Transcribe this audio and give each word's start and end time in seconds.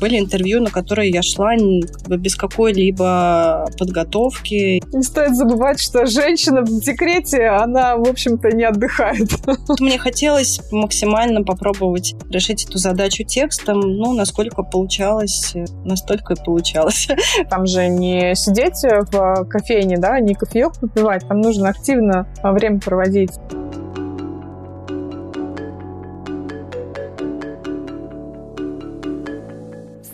Были 0.00 0.18
интервью, 0.18 0.60
на 0.60 0.70
которые 0.70 1.10
я 1.10 1.22
шла 1.22 1.50
как 1.50 2.08
бы 2.08 2.16
без 2.16 2.36
какой-либо 2.36 3.66
подготовки. 3.78 4.80
Не 4.94 5.02
стоит 5.02 5.34
забывать, 5.34 5.80
что 5.80 6.06
женщина 6.06 6.62
в 6.62 6.80
декрете, 6.80 7.46
она, 7.46 7.96
в 7.96 8.08
общем-то, 8.08 8.50
не 8.50 8.64
отдыхает. 8.64 9.28
Мне 9.80 9.98
хотелось 9.98 10.60
максимально 10.70 11.42
попробовать 11.42 12.14
решить 12.30 12.64
эту 12.64 12.78
задачу 12.78 13.24
текстом. 13.24 13.80
Ну, 13.80 14.12
насколько 14.12 14.62
получалось, 14.62 15.54
настолько 15.84 16.34
и 16.34 16.44
получалось. 16.44 17.08
Там 17.50 17.66
же 17.66 17.88
не 17.88 18.34
сидеть 18.34 18.82
в 18.82 19.44
кофейне, 19.46 19.98
да, 19.98 20.20
не 20.20 20.34
кофеек 20.34 20.78
попивать. 20.80 21.26
Там 21.26 21.40
нужно 21.40 21.68
активно 21.68 22.26
время 22.42 22.80
проводить. 22.80 23.32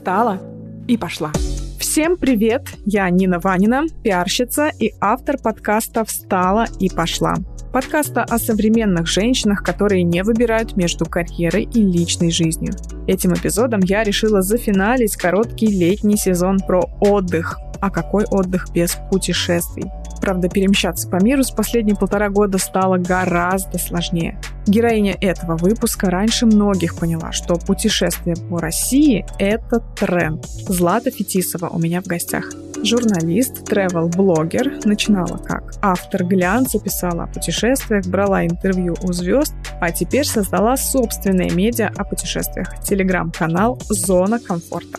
Встала 0.07 0.39
и 0.87 0.97
пошла. 0.97 1.33
Всем 1.81 2.17
привет! 2.17 2.69
Я 2.85 3.11
Нина 3.11 3.41
Ванина, 3.41 3.87
пиарщица 4.05 4.69
и 4.69 4.93
автор 5.01 5.37
подкаста 5.37 6.05
«Встала 6.05 6.67
и 6.79 6.89
пошла». 6.89 7.35
Подкаста 7.73 8.23
о 8.23 8.39
современных 8.39 9.09
женщинах, 9.09 9.65
которые 9.65 10.05
не 10.05 10.23
выбирают 10.23 10.77
между 10.77 11.07
карьерой 11.07 11.65
и 11.65 11.83
личной 11.83 12.31
жизнью. 12.31 12.73
Этим 13.09 13.35
эпизодом 13.35 13.81
я 13.81 14.05
решила 14.05 14.43
зафиналить 14.43 15.17
короткий 15.17 15.67
летний 15.67 16.17
сезон 16.17 16.61
про 16.61 16.89
отдых. 17.01 17.59
А 17.81 17.91
какой 17.91 18.27
отдых 18.27 18.71
без 18.73 18.97
путешествий? 19.11 19.91
Правда, 20.21 20.49
перемещаться 20.49 21.09
по 21.09 21.23
миру 21.23 21.43
с 21.43 21.51
последние 21.51 21.97
полтора 21.97 22.29
года 22.29 22.59
стало 22.59 22.97
гораздо 22.97 23.79
сложнее. 23.79 24.39
Героиня 24.67 25.17
этого 25.21 25.57
выпуска 25.57 26.11
раньше 26.11 26.47
многих 26.47 26.97
поняла, 26.97 27.33
что 27.33 27.55
путешествие 27.55 28.37
по 28.51 28.59
России– 28.59 29.25
это 29.39 29.81
тренд. 29.97 30.45
Злата 30.47 31.11
Фетисова 31.11 31.69
у 31.69 31.79
меня 31.79 32.01
в 32.01 32.07
гостях. 32.07 32.51
Журналист, 32.83 33.65
тревел-блогер, 33.65 34.81
начинала 34.85 35.39
как 35.39 35.75
автор 35.83 36.25
глянца, 36.25 36.79
писала 36.79 37.25
о 37.25 37.27
путешествиях, 37.27 38.07
брала 38.07 38.45
интервью 38.45 38.97
у 39.03 39.13
звезд, 39.13 39.55
а 39.81 39.91
теперь 39.93 40.27
создала 40.27 40.77
собственное 40.77 41.51
медиа 41.51 41.91
о 41.97 42.05
путешествиях. 42.05 42.81
Телеграм-канал 42.83 43.79
«Зона 43.89 44.39
комфорта». 44.41 44.99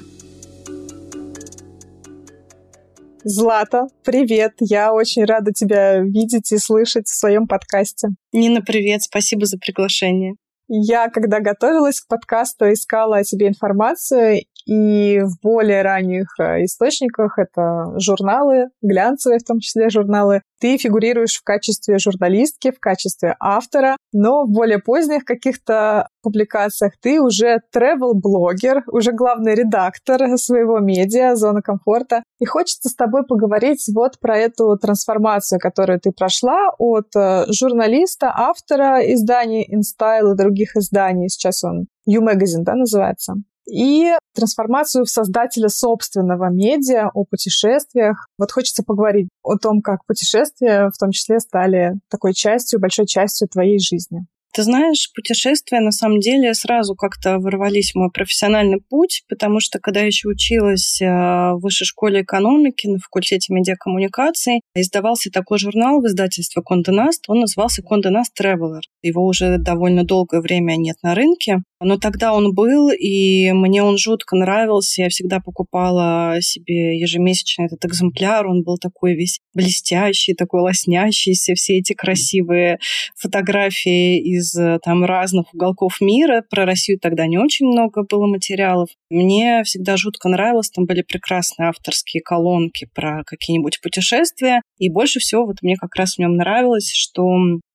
Злата, 3.29 3.87
привет! 4.05 4.53
Я 4.61 4.93
очень 4.93 5.25
рада 5.25 5.51
тебя 5.51 5.99
видеть 5.99 6.53
и 6.53 6.57
слышать 6.57 7.07
в 7.07 7.19
своем 7.19 7.45
подкасте. 7.45 8.07
Нина, 8.31 8.61
привет! 8.61 9.03
Спасибо 9.03 9.45
за 9.45 9.57
приглашение. 9.57 10.35
Я, 10.69 11.09
когда 11.09 11.41
готовилась 11.41 11.99
к 11.99 12.07
подкасту, 12.07 12.71
искала 12.71 13.17
о 13.17 13.23
тебе 13.25 13.49
информацию, 13.49 14.43
и 14.65 15.19
в 15.19 15.41
более 15.41 15.81
ранних 15.81 16.27
э, 16.39 16.63
источниках, 16.63 17.37
это 17.37 17.99
журналы, 17.99 18.67
глянцевые 18.81 19.39
в 19.39 19.43
том 19.43 19.59
числе 19.59 19.89
журналы, 19.89 20.41
ты 20.59 20.77
фигурируешь 20.77 21.37
в 21.37 21.43
качестве 21.43 21.97
журналистки, 21.97 22.71
в 22.71 22.79
качестве 22.79 23.35
автора, 23.39 23.97
но 24.13 24.45
в 24.45 24.49
более 24.49 24.79
поздних 24.79 25.25
каких-то 25.25 26.07
публикациях 26.21 26.93
ты 27.01 27.21
уже 27.21 27.59
travel-блогер, 27.73 28.83
уже 28.91 29.11
главный 29.11 29.55
редактор 29.55 30.37
своего 30.37 30.79
медиа 30.79 31.35
«Зона 31.35 31.61
комфорта». 31.61 32.23
И 32.39 32.45
хочется 32.45 32.89
с 32.89 32.95
тобой 32.95 33.25
поговорить 33.25 33.83
вот 33.93 34.19
про 34.19 34.37
эту 34.37 34.77
трансформацию, 34.77 35.59
которую 35.59 35.99
ты 35.99 36.11
прошла 36.11 36.69
от 36.77 37.15
э, 37.15 37.45
журналиста, 37.51 38.31
автора 38.35 38.99
изданий 39.13 39.67
InStyle 39.73 40.33
и 40.33 40.37
других 40.37 40.75
изданий, 40.75 41.29
сейчас 41.29 41.63
он 41.63 41.87
U-Magazine, 42.05 42.63
да, 42.63 42.75
называется, 42.75 43.35
и 43.67 44.13
трансформацию 44.33 45.05
в 45.05 45.09
создателя 45.09 45.69
собственного 45.69 46.49
медиа 46.49 47.09
о 47.13 47.25
путешествиях. 47.25 48.27
Вот 48.37 48.51
хочется 48.51 48.83
поговорить 48.83 49.29
о 49.43 49.57
том, 49.57 49.81
как 49.81 50.05
путешествия 50.05 50.89
в 50.93 50.97
том 50.97 51.11
числе 51.11 51.39
стали 51.39 51.93
такой 52.09 52.33
частью, 52.33 52.79
большой 52.79 53.07
частью 53.07 53.47
твоей 53.47 53.79
жизни. 53.79 54.25
Ты 54.57 54.63
знаешь, 54.63 55.11
путешествия 55.13 55.79
на 55.81 55.91
самом 55.91 56.19
деле 56.19 56.53
сразу 56.55 56.95
как-то 56.95 57.37
ворвались 57.37 57.91
в 57.91 57.95
мой 57.95 58.09
профессиональный 58.11 58.81
путь, 58.81 59.23
потому 59.29 59.59
что 59.59 59.77
когда 59.79 59.99
я 59.99 60.07
еще 60.07 60.29
училась 60.29 60.99
э, 60.99 61.05
в 61.05 61.59
высшей 61.61 61.85
школе 61.85 62.23
экономики 62.23 62.87
на 62.87 62.97
факультете 62.97 63.53
медиакоммуникаций, 63.53 64.61
издавался 64.73 65.29
такой 65.29 65.59
журнал 65.59 66.01
в 66.01 66.07
издательстве 66.07 66.63
Condé 66.63 66.91
Nast, 66.91 67.25
он 67.27 67.41
назывался 67.41 67.83
Condé 67.83 68.09
Nast 68.09 68.33
Traveler. 68.41 68.81
Его 69.03 69.27
уже 69.27 69.59
довольно 69.59 70.03
долгое 70.03 70.41
время 70.41 70.75
нет 70.75 70.95
на 71.03 71.13
рынке, 71.13 71.59
но 71.79 71.97
тогда 71.97 72.33
он 72.33 72.53
был, 72.53 72.89
и 72.89 73.51
мне 73.51 73.83
он 73.83 73.97
жутко 73.97 74.35
нравился. 74.35 75.03
Я 75.03 75.09
всегда 75.09 75.39
покупала 75.39 76.37
себе 76.41 76.99
ежемесячно 76.99 77.63
этот 77.63 77.85
экземпляр. 77.85 78.47
Он 78.47 78.63
был 78.63 78.77
такой 78.77 79.15
весь 79.15 79.39
блестящий, 79.53 80.33
такой 80.33 80.61
лоснящийся. 80.61 81.53
Все 81.53 81.77
эти 81.77 81.93
красивые 81.93 82.79
фотографии 83.15 84.19
из 84.19 84.55
там 84.83 85.05
разных 85.05 85.53
уголков 85.53 86.01
мира. 86.01 86.43
Про 86.49 86.65
Россию 86.65 86.99
тогда 86.99 87.27
не 87.27 87.37
очень 87.37 87.67
много 87.67 88.03
было 88.03 88.25
материалов. 88.25 88.89
Мне 89.09 89.63
всегда 89.63 89.97
жутко 89.97 90.29
нравилось. 90.29 90.69
Там 90.69 90.85
были 90.85 91.03
прекрасные 91.03 91.69
авторские 91.69 92.21
колонки 92.21 92.89
про 92.93 93.23
какие-нибудь 93.25 93.81
путешествия. 93.81 94.61
И 94.79 94.89
больше 94.89 95.19
всего 95.19 95.45
вот 95.45 95.57
мне 95.61 95.75
как 95.75 95.95
раз 95.95 96.15
в 96.15 96.19
нем 96.19 96.35
нравилось, 96.35 96.91
что 96.91 97.23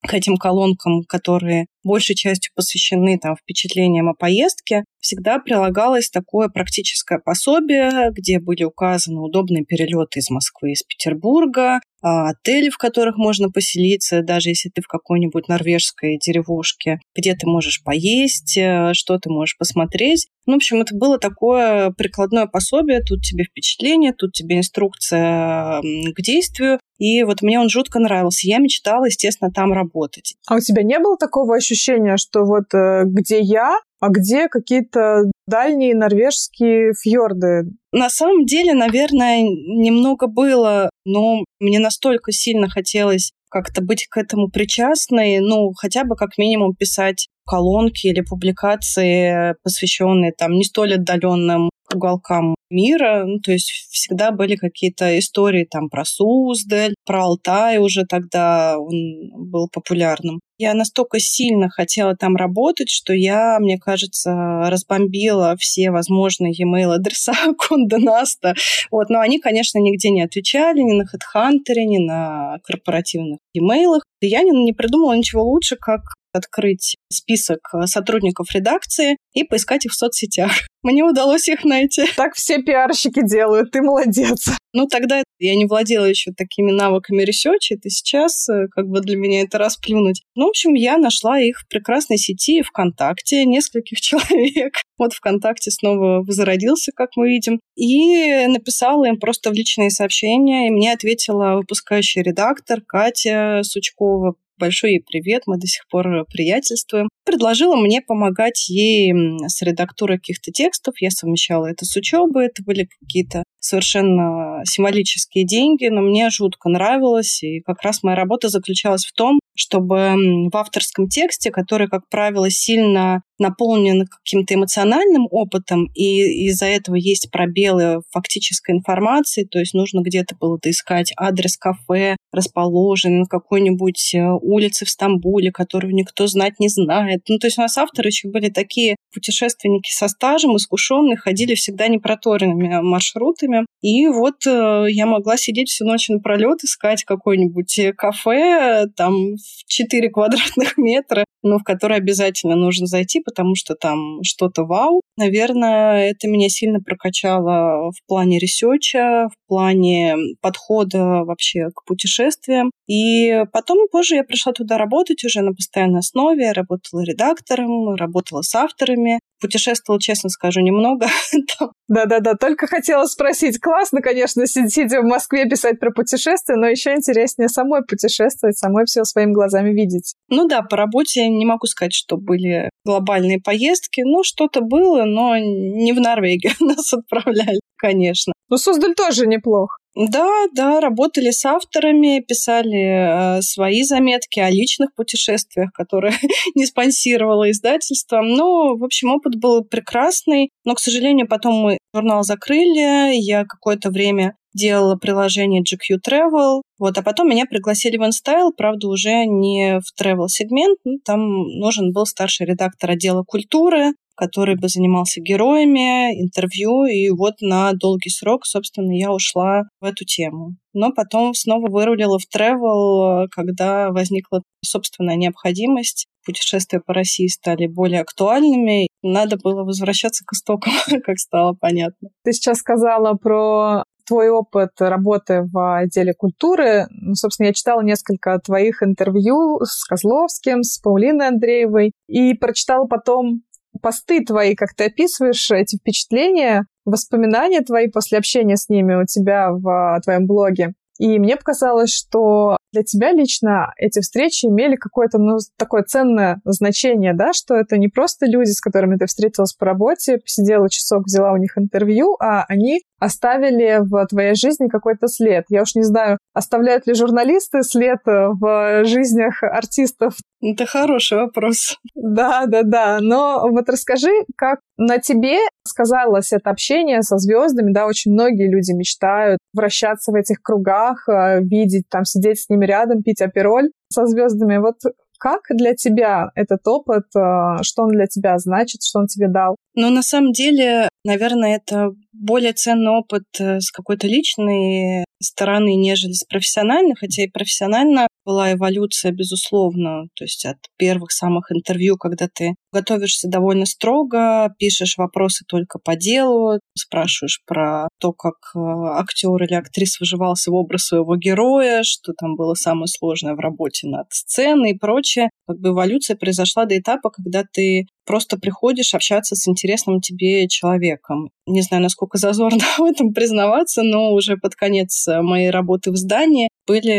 к 0.06 0.14
этим 0.14 0.36
колонкам, 0.36 1.04
которые 1.04 1.66
большей 1.84 2.14
частью 2.14 2.52
посвящены 2.54 3.18
там, 3.18 3.36
впечатлениям 3.36 4.08
о 4.08 4.14
поездке, 4.14 4.84
всегда 5.00 5.38
прилагалось 5.38 6.10
такое 6.10 6.48
практическое 6.48 7.18
пособие, 7.18 8.10
где 8.12 8.38
были 8.38 8.64
указаны 8.64 9.20
удобные 9.20 9.64
перелеты 9.64 10.20
из 10.20 10.30
Москвы, 10.30 10.72
из 10.72 10.82
Петербурга, 10.82 11.80
а, 12.02 12.30
отели, 12.30 12.68
в 12.68 12.78
которых 12.78 13.16
можно 13.16 13.48
поселиться, 13.48 14.22
даже 14.22 14.50
если 14.50 14.70
ты 14.70 14.82
в 14.82 14.88
какой-нибудь 14.88 15.46
норвежской 15.48 16.18
деревушке, 16.18 16.98
где 17.16 17.34
ты 17.34 17.46
можешь 17.46 17.82
поесть, 17.84 18.56
э, 18.58 18.92
что 18.92 19.18
ты 19.18 19.30
можешь 19.30 19.56
посмотреть. 19.56 20.26
Ну, 20.46 20.54
в 20.54 20.56
общем, 20.56 20.80
это 20.80 20.96
было 20.96 21.18
такое 21.20 21.91
прикладное 21.91 22.46
пособие. 22.46 23.02
Тут 23.02 23.22
тебе 23.22 23.44
впечатление, 23.44 24.12
тут 24.12 24.32
тебе 24.32 24.58
инструкция 24.58 25.80
к 25.80 26.20
действию. 26.20 26.80
И 26.98 27.22
вот 27.25 27.42
мне 27.42 27.58
он 27.58 27.69
жутко 27.69 27.98
нравился. 27.98 28.47
Я 28.47 28.58
мечтала, 28.58 29.06
естественно, 29.06 29.50
там 29.50 29.72
работать. 29.72 30.34
А 30.47 30.56
у 30.56 30.60
тебя 30.60 30.82
не 30.82 30.98
было 30.98 31.16
такого 31.16 31.56
ощущения, 31.56 32.16
что 32.16 32.44
вот 32.44 32.72
э, 32.75 33.04
где 33.06 33.41
я, 33.41 33.76
а 34.00 34.08
где 34.08 34.48
какие-то 34.48 35.22
дальние 35.47 35.94
норвежские 35.94 36.92
фьорды? 36.94 37.70
На 37.92 38.08
самом 38.10 38.47
деле, 38.47 38.75
наверное, 38.75 39.42
немного 39.42 40.26
было, 40.26 40.91
но 41.04 41.44
мне 41.60 41.78
настолько 41.78 42.32
сильно 42.32 42.69
хотелось 42.69 43.32
как-то 43.50 43.82
быть 43.82 44.06
к 44.09 44.16
этому 44.16 44.48
причастной, 44.48 45.38
ну, 45.41 45.72
хотя 45.76 46.04
бы 46.04 46.16
как 46.16 46.38
минимум 46.38 46.74
писать 46.74 47.28
колонки 47.47 48.06
или 48.06 48.22
публикации, 48.22 49.54
посвященные 49.62 50.32
там 50.32 50.53
не 50.53 50.64
столь 50.64 50.94
отдаленным 50.94 51.70
уголкам 51.94 52.54
мира. 52.72 53.25
Ну, 53.27 53.38
то 53.38 53.53
есть 53.53 53.71
всегда 53.91 54.31
были 54.31 54.56
какие-то 54.56 55.19
истории 55.19 55.66
там 55.71 55.88
про 55.88 56.05
Суздаль, 56.05 56.94
про 57.06 57.25
Алтай 57.25 57.78
уже 57.78 58.05
тогда 58.05 58.78
он 58.78 59.31
был 59.50 59.69
популярным. 59.72 60.41
Я 60.59 60.75
настолько 60.75 61.19
сильно 61.19 61.69
хотела 61.69 62.16
там 62.16 62.37
работать, 62.37 62.88
что 62.88 63.12
я, 63.12 63.59
мне 63.59 63.78
кажется, 63.78 64.33
разбомбила 64.69 65.56
все 65.59 65.91
возможные 65.91 66.53
e-mail 66.53 66.93
адреса 66.94 67.33
Condé 67.58 67.98
Nast 67.98 68.36
а. 68.36 68.54
Вот. 68.91 69.09
Но 69.09 69.21
они, 69.21 69.41
конечно, 69.41 69.78
нигде 69.78 70.10
не 70.10 70.22
отвечали, 70.22 70.81
ни 70.81 70.93
на 70.93 71.03
HeadHunter, 71.03 71.75
ни 71.84 71.99
на 71.99 72.59
корпоративных 72.65 73.39
e-mail. 73.54 74.00
И 74.21 74.27
я 74.28 74.43
не, 74.43 74.50
не 74.65 74.72
придумала 74.72 75.15
ничего 75.16 75.43
лучше, 75.43 75.77
как 75.77 76.03
открыть 76.32 76.97
список 77.10 77.60
э, 77.75 77.87
сотрудников 77.87 78.53
редакции 78.53 79.16
и 79.32 79.44
поискать 79.44 79.87
их 79.87 79.93
в 79.93 79.97
соцсетях. 79.97 80.53
Мне 80.82 81.04
удалось 81.04 81.48
их 81.48 81.65
найти. 81.65 82.04
Так 82.16 82.34
все 82.34 82.60
пиарщики 82.60 83.21
делают, 83.24 83.71
ты 83.71 83.83
молодец. 83.83 84.48
Ну, 84.72 84.86
тогда 84.86 85.22
я 85.39 85.54
не 85.54 85.66
владела 85.66 86.06
еще 86.06 86.33
такими 86.33 86.72
навыками 86.72 87.22
research 87.22 87.64
а, 87.64 87.74
это 87.74 87.91
сейчас 87.91 88.48
э, 88.48 88.66
как 88.71 88.86
бы 88.89 89.01
для 89.01 89.16
меня 89.16 89.42
это 89.42 89.59
расплюнуть. 89.59 90.22
Ну, 90.34 90.47
в 90.47 90.51
общем, 90.51 90.74
я 90.74 90.97
нашла 90.98 91.39
их 91.39 91.60
в 91.60 91.68
прекрасной 91.68 92.16
сети 92.16 92.62
ВКонтакте, 92.62 93.45
нескольких 93.45 94.01
человек. 94.01 94.74
Вот 94.98 95.12
ВКонтакте 95.12 95.71
снова 95.71 96.22
возродился, 96.22 96.92
как 96.95 97.10
мы 97.16 97.28
видим. 97.28 97.60
И 97.77 98.47
написала 98.47 99.04
им 99.04 99.18
просто 99.18 99.51
в 99.51 99.53
личные 99.53 99.91
сообщения, 99.91 100.68
и 100.68 100.71
мне 100.71 100.92
ответила 100.92 101.56
выпускающий 101.56 102.22
редактор 102.22 102.80
Катя 102.80 103.60
Сучкова 103.62 104.34
большой 104.59 104.93
ей 104.93 105.01
привет, 105.01 105.43
мы 105.47 105.59
до 105.59 105.66
сих 105.66 105.87
пор 105.89 106.25
приятельствуем. 106.27 107.09
Предложила 107.25 107.77
мне 107.77 108.01
помогать 108.03 108.69
ей 108.69 109.13
с 109.49 109.63
редактурой 109.63 110.19
каких-то 110.19 110.53
текстов. 110.53 110.95
Я 111.01 111.10
совмещала 111.10 111.66
это 111.66 111.84
с 111.84 111.97
учебой. 111.97 112.47
Это 112.47 112.63
были 112.63 112.89
какие-то 113.01 113.45
совершенно 113.62 114.60
символические 114.64 115.47
деньги, 115.47 115.86
но 115.86 116.00
мне 116.00 116.28
жутко 116.30 116.68
нравилось, 116.68 117.42
и 117.42 117.60
как 117.60 117.82
раз 117.82 118.03
моя 118.03 118.16
работа 118.16 118.48
заключалась 118.48 119.04
в 119.04 119.12
том, 119.12 119.38
чтобы 119.54 120.14
в 120.50 120.56
авторском 120.56 121.09
тексте, 121.09 121.50
который, 121.50 121.88
как 121.88 122.09
правило, 122.09 122.50
сильно 122.50 123.22
наполнен 123.38 124.06
каким-то 124.06 124.54
эмоциональным 124.54 125.26
опытом, 125.30 125.86
и 125.94 126.47
из-за 126.48 126.66
этого 126.66 126.97
есть 126.97 127.30
пробелы 127.30 128.03
фактической 128.10 128.72
информации, 128.74 129.44
то 129.44 129.59
есть 129.59 129.74
нужно 129.74 130.00
где-то 130.00 130.36
было 130.41 130.58
искать 130.65 131.12
адрес 131.16 131.56
кафе, 131.56 132.16
расположенный 132.32 133.20
на 133.20 133.26
какой-нибудь 133.26 134.15
э, 134.15 134.28
улице 134.41 134.84
в 134.84 134.91
Стамбуле, 134.91 135.53
которого 135.53 135.91
никто 135.91 136.26
знать 136.26 136.54
не 136.60 136.68
знает. 136.68 137.22
Ну, 137.28 137.38
то 137.38 137.47
есть 137.47 137.58
у 137.58 137.62
нас 137.62 137.76
авторы 137.76 138.08
еще 138.08 138.28
были 138.28 138.48
такие 138.48 138.97
путешественники 139.12 139.91
со 139.91 140.09
стажем, 140.09 140.56
искушенные, 140.56 141.16
ходили 141.16 141.54
всегда 141.54 141.88
непроторенными 141.88 142.80
маршрутами. 142.82 143.66
И 143.80 144.06
вот 144.09 144.47
э, 144.47 144.86
я 144.88 145.06
могла 145.06 145.36
сидеть 145.36 145.68
всю 145.68 145.84
ночь 145.84 146.09
напролет, 146.09 146.64
искать 146.64 147.04
какое-нибудь 147.04 147.80
кафе, 147.97 148.86
там, 148.97 149.36
в 149.36 149.64
4 149.66 150.10
квадратных 150.10 150.76
метра, 150.76 151.24
но 151.42 151.59
в 151.59 151.64
которое 151.64 151.97
обязательно 151.97 152.56
нужно 152.56 152.86
зайти, 152.86 153.20
потому 153.20 153.54
что 153.54 153.74
там 153.74 154.22
что-то 154.22 154.64
вау. 154.64 155.00
Наверное, 155.18 156.10
это 156.10 156.26
меня 156.26 156.48
сильно 156.48 156.80
прокачало 156.80 157.91
в 157.91 158.06
плане 158.06 158.38
research 158.39 159.10
а, 159.10 159.28
в 159.28 159.47
плане 159.47 160.16
подхода 160.41 161.24
вообще 161.24 161.68
к 161.74 161.84
путешествиям. 161.84 162.70
И 162.86 163.44
потом 163.53 163.88
позже 163.91 164.14
я 164.16 164.24
пришла 164.24 164.53
туда 164.53 164.78
работать 164.78 165.22
уже 165.24 165.42
на 165.42 165.53
постоянной 165.53 166.00
основе. 166.00 166.53
Работала 166.53 167.03
редактором, 167.03 167.94
работала 167.94 168.42
с 168.42 168.54
авторами. 168.54 169.20
Путешествовала, 169.42 170.00
честно 170.00 170.30
скажу, 170.30 170.60
немного. 170.60 171.09
Да-да-да, 171.89 172.34
только 172.34 172.68
хотела 172.68 173.06
спросить. 173.06 173.59
Классно, 173.59 174.00
конечно, 174.00 174.47
сидя 174.47 175.00
в 175.00 175.04
Москве 175.04 175.47
писать 175.47 175.80
про 175.80 175.91
путешествия, 175.91 176.54
но 176.54 176.68
еще 176.68 176.94
интереснее 176.94 177.48
самой 177.48 177.83
путешествовать, 177.84 178.56
самой 178.56 178.84
все 178.86 179.04
своими 179.04 179.33
глазами 179.33 179.71
видеть. 179.71 180.15
Ну 180.28 180.47
да, 180.47 180.62
по 180.62 180.77
работе 180.77 181.28
не 181.28 181.44
могу 181.44 181.66
сказать, 181.66 181.92
что 181.92 182.16
были 182.16 182.71
глобальные 182.84 183.41
поездки. 183.41 184.03
Ну, 184.03 184.22
что-то 184.22 184.60
было, 184.60 185.04
но 185.04 185.36
не 185.36 185.92
в 185.92 186.00
Норвегию 186.00 186.53
нас 186.60 186.92
отправляли, 186.92 187.60
конечно. 187.77 188.33
Ну, 188.48 188.56
Суздаль 188.56 188.94
тоже 188.94 189.27
неплохо. 189.27 189.78
Да, 189.94 190.47
да, 190.54 190.80
работали 190.80 191.30
с 191.30 191.44
авторами, 191.44 192.21
писали 192.21 193.39
э, 193.39 193.42
свои 193.42 193.83
заметки 193.83 194.41
о 194.41 194.48
личных 194.48 194.94
путешествиях, 194.94 195.71
которые 195.72 196.15
не 196.54 196.65
спонсировало 196.65 197.50
издательство. 197.50 198.22
Но, 198.22 198.74
в 198.77 198.84
общем, 198.84 199.10
опыт 199.10 199.36
был 199.36 199.65
прекрасный. 199.65 200.48
Но, 200.65 200.74
к 200.74 200.80
сожалению, 200.80 201.28
потом 201.28 201.54
мы 201.56 201.78
журнал 201.94 202.22
закрыли. 202.24 203.15
Я 203.16 203.44
какое-то 203.44 203.91
время 203.91 204.34
делала 204.54 204.97
приложение 204.97 205.62
GQ 205.62 205.98
Travel, 206.06 206.62
вот, 206.78 206.98
а 206.98 207.03
потом 207.03 207.28
меня 207.28 207.47
пригласили 207.47 207.97
в 207.97 208.03
InStyle, 208.03 208.50
правда, 208.56 208.89
уже 208.89 209.24
не 209.24 209.80
в 209.80 210.00
travel 210.00 210.28
сегмент, 210.28 210.78
ну, 210.84 210.98
там 211.04 211.21
нужен 211.59 211.92
был 211.92 212.06
старший 212.06 212.47
редактор 212.47 212.91
отдела 212.91 213.24
культуры, 213.24 213.92
который 214.16 214.56
бы 214.56 214.68
занимался 214.68 215.20
героями, 215.20 216.20
интервью, 216.20 216.84
и 216.84 217.10
вот 217.10 217.34
на 217.41 217.72
долгий 217.72 218.10
срок, 218.10 218.47
собственно, 218.47 218.92
я 218.92 219.12
ушла 219.12 219.62
в 219.80 219.84
эту 219.84 220.04
тему. 220.04 220.56
Но 220.74 220.92
потом 220.92 221.34
снова 221.34 221.70
вырулила 221.70 222.18
в 222.18 222.24
travel, 222.34 223.26
когда 223.30 223.91
возникла 223.91 224.42
собственная 224.64 225.16
необходимость. 225.16 226.06
Путешествия 226.24 226.80
по 226.80 226.94
России 226.94 227.26
стали 227.26 227.66
более 227.66 228.00
актуальными. 228.00 228.88
Надо 229.03 229.36
было 229.36 229.64
возвращаться 229.64 230.24
к 230.24 230.32
истокам, 230.32 230.72
как 231.04 231.18
стало 231.18 231.54
понятно. 231.58 232.08
Ты 232.24 232.32
сейчас 232.32 232.58
сказала 232.58 233.15
про 233.15 233.84
твой 234.06 234.30
опыт 234.30 234.70
работы 234.80 235.42
в 235.42 235.78
отделе 235.78 236.12
культуры. 236.15 236.86
Ну, 236.91 237.15
собственно, 237.15 237.48
я 237.48 237.53
читала 237.53 237.82
несколько 237.82 238.38
твоих 238.38 238.82
интервью 238.82 239.60
с 239.65 239.84
Козловским, 239.84 240.62
с 240.62 240.78
Паулиной 240.78 241.28
Андреевой, 241.28 241.92
и 242.08 242.34
прочитала 242.34 242.86
потом 242.86 243.42
посты 243.80 244.24
твои, 244.24 244.54
как 244.54 244.74
ты 244.74 244.84
описываешь 244.84 245.51
эти 245.51 245.77
впечатления, 245.77 246.66
воспоминания 246.84 247.60
твои 247.63 247.89
после 247.89 248.19
общения 248.19 248.57
с 248.57 248.69
ними 248.69 248.95
у 248.95 249.07
тебя 249.07 249.51
в 249.53 250.01
твоем 250.04 250.27
блоге. 250.27 250.74
И 250.98 251.19
мне 251.19 251.36
показалось, 251.36 251.92
что 251.92 252.57
для 252.72 252.83
тебя 252.83 253.13
лично 253.13 253.72
эти 253.77 254.01
встречи 254.01 254.47
имели 254.47 254.77
какое-то, 254.77 255.19
ну, 255.19 255.39
такое 255.59 255.83
ценное 255.83 256.40
значение, 256.45 257.14
да, 257.14 257.33
что 257.33 257.54
это 257.54 257.76
не 257.76 257.88
просто 257.88 258.26
люди, 258.26 258.50
с 258.50 258.61
которыми 258.61 258.97
ты 258.97 259.07
встретилась 259.07 259.52
по 259.52 259.66
работе, 259.66 260.19
посидела 260.19 260.69
часок, 260.71 261.04
взяла 261.04 261.33
у 261.33 261.37
них 261.37 261.59
интервью, 261.59 262.16
а 262.21 262.45
они 262.49 262.83
оставили 263.02 263.80
в 263.80 264.07
твоей 264.07 264.35
жизни 264.35 264.69
какой-то 264.69 265.09
след. 265.09 265.45
Я 265.49 265.62
уж 265.62 265.75
не 265.75 265.83
знаю, 265.83 266.19
оставляют 266.35 266.87
ли 266.87 266.95
журналисты 266.95 267.62
след 267.62 267.99
в 268.04 268.85
жизнях 268.85 269.42
артистов. 269.42 270.14
Это 270.40 270.66
хороший 270.66 271.18
вопрос. 271.18 271.78
Да, 271.95 272.47
да, 272.47 272.62
да. 272.62 272.99
Но 273.00 273.49
вот 273.50 273.68
расскажи, 273.68 274.12
как 274.37 274.61
на 274.76 274.99
тебе 274.99 275.38
сказалось 275.66 276.33
это 276.33 276.50
общение 276.50 277.02
со 277.02 277.18
звездами, 277.18 277.73
да, 277.73 277.87
очень 277.87 278.12
многие 278.12 278.50
люди 278.50 278.73
мечтают 278.73 279.38
вращаться 279.52 280.11
в 280.12 280.14
этих 280.14 280.42
кругах, 280.42 281.09
э, 281.09 281.40
видеть, 281.40 281.85
там, 281.88 282.04
сидеть 282.04 282.40
с 282.40 282.49
ними 282.49 282.62
рядом, 282.64 283.02
пить 283.02 283.20
апероль 283.20 283.70
со 283.88 284.06
звездами. 284.06 284.59
Вот 284.59 284.76
как 285.23 285.42
для 285.50 285.75
тебя 285.75 286.30
этот 286.35 286.66
опыт, 286.66 287.04
э, 287.14 287.62
что 287.62 287.82
он 287.85 287.90
для 287.90 288.06
тебя 288.06 288.37
значит, 288.38 288.82
что 288.82 288.99
он 288.99 289.06
тебе 289.06 289.28
дал? 289.28 289.54
Ну, 289.76 289.88
на 289.90 290.02
самом 290.02 290.32
деле, 290.32 290.88
наверное, 291.04 291.56
это 291.56 291.90
более 292.12 292.52
ценный 292.52 292.90
опыт 292.90 293.23
э, 293.38 293.61
с 293.61 293.70
какой-то 293.70 294.09
личной 294.09 295.04
стороны, 295.23 295.75
нежели 295.75 296.12
с 296.12 296.25
профессиональной, 296.25 296.95
хотя 296.95 297.25
и 297.25 297.28
профессионально 297.28 298.09
была 298.25 298.52
эволюция, 298.52 299.12
безусловно, 299.12 300.07
то 300.14 300.25
есть 300.25 300.45
от 300.45 300.59
первых 300.76 301.11
самых 301.11 301.50
интервью, 301.50 301.97
когда 301.97 302.28
ты 302.33 302.54
готовишься 302.73 303.28
довольно 303.28 303.66
строго, 303.66 304.54
пишешь 304.59 304.97
вопросы 304.97 305.45
только 305.47 305.78
по 305.78 305.97
делу, 305.97 306.61
спрашиваешь 306.76 307.42
про 307.47 307.88
то, 308.00 308.12
как 308.12 308.35
э, 308.54 308.59
актер 308.59 309.42
или 309.42 309.54
актриса 309.54 309.99
выживался 310.00 310.50
в 310.50 310.54
образ 310.54 310.87
своего 310.87 311.16
героя, 311.16 311.83
что 311.83 312.12
там 312.12 312.37
было 312.37 312.54
самое 312.54 312.87
сложное 312.87 313.35
в 313.35 313.40
работе 313.40 313.88
над 313.88 314.07
сценой 314.11 314.71
и 314.71 314.78
прочее. 314.78 315.30
Как 315.47 315.59
бы 315.59 315.71
эволюция 315.71 316.16
произошла 316.16 316.64
до 316.64 316.78
этапа, 316.78 317.11
когда 317.11 317.45
ты 317.52 317.87
просто 318.07 318.38
приходишь 318.38 318.95
общаться 318.95 319.37
с 319.37 319.49
интересным 319.49 320.00
тебе 320.00 320.49
человеком. 320.49 321.30
Не 321.47 321.62
знаю, 321.62 321.83
насколько 321.83 322.18
зазорно 322.18 322.62
в 322.78 322.83
этом 322.83 323.12
признаваться, 323.12 323.83
но 323.83 324.12
уже 324.12 324.37
под 324.37 324.54
конец 324.54 325.07
моей 325.20 325.50
работы 325.50 325.90
в 325.90 325.97
здании 325.97 326.49
были 326.66 326.92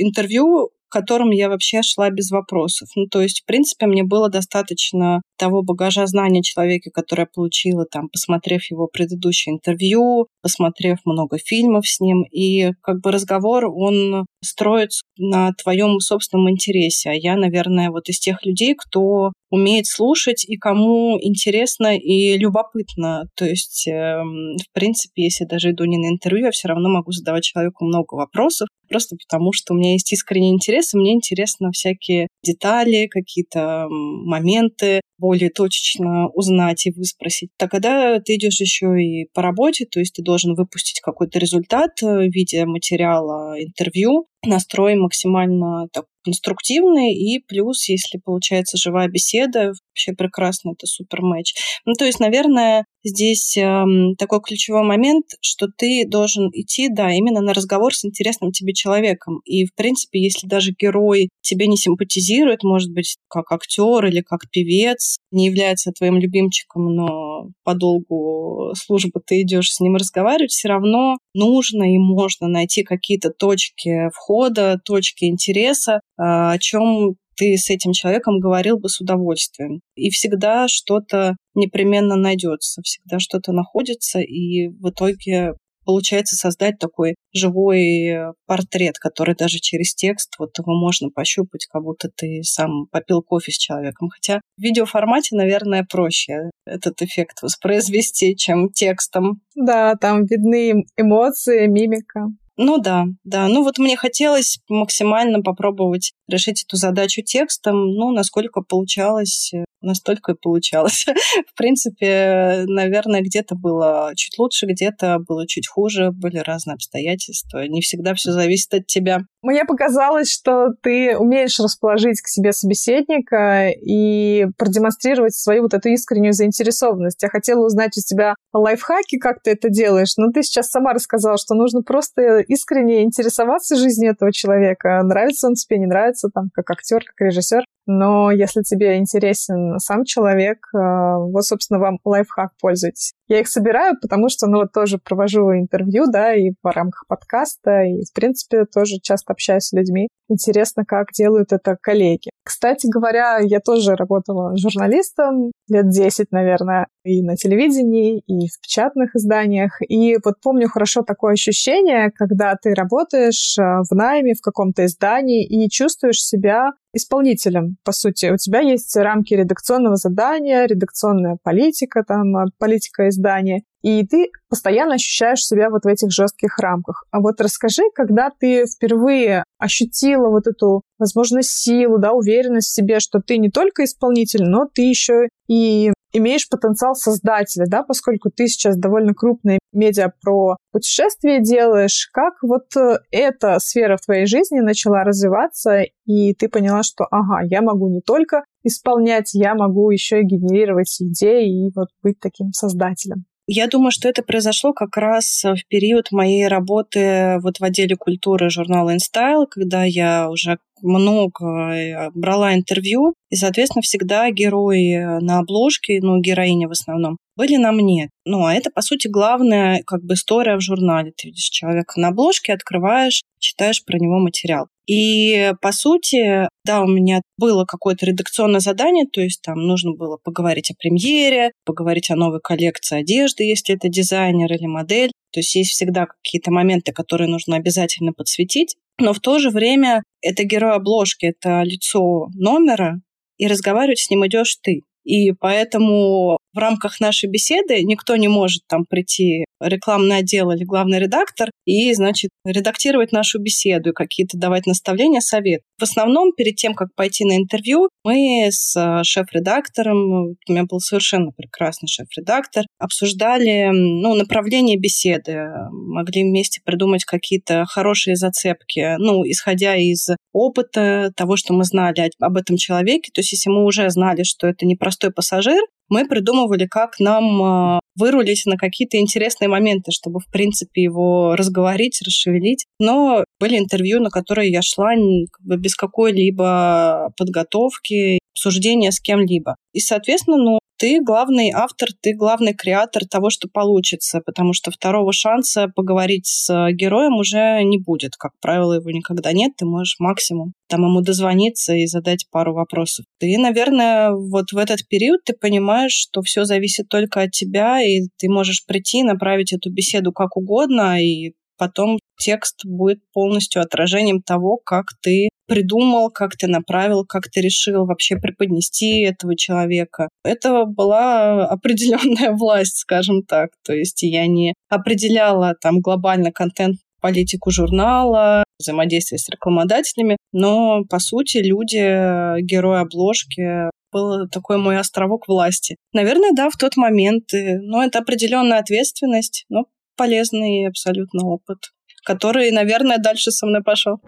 интервью 0.00 0.70
которым 0.94 1.32
я 1.32 1.48
вообще 1.48 1.82
шла 1.82 2.08
без 2.10 2.30
вопросов. 2.30 2.88
Ну, 2.94 3.06
то 3.06 3.20
есть, 3.20 3.42
в 3.42 3.46
принципе, 3.46 3.86
мне 3.86 4.04
было 4.04 4.28
достаточно 4.30 5.22
того 5.36 5.62
багажа 5.62 6.06
знаний 6.06 6.44
человека, 6.44 6.90
который 6.92 7.22
я 7.22 7.26
получила, 7.26 7.84
там, 7.84 8.08
посмотрев 8.08 8.70
его 8.70 8.86
предыдущее 8.86 9.56
интервью, 9.56 10.28
посмотрев 10.40 10.98
много 11.04 11.38
фильмов 11.38 11.88
с 11.88 11.98
ним, 11.98 12.22
и 12.30 12.70
как 12.80 13.00
бы 13.00 13.10
разговор, 13.10 13.64
он 13.66 14.24
строится 14.44 15.02
на 15.16 15.52
твоем 15.52 16.00
собственном 16.00 16.50
интересе. 16.50 17.10
А 17.10 17.14
я, 17.14 17.36
наверное, 17.36 17.90
вот 17.90 18.08
из 18.08 18.18
тех 18.18 18.44
людей, 18.44 18.74
кто 18.74 19.32
умеет 19.50 19.86
слушать 19.86 20.44
и 20.44 20.56
кому 20.56 21.16
интересно 21.20 21.96
и 21.96 22.36
любопытно. 22.36 23.24
То 23.36 23.44
есть, 23.44 23.86
э, 23.86 24.20
в 24.22 24.72
принципе, 24.72 25.24
если 25.24 25.44
даже 25.44 25.70
иду 25.70 25.84
не 25.84 25.98
на 25.98 26.12
интервью, 26.12 26.46
я 26.46 26.50
все 26.50 26.68
равно 26.68 26.88
могу 26.88 27.12
задавать 27.12 27.44
человеку 27.44 27.84
много 27.84 28.14
вопросов, 28.14 28.68
просто 28.88 29.16
потому 29.16 29.52
что 29.52 29.72
у 29.72 29.76
меня 29.76 29.92
есть 29.92 30.12
искренний 30.12 30.52
интерес, 30.52 30.92
и 30.92 30.98
мне 30.98 31.12
интересно 31.12 31.70
всякие 31.70 32.26
детали, 32.42 33.06
какие-то 33.06 33.86
моменты, 33.88 35.00
более 35.18 35.50
точечно 35.50 36.28
узнать 36.30 36.86
и 36.86 36.90
выспросить. 36.90 37.50
Тогда 37.56 38.18
ты 38.18 38.34
идешь 38.34 38.60
еще 38.60 39.00
и 39.00 39.26
по 39.32 39.42
работе, 39.42 39.86
то 39.86 40.00
есть 40.00 40.14
ты 40.14 40.22
должен 40.22 40.54
выпустить 40.54 41.00
какой-то 41.00 41.38
результат 41.38 42.02
э, 42.02 42.06
в 42.06 42.32
виде 42.32 42.64
материала 42.66 43.54
интервью, 43.62 44.26
настрой 44.46 44.96
максимально 44.96 45.88
так 45.92 46.04
конструктивный, 46.24 47.14
и 47.14 47.38
плюс, 47.38 47.88
если 47.88 48.18
получается 48.18 48.78
живая 48.78 49.08
беседа, 49.08 49.72
вообще 49.90 50.14
прекрасно, 50.16 50.72
это 50.72 50.86
супер 50.86 51.22
матч. 51.22 51.54
Ну, 51.84 51.92
то 51.92 52.06
есть, 52.06 52.18
наверное, 52.18 52.86
здесь 53.04 53.56
э, 53.56 53.84
такой 54.18 54.40
ключевой 54.40 54.82
момент, 54.82 55.26
что 55.42 55.68
ты 55.76 56.06
должен 56.08 56.48
идти, 56.52 56.88
да, 56.88 57.12
именно 57.12 57.40
на 57.40 57.52
разговор 57.52 57.94
с 57.94 58.04
интересным 58.04 58.52
тебе 58.52 58.72
человеком. 58.72 59.40
И, 59.44 59.66
в 59.66 59.74
принципе, 59.74 60.18
если 60.18 60.46
даже 60.46 60.72
герой 60.72 61.28
тебе 61.42 61.66
не 61.66 61.76
симпатизирует, 61.76 62.62
может 62.62 62.90
быть, 62.90 63.16
как 63.28 63.52
актер 63.52 64.06
или 64.06 64.22
как 64.22 64.48
певец, 64.50 65.18
не 65.30 65.46
является 65.46 65.92
твоим 65.92 66.16
любимчиком, 66.16 66.94
но 66.94 67.48
по 67.64 67.74
долгу 67.74 68.72
службы 68.74 69.20
ты 69.24 69.42
идешь 69.42 69.72
с 69.72 69.80
ним 69.80 69.96
разговаривать, 69.96 70.52
все 70.52 70.68
равно 70.68 71.18
нужно 71.34 71.92
и 71.92 71.98
можно 71.98 72.48
найти 72.48 72.82
какие-то 72.82 73.30
точки 73.30 74.10
входа, 74.14 74.80
точки 74.84 75.24
интереса, 75.24 76.00
а, 76.16 76.52
о 76.52 76.58
чем 76.58 77.16
ты 77.36 77.56
с 77.56 77.68
этим 77.70 77.92
человеком 77.92 78.38
говорил 78.38 78.78
бы 78.78 78.88
с 78.88 79.00
удовольствием. 79.00 79.80
И 79.96 80.10
всегда 80.10 80.68
что-то 80.68 81.36
непременно 81.54 82.16
найдется, 82.16 82.82
всегда 82.82 83.18
что-то 83.18 83.52
находится, 83.52 84.20
и 84.20 84.68
в 84.68 84.90
итоге 84.90 85.54
получается 85.84 86.36
создать 86.36 86.78
такой 86.78 87.14
живой 87.32 88.06
э, 88.06 88.32
портрет, 88.46 88.98
который 88.98 89.34
даже 89.34 89.58
через 89.58 89.94
текст 89.94 90.34
вот 90.38 90.58
его 90.58 90.74
можно 90.78 91.10
пощупать, 91.10 91.66
как 91.66 91.82
будто 91.82 92.08
ты 92.14 92.42
сам 92.42 92.86
попил 92.90 93.22
кофе 93.22 93.52
с 93.52 93.58
человеком. 93.58 94.08
Хотя 94.08 94.40
в 94.56 94.62
видеоформате, 94.62 95.36
наверное, 95.36 95.86
проще 95.88 96.50
этот 96.66 97.02
эффект 97.02 97.42
воспроизвести, 97.42 98.36
чем 98.36 98.70
текстом. 98.70 99.40
Да, 99.54 99.94
там 99.94 100.24
видны 100.24 100.84
эмоции, 100.96 101.66
мимика. 101.66 102.28
Ну 102.56 102.78
да, 102.78 103.06
да. 103.24 103.48
Ну 103.48 103.64
вот 103.64 103.78
мне 103.78 103.96
хотелось 103.96 104.58
максимально 104.68 105.42
попробовать 105.42 106.12
решить 106.28 106.64
эту 106.64 106.76
задачу 106.76 107.22
текстом. 107.22 107.94
Ну, 107.94 108.12
насколько 108.12 108.60
получалось, 108.60 109.52
э, 109.52 109.64
настолько 109.84 110.32
и 110.32 110.36
получалось. 110.40 111.06
В 111.52 111.56
принципе, 111.56 112.64
наверное, 112.66 113.20
где-то 113.20 113.54
было 113.54 114.12
чуть 114.16 114.38
лучше, 114.38 114.66
где-то 114.66 115.18
было 115.26 115.46
чуть 115.46 115.68
хуже, 115.68 116.10
были 116.10 116.38
разные 116.38 116.74
обстоятельства. 116.74 117.66
Не 117.66 117.80
всегда 117.80 118.14
все 118.14 118.32
зависит 118.32 118.74
от 118.74 118.86
тебя. 118.86 119.20
Мне 119.42 119.66
показалось, 119.66 120.32
что 120.32 120.68
ты 120.82 121.18
умеешь 121.18 121.60
расположить 121.60 122.20
к 122.22 122.28
себе 122.28 122.52
собеседника 122.52 123.68
и 123.68 124.46
продемонстрировать 124.56 125.34
свою 125.34 125.64
вот 125.64 125.74
эту 125.74 125.90
искреннюю 125.90 126.32
заинтересованность. 126.32 127.22
Я 127.22 127.28
хотела 127.28 127.66
узнать 127.66 127.92
у 127.98 128.00
тебя 128.00 128.36
лайфхаки, 128.54 129.18
как 129.18 129.42
ты 129.42 129.50
это 129.50 129.68
делаешь, 129.68 130.14
но 130.16 130.32
ты 130.32 130.42
сейчас 130.42 130.70
сама 130.70 130.94
рассказала, 130.94 131.36
что 131.36 131.54
нужно 131.54 131.82
просто 131.82 132.38
искренне 132.38 133.02
интересоваться 133.02 133.76
жизнью 133.76 134.12
этого 134.12 134.32
человека. 134.32 135.02
Нравится 135.02 135.48
он 135.48 135.54
тебе, 135.54 135.78
не 135.78 135.86
нравится, 135.86 136.30
там, 136.32 136.48
как 136.54 136.70
актер, 136.70 137.04
как 137.04 137.26
режиссер. 137.26 137.64
Но 137.86 138.30
если 138.30 138.62
тебе 138.62 138.96
интересен 138.96 139.73
сам 139.78 140.04
человек, 140.04 140.58
э, 140.74 140.78
вот, 140.78 141.44
собственно, 141.44 141.80
вам 141.80 141.98
лайфхак 142.04 142.52
пользуйтесь. 142.60 143.12
Я 143.26 143.40
их 143.40 143.48
собираю, 143.48 143.96
потому 144.00 144.28
что, 144.28 144.46
ну, 144.46 144.58
вот 144.58 144.72
тоже 144.72 144.98
провожу 144.98 145.52
интервью, 145.52 146.04
да, 146.10 146.34
и 146.34 146.50
в 146.62 146.66
рамках 146.70 147.04
подкаста, 147.08 147.82
и, 147.82 148.04
в 148.04 148.12
принципе, 148.12 148.64
тоже 148.66 148.98
часто 149.02 149.32
общаюсь 149.32 149.64
с 149.64 149.72
людьми. 149.72 150.08
Интересно, 150.28 150.84
как 150.86 151.08
делают 151.12 151.52
это 151.52 151.76
коллеги. 151.80 152.30
Кстати 152.44 152.86
говоря, 152.86 153.38
я 153.40 153.60
тоже 153.60 153.94
работала 153.94 154.56
журналистом 154.56 155.52
лет 155.68 155.88
10, 155.88 156.30
наверное, 156.30 156.86
и 157.04 157.22
на 157.22 157.36
телевидении, 157.36 158.20
и 158.26 158.48
в 158.48 158.60
печатных 158.60 159.14
изданиях. 159.14 159.80
И 159.86 160.16
вот 160.24 160.34
помню 160.42 160.68
хорошо 160.68 161.02
такое 161.02 161.32
ощущение, 161.34 162.10
когда 162.10 162.54
ты 162.60 162.74
работаешь 162.74 163.56
э, 163.58 163.62
в 163.62 163.94
найме 163.94 164.34
в 164.34 164.40
каком-то 164.42 164.84
издании 164.84 165.46
и 165.46 165.68
чувствуешь 165.68 166.22
себя 166.22 166.72
исполнителем, 166.94 167.76
по 167.84 167.92
сути. 167.92 168.30
У 168.32 168.36
тебя 168.36 168.60
есть 168.60 168.96
рамки 168.96 169.34
редакционного 169.34 169.96
задания, 169.96 170.66
редакционная 170.66 171.36
политика, 171.42 172.04
там, 172.06 172.36
э, 172.36 172.46
политика 172.58 173.08
издания, 173.08 173.62
и 173.82 174.06
ты 174.06 174.30
постоянно 174.48 174.94
ощущаешь 174.94 175.44
себя 175.44 175.68
вот 175.68 175.84
в 175.84 175.88
этих 175.88 176.10
жестких 176.10 176.58
рамках. 176.58 177.04
А 177.10 177.20
вот 177.20 177.40
расскажи, 177.40 177.82
когда 177.94 178.30
ты 178.30 178.64
впервые 178.66 179.44
ощутила 179.58 180.30
вот 180.30 180.46
эту, 180.46 180.80
возможно, 180.98 181.42
силу, 181.42 181.98
да, 181.98 182.12
уверенность 182.12 182.68
в 182.68 182.74
себе, 182.74 182.98
что 182.98 183.20
ты 183.20 183.36
не 183.36 183.50
только 183.50 183.84
исполнитель, 183.84 184.44
но 184.44 184.66
ты 184.72 184.82
еще 184.82 185.28
и 185.48 185.92
имеешь 186.14 186.48
потенциал 186.48 186.94
создателя, 186.94 187.66
да, 187.68 187.82
поскольку 187.82 188.30
ты 188.30 188.46
сейчас 188.46 188.76
довольно 188.78 189.12
крупная 189.12 189.58
медиа 189.72 190.12
про 190.22 190.56
путешествия 190.72 191.42
делаешь, 191.42 192.08
как 192.12 192.34
вот 192.42 192.64
э, 192.76 192.98
эта 193.10 193.58
сфера 193.58 193.96
в 193.96 194.04
твоей 194.04 194.26
жизни 194.26 194.60
начала 194.60 195.04
развиваться, 195.04 195.82
и 196.06 196.32
ты 196.34 196.48
поняла, 196.48 196.82
что, 196.82 197.04
ага, 197.10 197.44
я 197.44 197.60
могу 197.60 197.88
не 197.88 198.00
только 198.00 198.44
исполнять, 198.62 199.34
я 199.34 199.54
могу 199.54 199.90
еще 199.90 200.20
и 200.20 200.26
генерировать 200.26 200.96
идеи 201.00 201.66
и 201.66 201.72
вот 201.74 201.88
быть 202.02 202.20
таким 202.20 202.52
создателем. 202.52 203.24
Я 203.46 203.66
думаю, 203.66 203.90
что 203.90 204.08
это 204.08 204.22
произошло 204.22 204.72
как 204.72 204.96
раз 204.96 205.44
в 205.44 205.66
период 205.68 206.10
моей 206.12 206.48
работы 206.48 207.38
вот 207.42 207.60
в 207.60 207.64
отделе 207.64 207.94
культуры 207.94 208.48
журнала 208.48 208.94
InStyle, 208.96 209.46
когда 209.50 209.84
я 209.84 210.30
уже 210.30 210.58
много 210.80 211.74
э, 211.74 212.10
брала 212.14 212.54
интервью, 212.54 213.14
и, 213.30 213.36
соответственно, 213.36 213.82
всегда 213.82 214.30
герои 214.30 215.20
на 215.20 215.40
обложке, 215.40 216.00
ну, 216.00 216.20
героини 216.20 216.66
в 216.66 216.70
основном, 216.70 217.18
были 217.36 217.56
на 217.56 217.72
мне. 217.72 218.10
Ну, 218.24 218.44
а 218.44 218.54
это, 218.54 218.70
по 218.70 218.80
сути, 218.80 219.08
главная 219.08 219.82
как 219.86 220.02
бы 220.02 220.14
история 220.14 220.56
в 220.56 220.60
журнале. 220.60 221.12
Ты 221.16 221.28
видишь 221.28 221.48
человека 221.48 222.00
на 222.00 222.08
обложке, 222.08 222.54
открываешь, 222.54 223.22
читаешь 223.38 223.84
про 223.84 223.98
него 223.98 224.18
материал. 224.18 224.68
И, 224.86 225.52
по 225.62 225.72
сути, 225.72 226.48
да, 226.64 226.82
у 226.82 226.86
меня 226.86 227.22
было 227.38 227.64
какое-то 227.64 228.06
редакционное 228.06 228.60
задание, 228.60 229.06
то 229.10 229.20
есть 229.20 229.40
там 229.42 229.66
нужно 229.66 229.92
было 229.92 230.18
поговорить 230.22 230.70
о 230.70 230.74
премьере, 230.78 231.52
поговорить 231.64 232.10
о 232.10 232.16
новой 232.16 232.40
коллекции 232.40 233.00
одежды, 233.00 233.44
если 233.44 233.74
это 233.74 233.88
дизайнер 233.88 234.52
или 234.52 234.66
модель. 234.66 235.10
То 235.32 235.40
есть 235.40 235.54
есть 235.54 235.70
всегда 235.72 236.06
какие-то 236.06 236.50
моменты, 236.50 236.92
которые 236.92 237.28
нужно 237.28 237.56
обязательно 237.56 238.12
подсветить. 238.12 238.76
Но 238.98 239.12
в 239.12 239.20
то 239.20 239.38
же 239.38 239.50
время 239.50 240.02
это 240.20 240.44
герой 240.44 240.74
обложки, 240.74 241.26
это 241.26 241.62
лицо 241.62 242.28
номера, 242.34 243.00
и 243.38 243.46
разговаривать 243.46 243.98
с 243.98 244.10
ним 244.10 244.26
идешь 244.26 244.56
ты. 244.62 244.80
И 245.04 245.32
поэтому 245.32 246.38
в 246.54 246.58
рамках 246.58 247.00
нашей 247.00 247.28
беседы 247.28 247.82
никто 247.82 248.16
не 248.16 248.28
может 248.28 248.62
там 248.68 248.84
прийти 248.88 249.44
рекламный 249.60 250.18
отдел 250.18 250.50
или 250.50 250.64
главный 250.64 250.98
редактор 250.98 251.50
и, 251.64 251.92
значит, 251.94 252.30
редактировать 252.44 253.12
нашу 253.12 253.40
беседу 253.40 253.90
и 253.90 253.94
какие-то 253.94 254.38
давать 254.38 254.66
наставления, 254.66 255.20
совет. 255.20 255.62
В 255.78 255.82
основном, 255.82 256.32
перед 256.32 256.56
тем, 256.56 256.74
как 256.74 256.94
пойти 256.94 257.24
на 257.24 257.36
интервью, 257.36 257.88
мы 258.04 258.48
с 258.50 258.76
э, 258.76 259.02
шеф-редактором, 259.02 259.96
у 260.12 260.36
меня 260.48 260.64
был 260.64 260.80
совершенно 260.80 261.30
прекрасный 261.32 261.88
шеф-редактор, 261.88 262.64
обсуждали 262.78 263.70
ну, 263.72 264.14
направление 264.14 264.78
беседы, 264.78 265.48
могли 265.70 266.22
вместе 266.22 266.60
придумать 266.64 267.04
какие-то 267.04 267.64
хорошие 267.66 268.16
зацепки, 268.16 268.96
ну, 268.98 269.22
исходя 269.24 269.76
из 269.76 270.08
опыта, 270.32 271.12
того, 271.16 271.36
что 271.36 271.54
мы 271.54 271.64
знали 271.64 272.10
об 272.20 272.36
этом 272.36 272.56
человеке. 272.56 273.10
То 273.12 273.20
есть, 273.20 273.32
если 273.32 273.50
мы 273.50 273.64
уже 273.64 273.88
знали, 273.90 274.22
что 274.22 274.46
это 274.46 274.66
непростой 274.94 275.10
пассажир, 275.10 275.60
мы 275.88 276.06
придумывали, 276.06 276.66
как 276.66 276.98
нам 276.98 277.42
а, 277.42 277.80
вырулить 277.96 278.42
на 278.46 278.56
какие-то 278.56 278.98
интересные 278.98 279.48
моменты, 279.48 279.90
чтобы, 279.92 280.20
в 280.20 280.30
принципе, 280.30 280.82
его 280.82 281.36
разговорить, 281.36 282.00
расшевелить. 282.04 282.64
Но 282.78 283.24
были 283.38 283.58
интервью, 283.58 284.00
на 284.00 284.10
которые 284.10 284.50
я 284.50 284.60
шла 284.62 284.94
как 284.94 285.46
бы 285.46 285.56
без 285.56 285.74
какой-либо 285.74 287.12
подготовки, 287.16 288.18
обсуждения 288.34 288.90
с 288.92 289.00
кем-либо. 289.00 289.56
И, 289.72 289.80
соответственно, 289.80 290.38
ну, 290.38 290.58
ты 290.78 291.00
главный 291.00 291.50
автор, 291.50 291.88
ты 292.00 292.14
главный 292.14 292.54
креатор 292.54 293.06
того, 293.06 293.30
что 293.30 293.48
получится, 293.48 294.20
потому 294.24 294.52
что 294.52 294.70
второго 294.70 295.12
шанса 295.12 295.68
поговорить 295.74 296.26
с 296.26 296.48
героем 296.72 297.16
уже 297.16 297.62
не 297.62 297.78
будет. 297.78 298.16
Как 298.16 298.32
правило, 298.40 298.74
его 298.74 298.90
никогда 298.90 299.32
нет, 299.32 299.52
ты 299.56 299.64
можешь 299.64 299.96
максимум 299.98 300.52
там 300.68 300.82
ему 300.82 301.02
дозвониться 301.02 301.74
и 301.74 301.86
задать 301.86 302.26
пару 302.30 302.54
вопросов. 302.54 303.04
Ты, 303.20 303.36
наверное, 303.38 304.12
вот 304.12 304.52
в 304.52 304.56
этот 304.56 304.86
период 304.88 305.22
ты 305.24 305.34
понимаешь, 305.34 305.92
что 305.92 306.22
все 306.22 306.44
зависит 306.44 306.88
только 306.88 307.22
от 307.22 307.30
тебя, 307.30 307.80
и 307.82 308.08
ты 308.18 308.28
можешь 308.28 308.64
прийти, 308.66 309.02
направить 309.02 309.52
эту 309.52 309.70
беседу 309.70 310.12
как 310.12 310.36
угодно, 310.36 311.00
и 311.00 311.34
потом 311.58 311.98
текст 312.18 312.64
будет 312.64 312.98
полностью 313.12 313.62
отражением 313.62 314.22
того, 314.22 314.58
как 314.64 314.86
ты 315.02 315.28
придумал, 315.46 316.10
как 316.10 316.36
ты 316.36 316.46
направил, 316.46 317.04
как 317.04 317.28
ты 317.28 317.40
решил 317.40 317.86
вообще 317.86 318.16
преподнести 318.16 319.00
этого 319.00 319.36
человека. 319.36 320.08
Это 320.24 320.64
была 320.64 321.46
определенная 321.46 322.32
власть, 322.36 322.78
скажем 322.78 323.22
так. 323.22 323.50
То 323.64 323.72
есть 323.72 324.02
я 324.02 324.26
не 324.26 324.54
определяла 324.68 325.54
там 325.60 325.80
глобально 325.80 326.32
контент 326.32 326.76
политику 327.00 327.50
журнала, 327.50 328.44
взаимодействие 328.58 329.18
с 329.18 329.28
рекламодателями, 329.28 330.16
но, 330.32 330.84
по 330.88 330.98
сути, 330.98 331.38
люди, 331.38 332.40
герои 332.40 332.80
обложки, 332.80 333.70
был 333.92 334.28
такой 334.28 334.58
мой 334.58 334.78
островок 334.78 335.28
власти. 335.28 335.76
Наверное, 335.92 336.32
да, 336.34 336.50
в 336.50 336.56
тот 336.56 336.76
момент. 336.76 337.24
Но 337.32 337.84
это 337.84 338.00
определенная 338.00 338.58
ответственность, 338.58 339.44
но 339.48 339.66
полезный 339.96 340.66
абсолютно 340.66 341.26
опыт, 341.26 341.58
который, 342.04 342.50
наверное, 342.50 342.98
дальше 342.98 343.30
со 343.30 343.46
мной 343.46 343.62
пошел. 343.62 344.00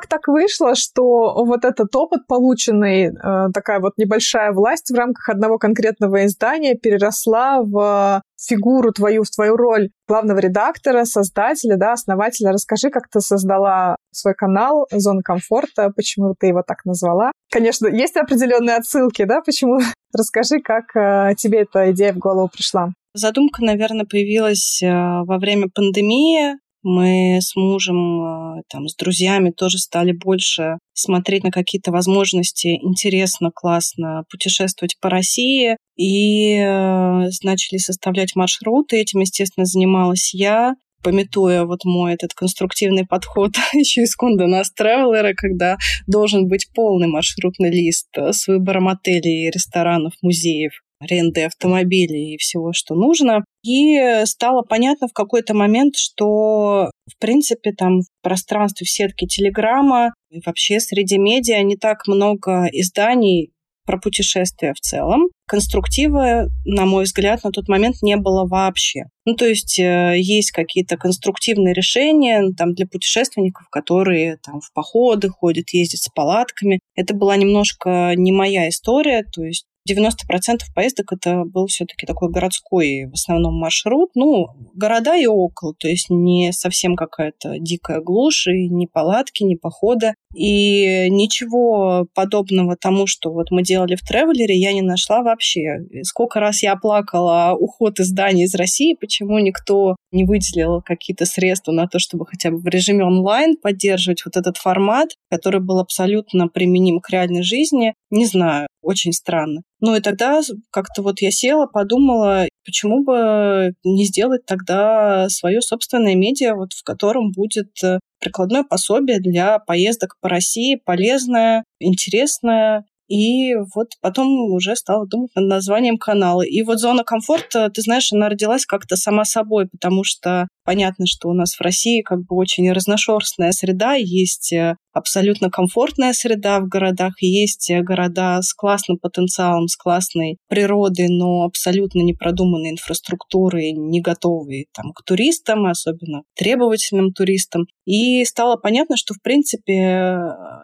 Как 0.00 0.08
так 0.08 0.28
вышло, 0.28 0.74
что 0.74 1.44
вот 1.44 1.64
этот 1.64 1.94
опыт, 1.94 2.26
полученный, 2.26 3.08
э, 3.08 3.48
такая 3.52 3.80
вот 3.80 3.98
небольшая 3.98 4.52
власть 4.52 4.90
в 4.90 4.94
рамках 4.94 5.28
одного 5.28 5.58
конкретного 5.58 6.24
издания 6.26 6.74
переросла 6.74 7.62
в 7.62 8.22
фигуру 8.38 8.92
твою, 8.92 9.24
в 9.24 9.30
твою 9.30 9.56
роль 9.56 9.90
главного 10.08 10.38
редактора, 10.38 11.04
создателя, 11.04 11.76
да, 11.76 11.92
основателя. 11.92 12.52
Расскажи, 12.52 12.88
как 12.88 13.08
ты 13.08 13.20
создала 13.20 13.96
свой 14.10 14.34
канал 14.34 14.86
«Зона 14.90 15.22
комфорта», 15.22 15.90
почему 15.94 16.34
ты 16.38 16.48
его 16.48 16.62
так 16.66 16.84
назвала. 16.84 17.32
Конечно, 17.50 17.86
есть 17.86 18.16
определенные 18.16 18.76
отсылки, 18.76 19.24
да, 19.24 19.42
почему? 19.42 19.80
Расскажи, 20.16 20.60
как 20.60 20.96
э, 20.96 21.34
тебе 21.36 21.60
эта 21.60 21.90
идея 21.92 22.12
в 22.14 22.18
голову 22.18 22.48
пришла. 22.48 22.88
Задумка, 23.12 23.62
наверное, 23.62 24.06
появилась 24.06 24.82
э, 24.82 24.88
во 24.88 25.38
время 25.38 25.68
пандемии. 25.74 26.56
Мы 26.82 27.38
с 27.40 27.56
мужем, 27.56 28.58
э, 28.58 28.62
там, 28.68 28.88
с 28.88 28.96
друзьями 28.96 29.50
тоже 29.50 29.78
стали 29.78 30.12
больше 30.12 30.78
смотреть 30.94 31.44
на 31.44 31.50
какие-то 31.50 31.90
возможности 31.90 32.78
интересно, 32.82 33.50
классно 33.54 34.24
путешествовать 34.30 34.96
по 35.00 35.10
России 35.10 35.76
и 35.96 36.56
э, 36.56 37.28
начали 37.42 37.78
составлять 37.78 38.34
маршруты. 38.34 38.96
Этим, 38.96 39.20
естественно, 39.20 39.66
занималась 39.66 40.32
я 40.34 40.74
пометуя 41.02 41.64
вот 41.64 41.84
мой 41.84 42.12
этот 42.12 42.34
конструктивный 42.34 43.06
подход 43.06 43.52
еще 43.72 44.02
из 44.02 44.14
нас 44.18 44.70
Traveler, 44.78 45.32
когда 45.34 45.78
должен 46.06 46.46
быть 46.46 46.68
полный 46.74 47.08
маршрутный 47.08 47.70
лист 47.70 48.08
с 48.16 48.46
выбором 48.46 48.88
отелей, 48.88 49.50
ресторанов, 49.50 50.12
музеев 50.22 50.72
аренды 51.00 51.44
автомобилей 51.44 52.34
и 52.34 52.38
всего, 52.38 52.72
что 52.72 52.94
нужно. 52.94 53.44
И 53.64 54.22
стало 54.24 54.62
понятно 54.62 55.08
в 55.08 55.12
какой-то 55.12 55.54
момент, 55.54 55.96
что, 55.96 56.90
в 57.06 57.18
принципе, 57.18 57.72
там 57.72 58.00
в 58.02 58.06
пространстве, 58.22 58.86
в 58.86 58.90
сетке 58.90 59.26
Телеграма 59.26 60.14
и 60.30 60.40
вообще 60.44 60.78
среди 60.78 61.18
медиа 61.18 61.62
не 61.62 61.76
так 61.76 62.06
много 62.06 62.68
изданий 62.72 63.52
про 63.90 63.98
путешествия 63.98 64.72
в 64.72 64.80
целом. 64.80 65.30
Конструктива, 65.48 66.48
на 66.64 66.86
мой 66.86 67.04
взгляд, 67.04 67.42
на 67.42 67.50
тот 67.50 67.66
момент 67.66 67.96
не 68.02 68.16
было 68.16 68.46
вообще. 68.46 69.06
Ну, 69.24 69.34
то 69.34 69.46
есть 69.46 69.80
э, 69.80 70.14
есть 70.16 70.52
какие-то 70.52 70.96
конструктивные 70.96 71.74
решения 71.74 72.40
ну, 72.40 72.52
там, 72.52 72.72
для 72.74 72.86
путешественников, 72.86 73.68
которые 73.68 74.36
там 74.36 74.60
в 74.60 74.72
походы 74.72 75.28
ходят, 75.28 75.70
ездят 75.72 76.02
с 76.02 76.08
палатками. 76.08 76.78
Это 76.94 77.14
была 77.14 77.36
немножко 77.36 78.12
не 78.16 78.30
моя 78.30 78.68
история, 78.68 79.24
то 79.24 79.42
есть 79.42 79.64
90% 79.88 80.60
поездок 80.74 81.12
это 81.12 81.44
был 81.44 81.66
все-таки 81.66 82.06
такой 82.06 82.30
городской 82.30 83.06
в 83.06 83.14
основном 83.14 83.54
маршрут. 83.58 84.10
Ну, 84.14 84.46
города 84.74 85.16
и 85.16 85.26
около, 85.26 85.74
то 85.78 85.88
есть 85.88 86.10
не 86.10 86.52
совсем 86.52 86.96
какая-то 86.96 87.58
дикая 87.58 88.00
глушь, 88.00 88.46
и 88.46 88.68
ни 88.68 88.86
палатки, 88.86 89.42
ни 89.42 89.54
похода. 89.54 90.14
И 90.34 91.08
ничего 91.10 92.06
подобного 92.14 92.76
тому, 92.76 93.06
что 93.06 93.32
вот 93.32 93.50
мы 93.50 93.62
делали 93.62 93.96
в 93.96 94.00
тревелере, 94.00 94.56
я 94.56 94.72
не 94.72 94.82
нашла 94.82 95.22
вообще. 95.22 95.78
Сколько 96.02 96.38
раз 96.38 96.62
я 96.62 96.76
плакала 96.76 97.56
уход 97.58 97.98
изданий 97.98 98.44
из 98.44 98.54
России, 98.54 98.96
почему 98.98 99.38
никто 99.40 99.96
не 100.12 100.24
выделил 100.24 100.82
какие-то 100.82 101.24
средства 101.24 101.72
на 101.72 101.88
то, 101.88 101.98
чтобы 101.98 102.26
хотя 102.26 102.50
бы 102.50 102.58
в 102.58 102.66
режиме 102.66 103.04
онлайн 103.04 103.56
поддерживать 103.56 104.24
вот 104.24 104.36
этот 104.36 104.56
формат, 104.56 105.10
который 105.30 105.60
был 105.60 105.80
абсолютно 105.80 106.46
применим 106.46 107.00
к 107.00 107.10
реальной 107.10 107.42
жизни, 107.42 107.94
не 108.10 108.26
знаю, 108.26 108.68
очень 108.82 109.12
странно. 109.12 109.62
Ну 109.80 109.94
и 109.94 110.00
тогда 110.00 110.40
как-то 110.70 111.02
вот 111.02 111.20
я 111.20 111.30
села, 111.30 111.66
подумала, 111.66 112.46
почему 112.64 113.04
бы 113.04 113.72
не 113.84 114.04
сделать 114.04 114.44
тогда 114.46 115.28
свое 115.28 115.60
собственное 115.60 116.14
медиа, 116.14 116.54
вот 116.54 116.72
в 116.72 116.82
котором 116.82 117.32
будет 117.32 117.70
э, 117.82 117.98
прикладное 118.20 118.64
пособие 118.64 119.20
для 119.20 119.58
поездок 119.58 120.16
по 120.20 120.28
России, 120.28 120.80
полезное, 120.84 121.64
интересное, 121.78 122.84
и 123.10 123.56
вот 123.74 123.88
потом 124.00 124.52
уже 124.52 124.76
стала 124.76 125.04
думать 125.04 125.32
над 125.34 125.46
названием 125.46 125.98
канала. 125.98 126.42
И 126.42 126.62
вот 126.62 126.78
зона 126.78 127.02
комфорта, 127.02 127.68
ты 127.68 127.82
знаешь, 127.82 128.12
она 128.12 128.28
родилась 128.28 128.64
как-то 128.66 128.94
сама 128.94 129.24
собой, 129.24 129.66
потому 129.68 130.04
что 130.04 130.46
понятно, 130.70 131.04
что 131.04 131.28
у 131.28 131.32
нас 131.32 131.54
в 131.54 131.60
России 131.62 132.00
как 132.00 132.20
бы 132.20 132.36
очень 132.36 132.70
разношерстная 132.70 133.50
среда, 133.50 133.94
есть 133.94 134.52
э, 134.52 134.76
абсолютно 134.92 135.50
комфортная 135.50 136.12
среда 136.12 136.60
в 136.60 136.68
городах, 136.68 137.14
есть 137.20 137.70
э, 137.70 137.82
города 137.82 138.40
с 138.40 138.54
классным 138.54 138.96
потенциалом, 138.96 139.66
с 139.66 139.74
классной 139.74 140.38
природой, 140.48 141.08
но 141.08 141.42
абсолютно 141.42 142.02
непродуманной 142.02 142.70
инфраструктурой, 142.70 143.72
не 143.72 144.00
готовые 144.00 144.66
там, 144.72 144.92
к 144.92 145.02
туристам, 145.02 145.66
особенно 145.66 146.22
требовательным 146.36 147.10
туристам. 147.10 147.66
И 147.84 148.24
стало 148.24 148.56
понятно, 148.56 148.96
что, 148.96 149.14
в 149.14 149.20
принципе, 149.20 149.72
э, 149.72 150.18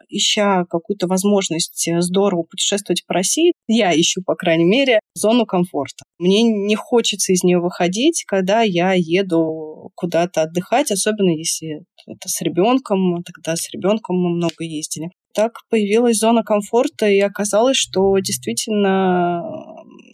ища 0.08 0.66
какую-то 0.70 1.08
возможность 1.08 1.88
здорово 1.98 2.44
путешествовать 2.44 3.04
по 3.08 3.14
России, 3.14 3.54
я 3.66 3.92
ищу, 3.92 4.22
по 4.24 4.36
крайней 4.36 4.66
мере, 4.66 5.00
зону 5.14 5.46
комфорта. 5.46 6.04
Мне 6.20 6.44
не 6.44 6.76
хочется 6.76 7.32
из 7.32 7.42
нее 7.42 7.58
выходить, 7.58 8.22
когда 8.24 8.62
я 8.62 8.92
еду 8.94 9.90
куда-то 9.96 10.42
отдыхать, 10.42 10.92
особенно 10.92 11.30
если 11.30 11.84
это 12.06 12.28
с 12.28 12.40
ребенком, 12.42 13.22
тогда 13.24 13.56
с 13.56 13.68
ребенком 13.72 14.16
мы 14.16 14.30
много 14.30 14.62
ездили. 14.64 15.10
Так 15.34 15.52
появилась 15.68 16.18
зона 16.18 16.42
комфорта, 16.42 17.06
и 17.06 17.20
оказалось, 17.20 17.76
что 17.76 18.18
действительно 18.18 19.42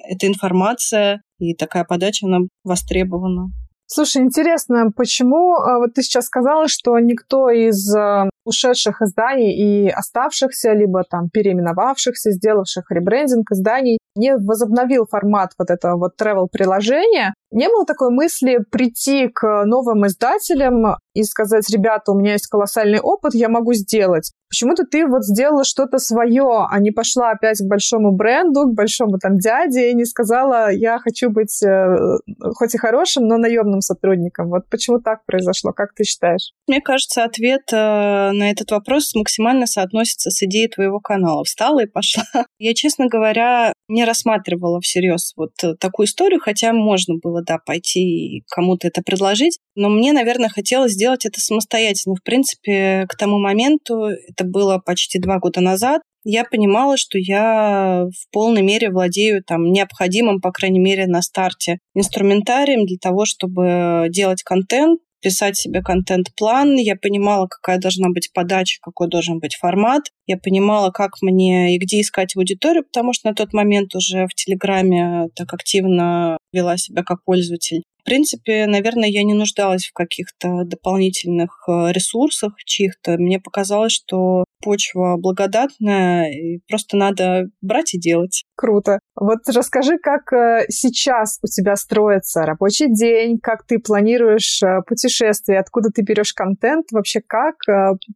эта 0.09 0.27
информация 0.27 1.23
и 1.39 1.55
такая 1.55 1.85
подача, 1.85 2.27
она 2.27 2.39
востребована. 2.65 3.51
Слушай, 3.87 4.23
интересно, 4.23 4.87
почему 4.97 5.55
а, 5.55 5.79
вот 5.79 5.93
ты 5.93 6.03
сейчас 6.03 6.25
сказала, 6.25 6.67
что 6.67 6.99
никто 6.99 7.51
из 7.51 7.95
а, 7.95 8.31
ушедших 8.45 9.03
изданий 9.03 9.53
и 9.53 9.91
оставшихся, 9.91 10.73
либо 10.73 11.03
там 11.05 11.29
переименовавшихся, 11.29 12.31
сделавших 12.31 12.91
ребрендинг 12.91 13.51
изданий, 13.53 13.99
не 14.15 14.37
возобновил 14.37 15.07
формат 15.07 15.53
вот 15.59 15.71
этого 15.71 15.97
вот 15.97 16.13
travel-приложения, 16.21 17.35
не 17.51 17.69
было 17.69 17.85
такой 17.85 18.11
мысли 18.11 18.59
прийти 18.71 19.29
к 19.29 19.65
новым 19.65 20.07
издателям 20.07 20.97
и 21.15 21.23
сказать, 21.23 21.69
ребята, 21.71 22.13
у 22.13 22.19
меня 22.19 22.33
есть 22.33 22.47
колоссальный 22.47 23.01
опыт, 23.01 23.35
я 23.35 23.49
могу 23.49 23.75
сделать. 23.75 24.33
Почему-то 24.53 24.85
ты 24.85 25.07
вот 25.07 25.25
сделала 25.25 25.65
что-то 25.65 25.97
свое, 25.97 26.67
а 26.69 26.79
не 26.79 26.91
пошла 26.91 27.31
опять 27.31 27.59
к 27.59 27.67
большому 27.67 28.13
бренду, 28.13 28.69
к 28.69 28.75
большому 28.75 29.17
там 29.17 29.39
дяде 29.39 29.91
и 29.91 29.95
не 29.95 30.05
сказала, 30.05 30.71
я 30.71 30.99
хочу 30.99 31.31
быть 31.31 31.63
э, 31.63 32.19
хоть 32.55 32.75
и 32.75 32.79
хорошим, 32.79 33.27
но 33.27 33.39
наемным 33.39 33.81
сотрудником. 33.81 34.51
Вот 34.51 34.69
почему 34.69 35.01
так 35.01 35.25
произошло, 35.25 35.73
как 35.73 35.95
ты 35.95 36.05
считаешь? 36.05 36.53
Мне 36.69 36.83
кажется, 36.83 37.25
ответ 37.25 37.63
э, 37.73 37.77
на 37.77 38.51
этот 38.51 38.71
вопрос 38.73 39.15
максимально 39.15 39.67
соотносится 39.67 40.29
с 40.31 40.43
идеей 40.43 40.69
твоего 40.69 41.01
канала. 41.01 41.45
Встала 41.45 41.85
и 41.85 41.87
пошла. 41.87 42.25
Я, 42.59 42.75
честно 42.75 43.07
говоря, 43.07 43.73
не 43.89 44.05
рассматривала 44.05 44.83
всерьез 44.83 45.33
вот 45.35 45.53
такую 45.81 46.07
историю, 46.07 46.41
хотя 46.41 46.75
можно 46.75 47.15
было, 47.23 47.43
да, 47.43 47.57
пойти 47.57 48.01
и 48.01 48.45
кому-то 48.51 48.87
это 48.87 49.01
предложить. 49.01 49.59
Но 49.75 49.89
мне, 49.89 50.13
наверное, 50.13 50.51
хотелось 50.51 50.93
сделать 50.93 51.25
это 51.25 51.41
самостоятельно. 51.41 52.17
В 52.17 52.23
принципе, 52.23 53.07
к 53.09 53.17
тому 53.17 53.39
моменту, 53.39 54.09
это 54.09 54.42
было 54.45 54.79
почти 54.79 55.19
два 55.19 55.39
года 55.39 55.61
назад, 55.61 56.03
я 56.25 56.45
понимала, 56.45 56.97
что 56.97 57.19
я 57.19 58.07
в 58.07 58.33
полной 58.33 58.63
мере 58.63 58.91
владею 58.91 59.43
там 59.43 59.73
необходимым, 59.73 60.41
по 60.41 60.53
крайней 60.53 60.79
мере, 60.79 61.07
на 61.07 61.21
старте 61.21 61.79
инструментарием 61.95 62.87
для 62.87 62.97
того, 62.99 63.25
чтобы 63.25 64.07
делать 64.09 64.43
контент, 64.45 65.01
писать 65.21 65.57
себе 65.57 65.83
контент-план, 65.83 66.77
я 66.77 66.97
понимала, 66.97 67.47
какая 67.47 67.79
должна 67.79 68.09
быть 68.11 68.31
подача, 68.33 68.79
какой 68.83 69.09
должен 69.09 69.39
быть 69.39 69.57
формат, 69.57 70.03
я 70.27 70.37
понимала, 70.37 70.91
как 70.91 71.23
мне 71.23 71.75
и 71.75 71.79
где 71.79 72.01
искать 72.01 72.37
аудиторию, 72.37 72.85
потому 72.85 73.13
что 73.13 73.29
на 73.29 73.35
тот 73.35 73.53
момент 73.53 73.95
уже 73.95 74.27
в 74.27 74.35
Телеграме 74.35 75.29
так 75.35 75.55
активно 75.55 76.37
вела 76.53 76.77
себя 76.77 77.03
как 77.05 77.25
пользователь. 77.25 77.83
В 78.03 78.05
принципе, 78.05 78.67
наверное, 78.67 79.09
я 79.09 79.23
не 79.23 79.33
нуждалась 79.33 79.87
в 79.87 79.93
каких-то 79.93 80.65
дополнительных 80.65 81.63
э, 81.69 81.93
ресурсах 81.93 82.53
чьих-то. 82.65 83.13
Мне 83.13 83.39
показалось, 83.39 83.93
что 83.93 84.45
почва 84.61 85.17
благодатная, 85.19 86.33
и 86.33 86.59
просто 86.67 86.97
надо 86.97 87.45
брать 87.61 87.95
и 87.95 88.01
делать. 88.01 88.45
Круто. 88.63 89.01
Вот 89.17 89.41
расскажи, 89.53 89.99
как 89.99 90.33
э, 90.33 90.67
сейчас 90.69 91.41
у 91.43 91.49
тебя 91.49 91.75
строится 91.75 92.43
рабочий 92.43 92.87
день, 92.89 93.41
как 93.43 93.67
ты 93.67 93.81
планируешь 93.81 94.63
э, 94.63 94.83
путешествие, 94.87 95.59
откуда 95.59 95.89
ты 95.91 96.03
берешь 96.03 96.33
контент, 96.33 96.87
вообще 96.93 97.21
как 97.27 97.57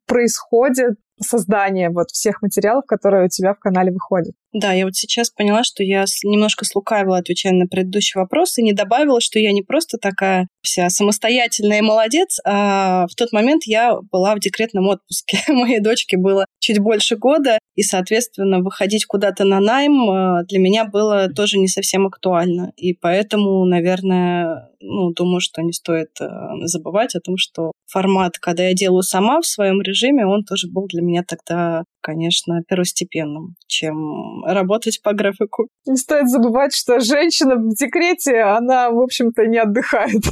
происходит 0.07 0.99
создание 1.21 1.91
вот 1.91 2.11
всех 2.11 2.43
материалов, 2.43 2.85
которые 2.87 3.27
у 3.27 3.29
тебя 3.29 3.55
в 3.55 3.59
канале 3.59 3.91
выходят. 3.91 4.35
Да, 4.53 4.73
я 4.73 4.85
вот 4.85 4.95
сейчас 4.95 5.31
поняла, 5.31 5.65
что 5.65 5.83
я 5.83 6.05
немножко 6.25 6.65
слукавила, 6.65 7.19
отвечая 7.19 7.53
на 7.53 7.67
предыдущий 7.67 8.19
вопрос, 8.19 8.59
и 8.59 8.63
не 8.63 8.73
добавила, 8.73 9.21
что 9.21 9.39
я 9.39 9.53
не 9.53 9.63
просто 9.63 9.99
такая 9.99 10.49
вся 10.63 10.89
самостоятельная 10.89 11.83
молодец, 11.83 12.39
а 12.45 13.07
в 13.07 13.15
тот 13.15 13.33
момент 13.33 13.65
я 13.65 13.97
была 14.11 14.35
в 14.35 14.41
декретном 14.41 14.89
отпуске. 14.89 15.39
Моей 15.49 15.81
дочке 15.81 16.17
было 16.17 16.46
чуть 16.67 16.81
больше 16.81 17.17
года, 17.17 17.59
и, 17.77 17.83
соответственно, 17.83 18.59
выходить 18.59 19.07
куда-то 19.07 19.45
на 19.45 19.61
найм 19.61 20.11
а, 20.11 20.43
для 20.45 20.59
меня 20.59 20.85
было 20.85 21.29
тоже 21.29 21.59
не 21.59 21.69
совсем 21.69 22.07
актуально. 22.07 22.73
И 22.77 22.93
поэтому, 22.95 23.65
наверное, 23.65 24.71
ну, 24.87 25.13
думаю, 25.13 25.41
что 25.41 25.63
не 25.63 25.73
стоит 25.73 26.11
э, 26.21 26.27
забывать 26.65 27.15
о 27.15 27.21
том, 27.21 27.37
что 27.37 27.73
формат, 27.87 28.39
когда 28.39 28.65
я 28.65 28.75
делаю 28.75 29.03
сама 29.03 29.41
в 29.41 29.47
своем 29.47 29.81
режиме, 29.83 30.27
он 30.27 30.45
тоже 30.45 30.69
был 30.69 30.87
для 30.87 31.03
меня 31.03 31.23
тогда, 31.27 31.85
конечно, 32.01 32.63
первостепенным, 32.69 33.57
чем 33.67 34.45
работать 34.45 35.01
по 35.03 35.13
графику. 35.13 35.69
Не 35.87 35.97
стоит 35.97 36.29
забывать, 36.29 36.75
что 36.75 37.01
женщина 37.01 37.57
в 37.57 37.75
декрете, 37.75 38.41
она, 38.41 38.91
в 38.91 39.01
общем-то, 39.01 39.47
не 39.47 39.59
отдыхает. 39.59 40.23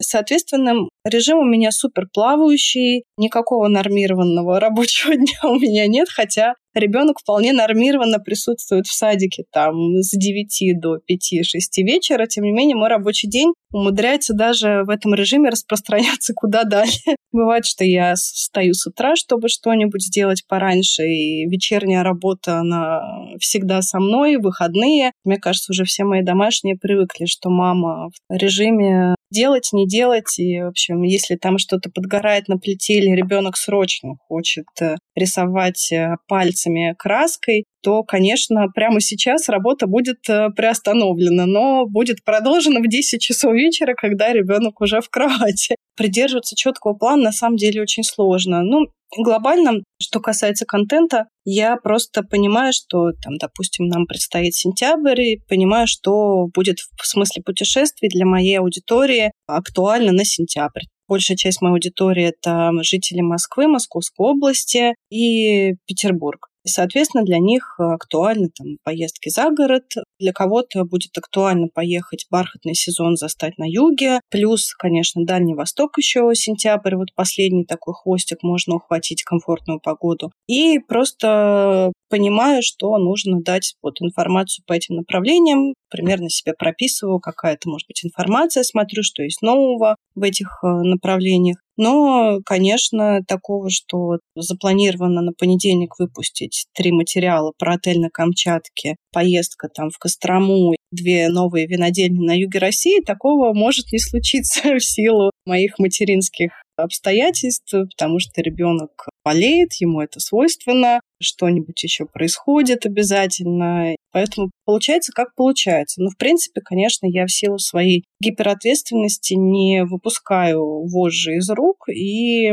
Соответственно, 0.00 0.88
режим 1.04 1.38
у 1.38 1.44
меня 1.44 1.70
супер 1.70 2.06
плавающий, 2.12 3.04
никакого 3.16 3.68
нормированного 3.68 4.60
рабочего 4.60 5.14
дня 5.16 5.38
у 5.44 5.58
меня 5.58 5.86
нет, 5.86 6.08
хотя 6.08 6.54
ребенок 6.76 7.20
вполне 7.20 7.52
нормированно 7.52 8.18
присутствует 8.18 8.86
в 8.86 8.92
садике 8.92 9.44
там 9.52 9.96
с 10.02 10.10
9 10.16 10.80
до 10.80 10.96
5-6 10.96 11.82
вечера. 11.84 12.26
Тем 12.26 12.44
не 12.44 12.52
менее, 12.52 12.76
мой 12.76 12.88
рабочий 12.88 13.28
день 13.28 13.52
умудряется 13.72 14.34
даже 14.34 14.84
в 14.84 14.90
этом 14.90 15.14
режиме 15.14 15.50
распространяться 15.50 16.32
куда 16.36 16.64
далее. 16.64 17.16
Бывает, 17.32 17.66
что 17.66 17.84
я 17.84 18.14
встаю 18.14 18.74
с 18.74 18.86
утра, 18.86 19.16
чтобы 19.16 19.48
что-нибудь 19.48 20.02
сделать 20.02 20.44
пораньше, 20.48 21.02
и 21.02 21.46
вечерняя 21.46 22.02
работа, 22.02 22.60
она 22.60 23.00
всегда 23.40 23.82
со 23.82 23.98
мной, 23.98 24.36
выходные. 24.36 25.12
Мне 25.24 25.36
кажется, 25.36 25.72
уже 25.72 25.84
все 25.84 26.04
мои 26.04 26.22
домашние 26.22 26.76
привыкли, 26.76 27.26
что 27.26 27.50
мама 27.50 28.08
в 28.08 28.32
режиме 28.32 29.14
делать, 29.30 29.70
не 29.72 29.86
делать. 29.86 30.38
И, 30.38 30.60
в 30.60 30.68
общем, 30.68 31.02
если 31.02 31.36
там 31.36 31.58
что-то 31.58 31.90
подгорает 31.90 32.48
на 32.48 32.58
плите 32.58 32.94
или 32.94 33.14
ребенок 33.14 33.56
срочно 33.56 34.14
хочет 34.28 34.66
э, 34.80 34.96
рисовать 35.14 35.90
э, 35.92 36.16
пальцами 36.28 36.94
краской, 36.98 37.64
то, 37.82 38.02
конечно, 38.02 38.66
прямо 38.74 39.00
сейчас 39.00 39.48
работа 39.48 39.86
будет 39.86 40.18
э, 40.28 40.48
приостановлена, 40.50 41.46
но 41.46 41.86
будет 41.86 42.24
продолжена 42.24 42.80
в 42.80 42.88
10 42.88 43.20
часов 43.20 43.54
вечера, 43.54 43.94
когда 43.94 44.32
ребенок 44.32 44.80
уже 44.80 45.00
в 45.00 45.08
кровати. 45.08 45.76
Придерживаться 45.96 46.56
четкого 46.56 46.94
плана 46.94 47.24
на 47.24 47.32
самом 47.32 47.56
деле 47.56 47.82
очень 47.82 48.02
сложно. 48.02 48.62
Ну, 48.62 48.86
глобально, 49.16 49.82
что 50.00 50.20
касается 50.20 50.66
контента, 50.66 51.26
я 51.44 51.76
просто 51.76 52.22
понимаю, 52.22 52.72
что, 52.72 53.12
там, 53.22 53.36
допустим, 53.38 53.86
нам 53.86 54.06
предстоит 54.06 54.54
сентябрь, 54.54 55.20
и 55.22 55.40
понимаю, 55.48 55.86
что 55.86 56.46
будет 56.54 56.78
в 57.00 57.06
смысле 57.06 57.42
путешествий 57.44 58.08
для 58.08 58.26
моей 58.26 58.58
аудитории 58.58 59.32
актуально 59.46 60.12
на 60.12 60.24
сентябрь. 60.24 60.82
Большая 61.08 61.36
часть 61.36 61.60
моей 61.62 61.74
аудитории— 61.74 62.24
это 62.42 62.70
жители 62.82 63.20
Москвы, 63.20 63.68
Московской 63.68 64.26
области 64.26 64.94
и 65.08 65.74
Петербург. 65.86 66.48
Соответственно, 66.66 67.24
для 67.24 67.38
них 67.38 67.76
актуальны 67.78 68.50
там, 68.56 68.76
поездки 68.82 69.28
за 69.28 69.50
город. 69.50 69.84
Для 70.18 70.32
кого-то 70.32 70.84
будет 70.84 71.16
актуально 71.16 71.68
поехать 71.72 72.26
бархатный 72.30 72.74
сезон 72.74 73.16
застать 73.16 73.58
на 73.58 73.64
юге. 73.66 74.20
Плюс, 74.30 74.74
конечно, 74.74 75.24
Дальний 75.24 75.54
Восток 75.54 75.98
еще 75.98 76.30
сентябрь. 76.34 76.96
Вот 76.96 77.08
последний 77.14 77.64
такой 77.64 77.94
хвостик 77.94 78.42
можно 78.42 78.76
ухватить 78.76 79.22
комфортную 79.22 79.80
погоду. 79.80 80.32
И 80.46 80.78
просто 80.78 81.92
понимаю, 82.08 82.62
что 82.62 82.96
нужно 82.98 83.40
дать 83.40 83.74
вот 83.82 83.94
информацию 84.00 84.64
по 84.66 84.72
этим 84.72 84.96
направлениям. 84.96 85.74
Примерно 85.90 86.28
себе 86.30 86.52
прописываю, 86.52 87.20
какая-то, 87.20 87.68
может 87.68 87.86
быть, 87.88 88.04
информация, 88.04 88.62
смотрю, 88.62 89.02
что 89.02 89.22
есть 89.22 89.42
нового 89.42 89.95
в 90.16 90.22
этих 90.22 90.58
э, 90.62 90.66
направлениях. 90.66 91.58
Но, 91.76 92.40
конечно, 92.44 93.20
такого, 93.28 93.68
что 93.70 94.18
запланировано 94.34 95.20
на 95.20 95.32
понедельник 95.32 95.98
выпустить 95.98 96.66
три 96.74 96.90
материала 96.90 97.52
про 97.58 97.74
отель 97.74 98.00
на 98.00 98.08
Камчатке, 98.08 98.96
поездка 99.12 99.68
там 99.68 99.90
в 99.90 99.98
Кострому, 99.98 100.74
две 100.90 101.28
новые 101.28 101.66
винодельни 101.66 102.24
на 102.24 102.32
юге 102.32 102.58
России, 102.58 103.04
такого 103.04 103.52
может 103.52 103.92
не 103.92 103.98
случиться 103.98 104.60
в 104.74 104.80
силу 104.80 105.30
моих 105.44 105.78
материнских 105.78 106.50
обстоятельств, 106.76 107.72
потому 107.72 108.18
что 108.20 108.40
ребенок 108.42 109.08
болеет, 109.24 109.74
ему 109.74 110.00
это 110.00 110.20
свойственно, 110.20 111.00
что-нибудь 111.20 111.82
еще 111.82 112.06
происходит 112.06 112.86
обязательно. 112.86 113.94
Поэтому 114.16 114.50
получается, 114.64 115.12
как 115.14 115.34
получается. 115.34 116.00
Но, 116.00 116.08
в 116.08 116.16
принципе, 116.16 116.62
конечно, 116.62 117.06
я 117.06 117.26
в 117.26 117.30
силу 117.30 117.58
своей 117.58 118.04
гиперответственности 118.18 119.34
не 119.34 119.84
выпускаю 119.84 120.88
вожжи 120.88 121.34
из 121.34 121.50
рук. 121.50 121.86
И 121.90 122.50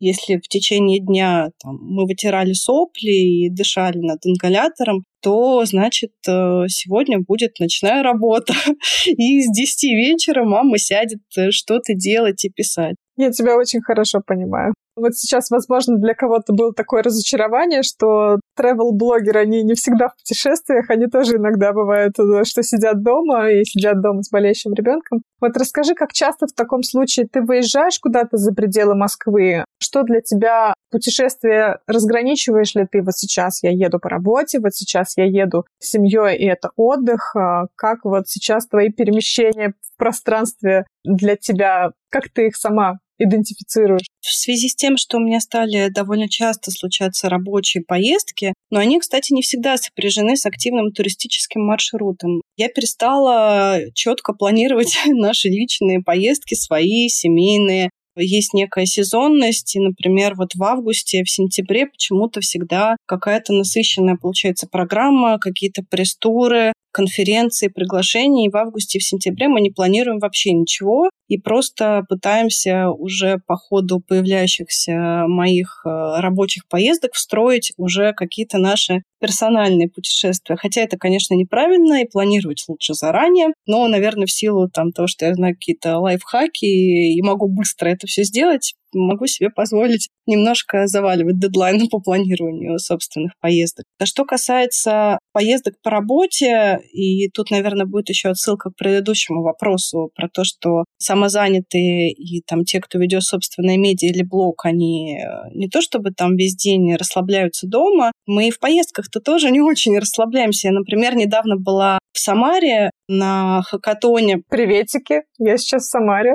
если 0.00 0.38
в 0.38 0.48
течение 0.48 0.98
дня 0.98 1.50
там, 1.62 1.78
мы 1.80 2.06
вытирали 2.06 2.54
сопли 2.54 3.12
и 3.12 3.50
дышали 3.50 3.98
над 3.98 4.18
ингалятором, 4.26 5.04
то, 5.22 5.64
значит, 5.64 6.10
э, 6.26 6.64
сегодня 6.66 7.20
будет 7.20 7.60
ночная 7.60 8.02
работа. 8.02 8.54
И 9.06 9.42
с 9.42 9.52
10 9.52 9.92
вечера 9.92 10.42
мама 10.44 10.76
сядет 10.78 11.20
э, 11.38 11.52
что-то 11.52 11.94
делать 11.94 12.44
и 12.44 12.50
писать. 12.50 12.96
Я 13.16 13.30
тебя 13.30 13.56
очень 13.56 13.80
хорошо 13.80 14.20
понимаю. 14.26 14.74
Вот 14.96 15.14
сейчас, 15.14 15.50
возможно, 15.50 15.98
для 15.98 16.14
кого-то 16.14 16.52
было 16.52 16.72
такое 16.74 17.02
разочарование, 17.02 17.82
что 17.82 18.39
travel-блогеры, 18.60 19.40
они 19.40 19.62
не 19.62 19.74
всегда 19.74 20.08
в 20.08 20.16
путешествиях, 20.16 20.90
они 20.90 21.06
тоже 21.06 21.36
иногда 21.36 21.72
бывают, 21.72 22.18
э, 22.18 22.44
что 22.44 22.62
сидят 22.62 23.02
дома 23.02 23.50
и 23.50 23.64
сидят 23.64 24.00
дома 24.00 24.22
с 24.22 24.30
болеющим 24.30 24.74
ребенком. 24.74 25.22
Вот 25.40 25.56
расскажи, 25.56 25.94
как 25.94 26.12
часто 26.12 26.46
в 26.46 26.52
таком 26.52 26.82
случае 26.82 27.26
ты 27.26 27.40
выезжаешь 27.40 27.98
куда-то 27.98 28.36
за 28.36 28.52
пределы 28.52 28.94
Москвы? 28.94 29.64
Что 29.82 30.02
для 30.02 30.20
тебя 30.20 30.74
путешествие? 30.90 31.78
Разграничиваешь 31.86 32.74
ли 32.74 32.86
ты 32.90 33.02
вот 33.02 33.14
сейчас 33.14 33.62
я 33.62 33.70
еду 33.70 33.98
по 33.98 34.08
работе, 34.08 34.60
вот 34.60 34.74
сейчас 34.74 35.16
я 35.16 35.24
еду 35.24 35.64
с 35.78 35.90
семьей, 35.90 36.36
и 36.36 36.44
это 36.44 36.70
отдых? 36.76 37.34
А 37.36 37.66
как 37.76 38.04
вот 38.04 38.28
сейчас 38.28 38.66
твои 38.66 38.90
перемещения 38.90 39.72
в 39.80 39.98
пространстве 39.98 40.86
для 41.04 41.36
тебя? 41.36 41.92
Как 42.10 42.28
ты 42.28 42.48
их 42.48 42.56
сама 42.56 42.98
идентифицируешь? 43.20 44.06
В 44.20 44.32
связи 44.32 44.68
с 44.68 44.74
тем, 44.74 44.96
что 44.96 45.18
у 45.18 45.20
меня 45.20 45.40
стали 45.40 45.88
довольно 45.88 46.28
часто 46.28 46.70
случаться 46.70 47.28
рабочие 47.28 47.84
поездки, 47.86 48.52
но 48.70 48.80
они, 48.80 48.98
кстати, 48.98 49.32
не 49.32 49.42
всегда 49.42 49.76
сопряжены 49.76 50.36
с 50.36 50.46
активным 50.46 50.90
туристическим 50.90 51.62
маршрутом. 51.62 52.42
Я 52.56 52.68
перестала 52.68 53.78
четко 53.94 54.32
планировать 54.32 54.96
наши 55.06 55.48
личные 55.48 56.00
поездки, 56.02 56.54
свои, 56.54 57.08
семейные 57.08 57.90
есть 58.16 58.54
некая 58.54 58.86
сезонность, 58.86 59.76
и, 59.76 59.80
например, 59.80 60.34
вот 60.34 60.54
в 60.54 60.62
августе, 60.62 61.22
в 61.24 61.30
сентябре 61.30 61.86
почему-то 61.86 62.40
всегда 62.40 62.96
какая-то 63.06 63.52
насыщенная 63.52 64.16
получается 64.20 64.66
программа, 64.70 65.38
какие-то 65.38 65.82
пресс-туры, 65.88 66.72
конференции, 66.92 67.68
приглашения, 67.68 68.46
и 68.46 68.50
в 68.50 68.56
августе 68.56 68.98
и 68.98 69.00
в 69.00 69.04
сентябре 69.04 69.48
мы 69.48 69.60
не 69.60 69.70
планируем 69.70 70.18
вообще 70.18 70.52
ничего, 70.52 71.10
и 71.28 71.38
просто 71.38 72.04
пытаемся 72.08 72.90
уже 72.90 73.38
по 73.46 73.56
ходу 73.56 74.00
появляющихся 74.00 75.24
моих 75.28 75.82
э, 75.84 75.88
рабочих 75.88 76.66
поездок 76.68 77.14
встроить 77.14 77.72
уже 77.76 78.12
какие-то 78.12 78.58
наши 78.58 79.02
персональные 79.20 79.88
путешествия. 79.88 80.56
Хотя 80.56 80.80
это, 80.80 80.96
конечно, 80.98 81.34
неправильно, 81.34 82.02
и 82.02 82.08
планировать 82.08 82.64
лучше 82.66 82.94
заранее, 82.94 83.48
но, 83.66 83.86
наверное, 83.86 84.26
в 84.26 84.32
силу 84.32 84.68
там, 84.68 84.90
того, 84.92 85.06
что 85.06 85.26
я 85.26 85.34
знаю 85.34 85.54
какие-то 85.54 85.98
лайфхаки 85.98 86.64
и 86.64 87.22
могу 87.22 87.48
быстро 87.48 87.88
это 87.88 88.06
все 88.06 88.24
сделать, 88.24 88.74
могу 88.94 89.26
себе 89.26 89.50
позволить 89.50 90.08
немножко 90.26 90.86
заваливать 90.86 91.38
дедлайны 91.38 91.88
по 91.90 92.00
планированию 92.00 92.78
собственных 92.78 93.32
поездок. 93.40 93.86
А 93.98 94.06
что 94.06 94.24
касается 94.24 95.18
поездок 95.32 95.74
по 95.82 95.90
работе, 95.90 96.80
и 96.92 97.28
тут, 97.30 97.50
наверное, 97.50 97.86
будет 97.86 98.08
еще 98.08 98.28
отсылка 98.30 98.70
к 98.70 98.76
предыдущему 98.76 99.42
вопросу 99.42 100.10
про 100.14 100.28
то, 100.28 100.44
что 100.44 100.84
самозанятые 100.98 102.12
и 102.12 102.42
там 102.42 102.64
те, 102.64 102.80
кто 102.80 102.98
ведет 102.98 103.22
собственное 103.22 103.76
медиа 103.76 104.08
или 104.08 104.22
блог, 104.22 104.64
они 104.64 105.18
э, 105.18 105.50
не 105.54 105.68
то 105.68 105.80
чтобы 105.80 106.10
там 106.10 106.36
весь 106.36 106.56
день 106.56 106.94
расслабляются 106.96 107.66
дома, 107.66 108.12
мы 108.26 108.48
и 108.48 108.50
в 108.50 108.58
поездках-то 108.58 109.20
тоже 109.20 109.50
не 109.50 109.60
очень 109.60 109.98
расслабляемся. 109.98 110.68
Я, 110.68 110.74
например, 110.74 111.14
недавно 111.16 111.56
была 111.56 111.98
в 112.12 112.18
Самаре 112.18 112.90
на 113.08 113.62
хакатоне. 113.62 114.38
Приветики, 114.48 115.22
я 115.38 115.56
сейчас 115.56 115.84
в 115.84 115.90
Самаре. 115.90 116.34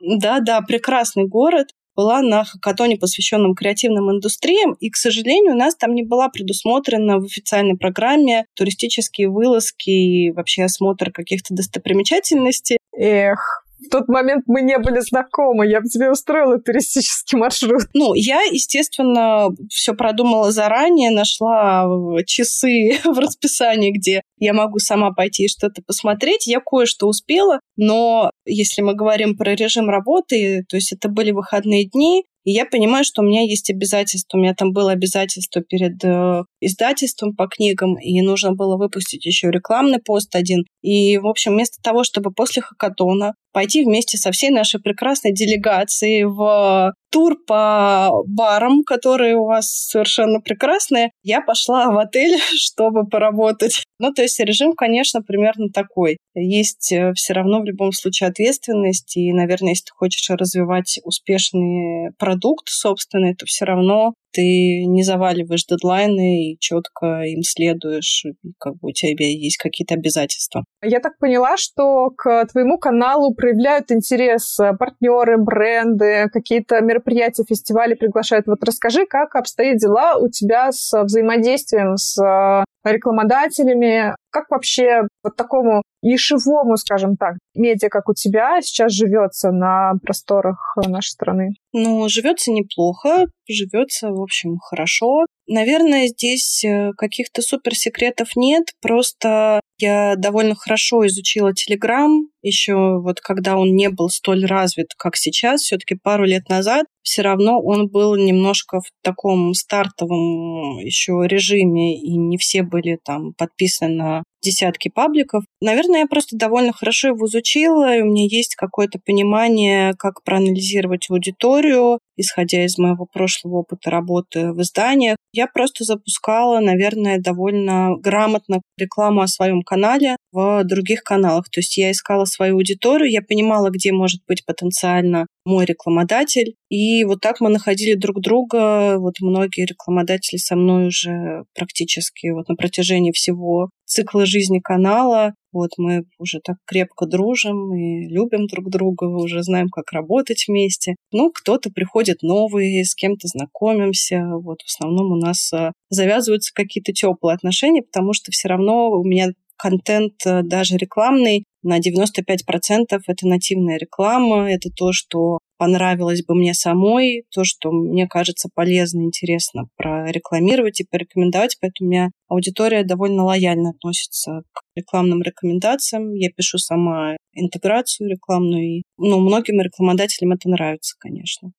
Да-да, 0.00 0.60
прекрасный 0.62 1.26
город 1.26 1.68
была 1.94 2.22
на 2.22 2.44
хакатоне, 2.44 2.96
посвященном 2.96 3.54
креативным 3.54 4.10
индустриям, 4.10 4.72
и, 4.80 4.88
к 4.90 4.96
сожалению, 4.96 5.52
у 5.52 5.58
нас 5.58 5.76
там 5.76 5.94
не 5.94 6.02
была 6.02 6.28
предусмотрена 6.28 7.18
в 7.18 7.24
официальной 7.24 7.76
программе 7.76 8.46
туристические 8.54 9.28
вылазки 9.28 9.90
и 9.90 10.32
вообще 10.32 10.64
осмотр 10.64 11.12
каких-то 11.12 11.54
достопримечательностей. 11.54 12.78
Эх, 12.96 13.61
в 13.84 13.90
тот 13.90 14.08
момент 14.08 14.44
мы 14.46 14.62
не 14.62 14.78
были 14.78 15.00
знакомы. 15.00 15.66
Я 15.66 15.80
бы 15.80 15.88
тебе 15.88 16.10
устроила 16.10 16.58
туристический 16.58 17.38
маршрут. 17.38 17.82
Ну, 17.94 18.14
я, 18.14 18.42
естественно, 18.42 19.48
все 19.68 19.94
продумала 19.94 20.50
заранее, 20.50 21.10
нашла 21.10 21.86
часы 22.26 22.98
в 23.04 23.18
расписании, 23.18 23.92
где 23.92 24.22
я 24.38 24.52
могу 24.52 24.78
сама 24.78 25.12
пойти 25.12 25.44
и 25.44 25.48
что-то 25.48 25.82
посмотреть. 25.86 26.46
Я 26.46 26.60
кое-что 26.60 27.06
успела, 27.06 27.60
но 27.76 28.30
если 28.44 28.82
мы 28.82 28.94
говорим 28.94 29.36
про 29.36 29.54
режим 29.54 29.88
работы, 29.88 30.64
то 30.68 30.76
есть 30.76 30.92
это 30.92 31.08
были 31.08 31.30
выходные 31.30 31.88
дни, 31.88 32.24
и 32.44 32.50
я 32.50 32.66
понимаю, 32.66 33.04
что 33.04 33.22
у 33.22 33.24
меня 33.24 33.42
есть 33.42 33.70
обязательства. 33.70 34.36
У 34.36 34.40
меня 34.40 34.54
там 34.54 34.72
было 34.72 34.92
обязательство 34.92 35.62
перед 35.62 36.02
э, 36.04 36.42
издательством 36.64 37.34
по 37.34 37.46
книгам, 37.46 37.98
и 37.98 38.20
нужно 38.22 38.52
было 38.52 38.76
выпустить 38.76 39.26
еще 39.26 39.50
рекламный 39.50 39.98
пост 39.98 40.34
один. 40.34 40.64
И, 40.80 41.18
в 41.18 41.26
общем, 41.26 41.52
вместо 41.52 41.80
того, 41.82 42.04
чтобы 42.04 42.32
после 42.32 42.62
хакатона 42.62 43.34
пойти 43.52 43.84
вместе 43.84 44.16
со 44.16 44.32
всей 44.32 44.50
нашей 44.50 44.80
прекрасной 44.80 45.32
делегацией 45.32 46.24
в 46.24 46.94
тур 47.10 47.36
по 47.46 48.10
барам, 48.26 48.82
которые 48.82 49.36
у 49.36 49.44
вас 49.44 49.70
совершенно 49.70 50.40
прекрасные, 50.40 51.10
я 51.22 51.42
пошла 51.42 51.90
в 51.90 51.98
отель, 51.98 52.38
чтобы 52.54 53.06
поработать. 53.06 53.84
Ну, 53.98 54.12
то 54.12 54.22
есть 54.22 54.40
режим, 54.40 54.72
конечно, 54.72 55.22
примерно 55.22 55.68
такой. 55.68 56.16
Есть 56.34 56.90
э, 56.92 57.12
все 57.14 57.34
равно 57.34 57.60
в 57.60 57.64
любом 57.64 57.92
случае 57.92 58.30
ответственность, 58.30 59.16
и, 59.16 59.32
наверное, 59.32 59.70
если 59.70 59.84
ты 59.84 59.92
хочешь 59.94 60.30
развивать 60.30 60.98
успешный 61.04 62.12
продукт 62.18 62.68
собственный, 62.68 63.34
то 63.34 63.44
все 63.44 63.66
равно 63.66 64.14
ты 64.32 64.84
не 64.86 65.02
заваливаешь 65.02 65.64
дедлайны 65.66 66.52
и 66.52 66.58
четко 66.58 67.22
им 67.22 67.42
следуешь, 67.42 68.24
как 68.58 68.74
бы 68.74 68.88
у 68.88 68.92
тебя 68.92 69.26
есть 69.26 69.56
какие-то 69.56 69.94
обязательства. 69.94 70.64
Я 70.82 71.00
так 71.00 71.18
поняла, 71.18 71.56
что 71.56 72.10
к 72.10 72.46
твоему 72.46 72.78
каналу 72.78 73.34
проявляют 73.34 73.90
интерес 73.92 74.58
партнеры, 74.78 75.36
бренды, 75.38 76.28
какие-то 76.32 76.80
мероприятия, 76.80 77.44
фестивали 77.44 77.94
приглашают. 77.94 78.46
Вот 78.46 78.62
расскажи, 78.64 79.06
как 79.06 79.34
обстоят 79.36 79.78
дела 79.78 80.16
у 80.16 80.28
тебя 80.28 80.72
с 80.72 80.90
взаимодействием 81.02 81.96
с 81.96 82.64
рекламодателями, 82.90 84.14
как 84.30 84.50
вообще 84.50 85.02
вот 85.22 85.36
такому 85.36 85.82
нишевому, 86.02 86.76
скажем 86.76 87.16
так, 87.16 87.34
медиа, 87.54 87.88
как 87.88 88.08
у 88.08 88.14
тебя, 88.14 88.60
сейчас 88.60 88.92
живется 88.92 89.50
на 89.50 89.92
просторах 90.02 90.76
нашей 90.76 91.10
страны? 91.10 91.50
Ну, 91.72 92.08
живется 92.08 92.50
неплохо, 92.50 93.26
живется, 93.48 94.08
в 94.10 94.20
общем, 94.20 94.56
хорошо. 94.58 95.26
Наверное, 95.48 96.06
здесь 96.06 96.64
э, 96.64 96.92
каких-то 96.96 97.42
суперсекретов 97.42 98.36
нет, 98.36 98.68
просто 98.80 99.60
я 99.78 100.14
довольно 100.16 100.54
хорошо 100.54 101.04
изучила 101.06 101.52
Телеграм, 101.52 102.28
еще 102.42 103.00
вот 103.00 103.20
когда 103.20 103.56
он 103.56 103.74
не 103.74 103.90
был 103.90 104.08
столь 104.08 104.46
развит, 104.46 104.94
как 104.96 105.16
сейчас, 105.16 105.62
все-таки 105.62 105.96
пару 105.96 106.24
лет 106.24 106.48
назад, 106.48 106.86
все 107.02 107.22
равно 107.22 107.60
он 107.60 107.88
был 107.88 108.14
немножко 108.16 108.80
в 108.80 108.90
таком 109.02 109.54
стартовом 109.54 110.78
еще 110.78 111.24
режиме, 111.26 111.98
и 112.00 112.16
не 112.16 112.38
все 112.38 112.62
были 112.62 112.98
там 113.04 113.32
подписаны 113.34 113.94
на 113.94 114.22
десятки 114.42 114.88
пабликов. 114.88 115.44
Наверное, 115.60 116.00
я 116.00 116.06
просто 116.06 116.36
довольно 116.36 116.72
хорошо 116.72 117.08
его 117.08 117.26
изучила, 117.26 117.96
и 117.96 118.02
у 118.02 118.06
меня 118.06 118.26
есть 118.28 118.54
какое-то 118.54 118.98
понимание, 119.04 119.94
как 119.98 120.22
проанализировать 120.24 121.08
аудиторию, 121.10 121.98
исходя 122.16 122.64
из 122.64 122.78
моего 122.78 123.06
прошлого 123.06 123.58
опыта 123.58 123.90
работы 123.90 124.52
в 124.52 124.60
изданиях. 124.62 125.16
Я 125.32 125.46
просто 125.46 125.84
запускала, 125.84 126.60
наверное, 126.60 127.18
довольно 127.18 127.96
грамотно 127.98 128.60
рекламу 128.76 129.22
о 129.22 129.26
своем 129.26 129.62
канале 129.62 130.16
в 130.32 130.64
других 130.64 131.02
каналах. 131.02 131.48
То 131.50 131.60
есть 131.60 131.76
я 131.76 131.90
искала 131.90 132.24
свою 132.24 132.56
аудиторию, 132.56 133.10
я 133.10 133.22
понимала, 133.22 133.70
где 133.70 133.92
может 133.92 134.20
быть 134.26 134.44
потенциально 134.44 135.26
мой 135.44 135.64
рекламодатель. 135.64 136.54
И 136.68 137.04
вот 137.04 137.20
так 137.20 137.40
мы 137.40 137.48
находили 137.48 137.94
друг 137.94 138.20
друга. 138.20 138.98
Вот 138.98 139.14
многие 139.20 139.66
рекламодатели 139.66 140.38
со 140.38 140.56
мной 140.56 140.88
уже 140.88 141.44
практически 141.54 142.28
вот 142.28 142.48
на 142.48 142.54
протяжении 142.54 143.12
всего 143.12 143.70
цикла 143.92 144.26
жизни 144.26 144.58
канала. 144.58 145.34
Вот 145.52 145.72
мы 145.76 146.04
уже 146.18 146.40
так 146.42 146.56
крепко 146.64 147.04
дружим 147.06 147.74
и 147.74 148.08
любим 148.08 148.46
друг 148.46 148.70
друга, 148.70 149.04
уже 149.04 149.42
знаем, 149.42 149.68
как 149.68 149.92
работать 149.92 150.46
вместе. 150.48 150.96
Ну, 151.12 151.30
кто-то 151.30 151.70
приходит 151.70 152.22
новый, 152.22 152.82
с 152.82 152.94
кем-то 152.94 153.28
знакомимся. 153.28 154.22
Вот 154.42 154.62
в 154.62 154.66
основном 154.66 155.12
у 155.12 155.16
нас 155.16 155.52
э, 155.52 155.72
завязываются 155.90 156.54
какие-то 156.54 156.92
теплые 156.92 157.34
отношения, 157.34 157.82
потому 157.82 158.14
что 158.14 158.30
все 158.30 158.48
равно 158.48 158.90
у 158.90 159.04
меня 159.04 159.28
контент 159.62 160.14
э, 160.26 160.42
даже 160.42 160.76
рекламный 160.76 161.44
на 161.62 161.78
95% 161.78 163.00
это 163.06 163.26
нативная 163.28 163.78
реклама, 163.78 164.50
это 164.50 164.70
то, 164.74 164.92
что 164.92 165.38
понравилось 165.56 166.24
бы 166.24 166.34
мне 166.34 166.54
самой, 166.54 167.22
то, 167.32 167.44
что 167.44 167.70
мне 167.70 168.08
кажется 168.08 168.48
полезно, 168.52 169.02
интересно 169.02 169.66
прорекламировать 169.76 170.80
и 170.80 170.86
порекомендовать, 170.90 171.56
поэтому 171.60 171.88
у 171.88 171.92
меня 171.92 172.10
аудитория 172.28 172.82
довольно 172.82 173.22
лояльно 173.22 173.70
относится 173.70 174.42
к 174.52 174.62
рекламным 174.74 175.22
рекомендациям. 175.22 176.14
Я 176.14 176.30
пишу 176.36 176.58
сама 176.58 177.16
интеграцию 177.32 178.10
рекламную, 178.10 178.78
и 178.78 178.82
ну, 178.98 179.20
многим 179.20 179.60
рекламодателям 179.60 180.32
это 180.32 180.48
нравится, 180.48 180.96
конечно. 180.98 181.52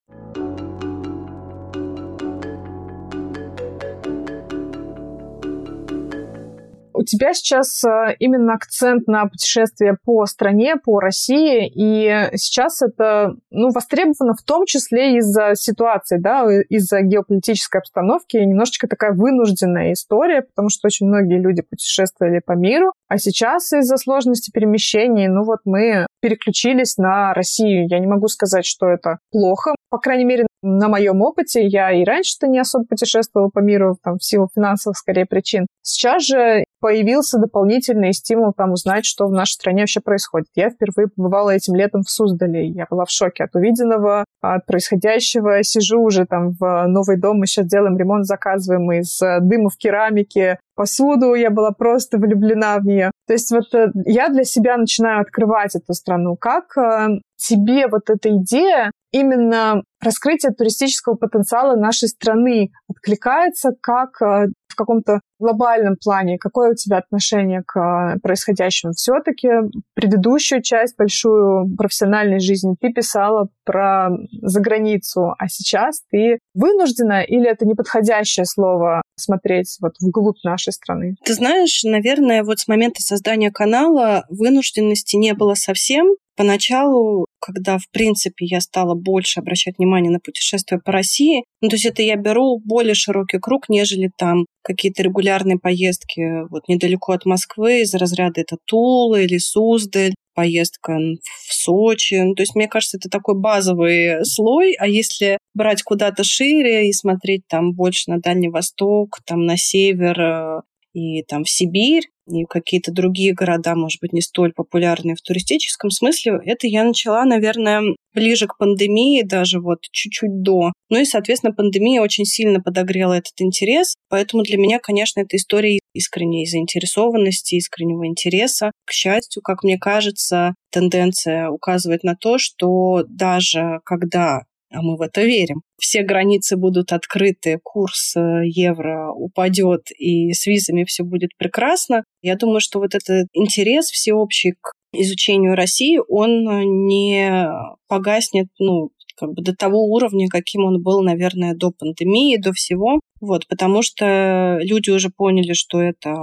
У 6.94 7.02
тебя 7.02 7.34
сейчас 7.34 7.82
э, 7.84 8.14
именно 8.20 8.54
акцент 8.54 9.08
на 9.08 9.26
путешествие 9.26 9.96
по 10.04 10.24
стране, 10.26 10.76
по 10.76 11.00
России, 11.00 11.68
и 11.74 12.30
сейчас 12.36 12.82
это 12.82 13.34
ну, 13.50 13.70
востребовано 13.70 14.34
в 14.34 14.42
том 14.44 14.64
числе 14.64 15.18
из-за 15.18 15.54
ситуации, 15.56 16.18
да, 16.18 16.46
из-за 16.68 17.00
геополитической 17.02 17.78
обстановки, 17.78 18.36
немножечко 18.36 18.86
такая 18.86 19.12
вынужденная 19.12 19.92
история, 19.92 20.42
потому 20.42 20.68
что 20.68 20.86
очень 20.86 21.06
многие 21.06 21.40
люди 21.40 21.62
путешествовали 21.62 22.40
по 22.44 22.52
миру, 22.52 22.92
а 23.08 23.18
сейчас 23.18 23.72
из-за 23.72 23.96
сложности 23.96 24.50
перемещений, 24.52 25.26
ну 25.26 25.44
вот 25.44 25.60
мы 25.64 26.06
переключились 26.20 26.96
на 26.96 27.34
Россию. 27.34 27.86
Я 27.88 27.98
не 27.98 28.06
могу 28.06 28.28
сказать, 28.28 28.64
что 28.64 28.86
это 28.88 29.18
плохо. 29.30 29.74
По 29.90 29.98
крайней 29.98 30.24
мере, 30.24 30.46
на 30.62 30.88
моем 30.88 31.20
опыте 31.20 31.66
я 31.66 31.92
и 31.92 32.04
раньше-то 32.04 32.46
не 32.46 32.58
особо 32.58 32.86
путешествовала 32.86 33.50
по 33.50 33.58
миру 33.58 33.98
там, 34.02 34.16
в 34.16 34.24
силу 34.24 34.48
финансовых, 34.54 34.96
скорее, 34.96 35.26
причин. 35.26 35.66
Сейчас 35.82 36.24
же 36.24 36.64
появился 36.84 37.38
дополнительный 37.38 38.12
стимул 38.12 38.52
там 38.52 38.72
узнать, 38.72 39.06
что 39.06 39.26
в 39.26 39.32
нашей 39.32 39.54
стране 39.54 39.80
вообще 39.80 40.02
происходит. 40.02 40.48
Я 40.54 40.68
впервые 40.68 41.08
побывала 41.08 41.48
этим 41.48 41.74
летом 41.74 42.02
в 42.02 42.10
Суздале. 42.10 42.66
Я 42.66 42.86
была 42.90 43.06
в 43.06 43.10
шоке 43.10 43.44
от 43.44 43.56
увиденного, 43.56 44.26
от 44.42 44.66
происходящего. 44.66 45.62
Сижу 45.62 46.02
уже 46.02 46.26
там 46.26 46.50
в 46.60 46.86
новый 46.86 47.18
дом, 47.18 47.38
мы 47.38 47.46
сейчас 47.46 47.68
делаем 47.68 47.96
ремонт, 47.96 48.26
заказываем 48.26 48.92
из 48.92 49.18
дыма 49.18 49.70
в 49.70 49.78
керамике, 49.78 50.58
посуду, 50.74 51.34
я 51.34 51.50
была 51.50 51.70
просто 51.70 52.18
влюблена 52.18 52.78
в 52.78 52.84
нее. 52.84 53.10
То 53.26 53.32
есть 53.32 53.50
вот 53.50 53.74
э, 53.74 53.90
я 54.04 54.28
для 54.28 54.44
себя 54.44 54.76
начинаю 54.76 55.20
открывать 55.20 55.74
эту 55.74 55.94
страну. 55.94 56.36
Как 56.36 56.76
э, 56.76 57.20
тебе 57.36 57.86
вот 57.88 58.10
эта 58.10 58.36
идея 58.36 58.90
именно 59.12 59.82
раскрытие 60.02 60.52
туристического 60.52 61.14
потенциала 61.14 61.76
нашей 61.76 62.08
страны 62.08 62.70
откликается 62.88 63.70
как 63.80 64.20
э, 64.20 64.48
в 64.74 64.76
каком-то 64.76 65.20
глобальном 65.38 65.96
плане? 65.96 66.38
Какое 66.38 66.72
у 66.72 66.74
тебя 66.74 66.98
отношение 66.98 67.62
к 67.66 67.78
э, 67.78 68.18
происходящему? 68.20 68.92
Все-таки 68.92 69.48
предыдущую 69.94 70.62
часть, 70.62 70.96
большую 70.96 71.74
профессиональной 71.76 72.40
жизни 72.40 72.76
ты 72.80 72.92
писала 72.92 73.48
про 73.64 74.10
заграницу, 74.42 75.34
а 75.38 75.48
сейчас 75.48 76.02
ты 76.10 76.38
вынуждена 76.54 77.22
или 77.22 77.48
это 77.48 77.66
неподходящее 77.66 78.44
слово 78.44 79.02
смотреть 79.16 79.76
вот 79.80 79.94
вглубь 80.00 80.42
нашей 80.44 80.72
страны? 80.72 81.16
Ты 81.24 81.34
знаешь, 81.34 81.82
наверное, 81.84 82.42
вот 82.42 82.58
с 82.58 82.68
момента 82.68 83.00
создания 83.00 83.50
канала 83.50 84.24
вынужденности 84.28 85.16
не 85.16 85.34
было 85.34 85.54
совсем. 85.54 86.14
Поначалу, 86.36 87.26
когда, 87.44 87.76
в 87.76 87.90
принципе, 87.90 88.46
я 88.46 88.62
стала 88.62 88.94
больше 88.94 89.40
обращать 89.40 89.76
внимание 89.76 90.10
на 90.10 90.18
путешествия 90.18 90.78
по 90.78 90.92
России, 90.92 91.44
ну, 91.60 91.68
то 91.68 91.74
есть 91.74 91.84
это 91.84 92.00
я 92.00 92.16
беру 92.16 92.58
более 92.64 92.94
широкий 92.94 93.38
круг, 93.38 93.68
нежели 93.68 94.10
там 94.16 94.46
какие-то 94.62 95.02
регулярные 95.02 95.58
поездки 95.58 96.48
вот 96.48 96.68
недалеко 96.68 97.12
от 97.12 97.26
Москвы, 97.26 97.82
из 97.82 97.92
разряда 97.92 98.40
это 98.40 98.56
Тула 98.64 99.20
или 99.20 99.36
Суздаль, 99.36 100.14
поездка 100.34 100.94
в 100.94 101.52
Сочи. 101.52 102.14
Ну, 102.14 102.34
то 102.34 102.42
есть, 102.42 102.54
мне 102.54 102.66
кажется, 102.66 102.96
это 102.96 103.10
такой 103.10 103.38
базовый 103.38 104.24
слой, 104.24 104.74
а 104.78 104.88
если 104.88 105.36
брать 105.54 105.82
куда-то 105.82 106.24
шире 106.24 106.88
и 106.88 106.92
смотреть 106.94 107.42
там 107.46 107.72
больше 107.72 108.10
на 108.10 108.20
Дальний 108.20 108.48
Восток, 108.48 109.18
там 109.26 109.44
на 109.44 109.58
север, 109.58 110.18
э, 110.18 110.60
и 110.94 111.22
там 111.24 111.44
в 111.44 111.50
Сибирь, 111.50 112.04
и 112.26 112.44
какие-то 112.44 112.90
другие 112.90 113.34
города, 113.34 113.74
может 113.74 114.00
быть, 114.00 114.12
не 114.14 114.22
столь 114.22 114.52
популярные 114.54 115.14
в 115.14 115.20
туристическом 115.20 115.90
смысле, 115.90 116.40
это 116.46 116.66
я 116.66 116.84
начала, 116.84 117.24
наверное, 117.24 117.82
ближе 118.14 118.46
к 118.46 118.56
пандемии, 118.56 119.22
даже 119.22 119.60
вот 119.60 119.80
чуть-чуть 119.90 120.42
до. 120.42 120.72
Ну 120.88 121.00
и, 121.00 121.04
соответственно, 121.04 121.52
пандемия 121.52 122.00
очень 122.00 122.24
сильно 122.24 122.60
подогрела 122.60 123.14
этот 123.14 123.34
интерес, 123.40 123.94
поэтому 124.08 124.42
для 124.42 124.56
меня, 124.56 124.78
конечно, 124.78 125.20
это 125.20 125.36
история 125.36 125.80
искренней 125.92 126.46
заинтересованности, 126.46 127.56
искреннего 127.56 128.06
интереса. 128.06 128.70
К 128.86 128.92
счастью, 128.92 129.42
как 129.42 129.62
мне 129.62 129.78
кажется, 129.78 130.54
тенденция 130.70 131.50
указывает 131.50 132.04
на 132.04 132.14
то, 132.16 132.38
что 132.38 133.04
даже 133.08 133.80
когда 133.84 134.42
а 134.74 134.82
мы 134.82 134.96
в 134.96 135.02
это 135.02 135.22
верим. 135.22 135.62
Все 135.78 136.02
границы 136.02 136.56
будут 136.56 136.92
открыты, 136.92 137.58
курс 137.62 138.14
э, 138.16 138.42
евро 138.44 139.12
упадет, 139.12 139.90
и 139.98 140.32
с 140.32 140.46
визами 140.46 140.84
все 140.84 141.04
будет 141.04 141.30
прекрасно. 141.38 142.04
Я 142.22 142.36
думаю, 142.36 142.60
что 142.60 142.80
вот 142.80 142.94
этот 142.94 143.28
интерес 143.32 143.86
всеобщий 143.86 144.52
к 144.60 144.72
изучению 144.92 145.54
России, 145.54 145.98
он 146.08 146.86
не 146.86 147.48
погаснет, 147.88 148.46
ну, 148.58 148.90
как 149.16 149.32
бы 149.32 149.42
до 149.42 149.54
того 149.54 149.84
уровня, 149.84 150.28
каким 150.28 150.64
он 150.64 150.82
был, 150.82 151.02
наверное, 151.02 151.54
до 151.54 151.70
пандемии, 151.70 152.36
до 152.36 152.52
всего. 152.52 153.00
Вот, 153.20 153.46
потому 153.48 153.82
что 153.82 154.58
люди 154.60 154.90
уже 154.90 155.08
поняли, 155.08 155.52
что 155.52 155.80
это 155.80 156.14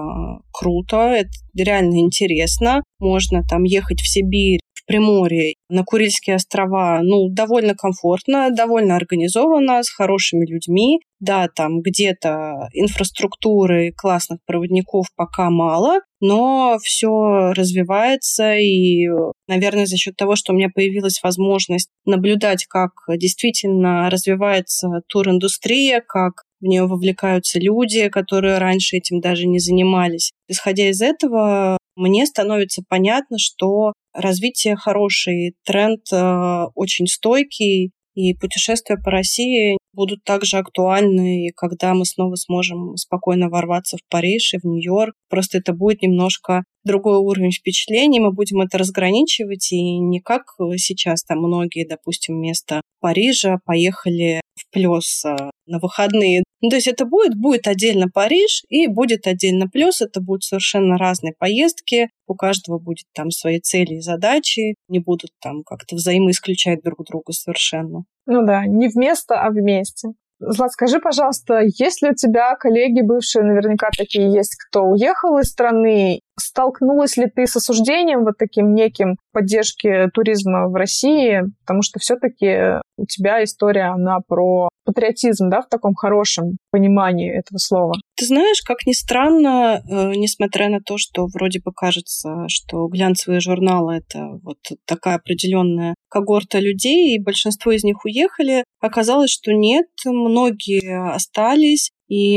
круто, 0.52 0.98
это 0.98 1.30
реально 1.56 2.00
интересно. 2.00 2.84
Можно 3.00 3.44
там 3.50 3.64
ехать 3.64 4.02
в 4.02 4.08
Сибирь 4.08 4.60
Приморье, 4.86 5.56
на 5.70 5.84
Курильские 5.84 6.36
острова, 6.36 7.00
ну, 7.04 7.30
довольно 7.30 7.76
комфортно, 7.76 8.50
довольно 8.52 8.96
организованно, 8.96 9.84
с 9.84 9.89
хорошими 9.89 10.46
людьми. 10.46 11.00
Да, 11.20 11.48
там 11.56 11.82
где-то 11.82 12.70
инфраструктуры 12.74 13.94
классных 13.96 14.39
проводников 14.46 15.06
пока 15.15 15.52
мало, 15.52 16.00
но 16.20 16.80
все 16.82 17.54
развивается, 17.54 18.56
и, 18.56 19.06
наверное, 19.48 19.86
за 19.86 19.98
счет 19.98 20.15
того, 20.15 20.36
что 20.36 20.52
у 20.52 20.56
меня 20.56 20.70
появилась 20.74 21.22
возможность 21.22 21.89
наблюдать, 22.06 22.65
как 22.65 22.91
действительно 23.08 24.10
развивается 24.10 24.88
туриндустрия, 25.08 26.02
как 26.06 26.44
в 26.62 26.65
нее 26.65 26.86
вовлекаются 26.86 27.60
люди, 27.60 28.08
которые 28.10 28.60
раньше 28.60 28.98
этим 28.98 29.20
даже 29.20 29.48
не 29.48 29.60
занимались. 29.60 30.32
Исходя 30.48 30.89
из 30.89 31.02
этого, 31.02 31.78
мне 31.95 32.25
становится 32.25 32.84
понятно, 32.88 33.38
что 33.38 33.93
развитие 34.13 34.75
хороший, 34.75 35.56
тренд 35.65 36.01
э, 36.12 36.65
очень 36.75 37.08
стойкий, 37.08 37.91
и 38.13 38.34
путешествия 38.34 38.97
по 38.97 39.10
России 39.10 39.77
будут 39.93 40.23
также 40.23 40.58
актуальны, 40.58 41.47
и 41.47 41.51
когда 41.51 41.93
мы 41.93 42.06
снова 42.06 42.36
сможем 42.36 42.97
спокойно 42.97 43.49
ворваться 43.49 43.97
в 43.97 44.01
Париж 44.10 44.54
и 44.54 44.58
в 44.58 44.65
Нью-Йорк. 44.65 45.15
Просто 45.30 45.60
это 45.60 45.73
будет 45.73 46.01
немножко 46.01 46.63
другой 46.84 47.17
уровень 47.17 47.52
впечатлений, 47.52 48.20
мы 48.20 48.32
будем 48.32 48.62
это 48.62 48.78
разграничивать, 48.78 49.72
и 49.72 50.00
не 50.00 50.20
как 50.20 50.44
сейчас 50.78 51.24
там 51.24 51.39
многие, 51.39 51.88
допустим, 51.88 52.36
вместо 52.36 52.82
Парижа 53.00 53.58
поехали 53.65 54.41
в 54.56 54.72
Плес 54.72 55.26
э, 55.26 55.36
на 55.65 55.80
выходные. 55.80 56.44
Ну, 56.62 56.70
то 56.70 56.76
есть 56.76 56.88
это 56.88 57.06
будет, 57.06 57.36
будет 57.36 57.67
отдельно 57.67 58.08
Париж 58.13 58.63
и 58.70 58.88
будет 58.88 59.26
отдельно 59.26 59.67
Плес. 59.67 60.02
Это 60.02 60.22
будут 60.22 60.44
совершенно 60.44 60.98
разные 60.98 61.34
поездки. 61.38 62.10
У 62.28 62.36
каждого 62.36 62.78
будет 62.78 63.06
там 63.13 63.32
свои 63.32 63.60
цели 63.60 63.96
и 63.96 64.02
задачи. 64.02 64.76
Не 64.88 65.00
будут 65.00 65.32
там 65.41 65.63
как-то 65.63 65.96
взаимоисключать 65.96 66.84
друг 66.84 67.06
друга 67.08 67.34
совершенно. 67.34 68.04
Ну 68.28 68.46
да, 68.46 68.65
не 68.67 68.88
вместо, 68.88 69.41
а 69.41 69.50
вместе. 69.50 70.10
Злат, 70.39 70.72
скажи, 70.72 71.00
пожалуйста, 71.00 71.62
есть 71.62 72.02
ли 72.02 72.10
у 72.10 72.15
тебя 72.15 72.56
коллеги 72.56 73.02
бывшие, 73.02 73.44
наверняка 73.44 73.89
такие 73.96 74.32
есть, 74.34 74.56
кто 74.56 74.86
уехал 74.86 75.38
из 75.38 75.50
страны? 75.50 76.22
Столкнулась 76.41 77.17
ли 77.17 77.27
ты 77.27 77.45
с 77.45 77.56
осуждением 77.56 78.23
вот 78.25 78.34
таким 78.38 78.73
неким 78.73 79.17
поддержки 79.32 80.10
туризма 80.13 80.67
в 80.67 80.75
России? 80.75 81.43
Потому 81.62 81.82
что 81.82 81.99
все-таки 81.99 82.82
у 82.97 83.06
тебя 83.06 83.43
история, 83.43 83.93
она 83.93 84.19
про 84.27 84.69
патриотизм, 84.84 85.50
да, 85.50 85.62
в 85.62 85.70
таком 85.70 85.94
хорошем 85.94 86.58
понимании 86.72 87.32
этого 87.32 87.58
слова. 87.58 87.94
Ты 88.15 88.26
знаешь, 88.26 88.62
как 88.62 88.86
ни 88.86 88.94
странно, 88.94 89.82
э, 89.82 90.12
несмотря 90.15 90.70
на 90.70 90.80
то, 90.80 90.98
что 90.98 91.28
вроде 91.28 91.60
бы 91.60 91.72
кажется, 91.74 92.46
что 92.48 92.88
глянцевые 92.88 93.39
журналы 93.39 93.96
это 93.96 94.39
вот 94.44 94.58
такая 94.86 95.15
определенная 95.15 95.96
когорта 96.10 96.60
людей, 96.60 97.15
и 97.15 97.24
большинство 97.24 97.72
из 97.72 97.84
них 97.84 98.06
уехали, 98.06 98.63
оказалось, 98.80 99.32
что 99.32 99.54
нет, 99.54 99.88
многие 100.06 101.13
остались, 101.13 101.91
и 102.12 102.36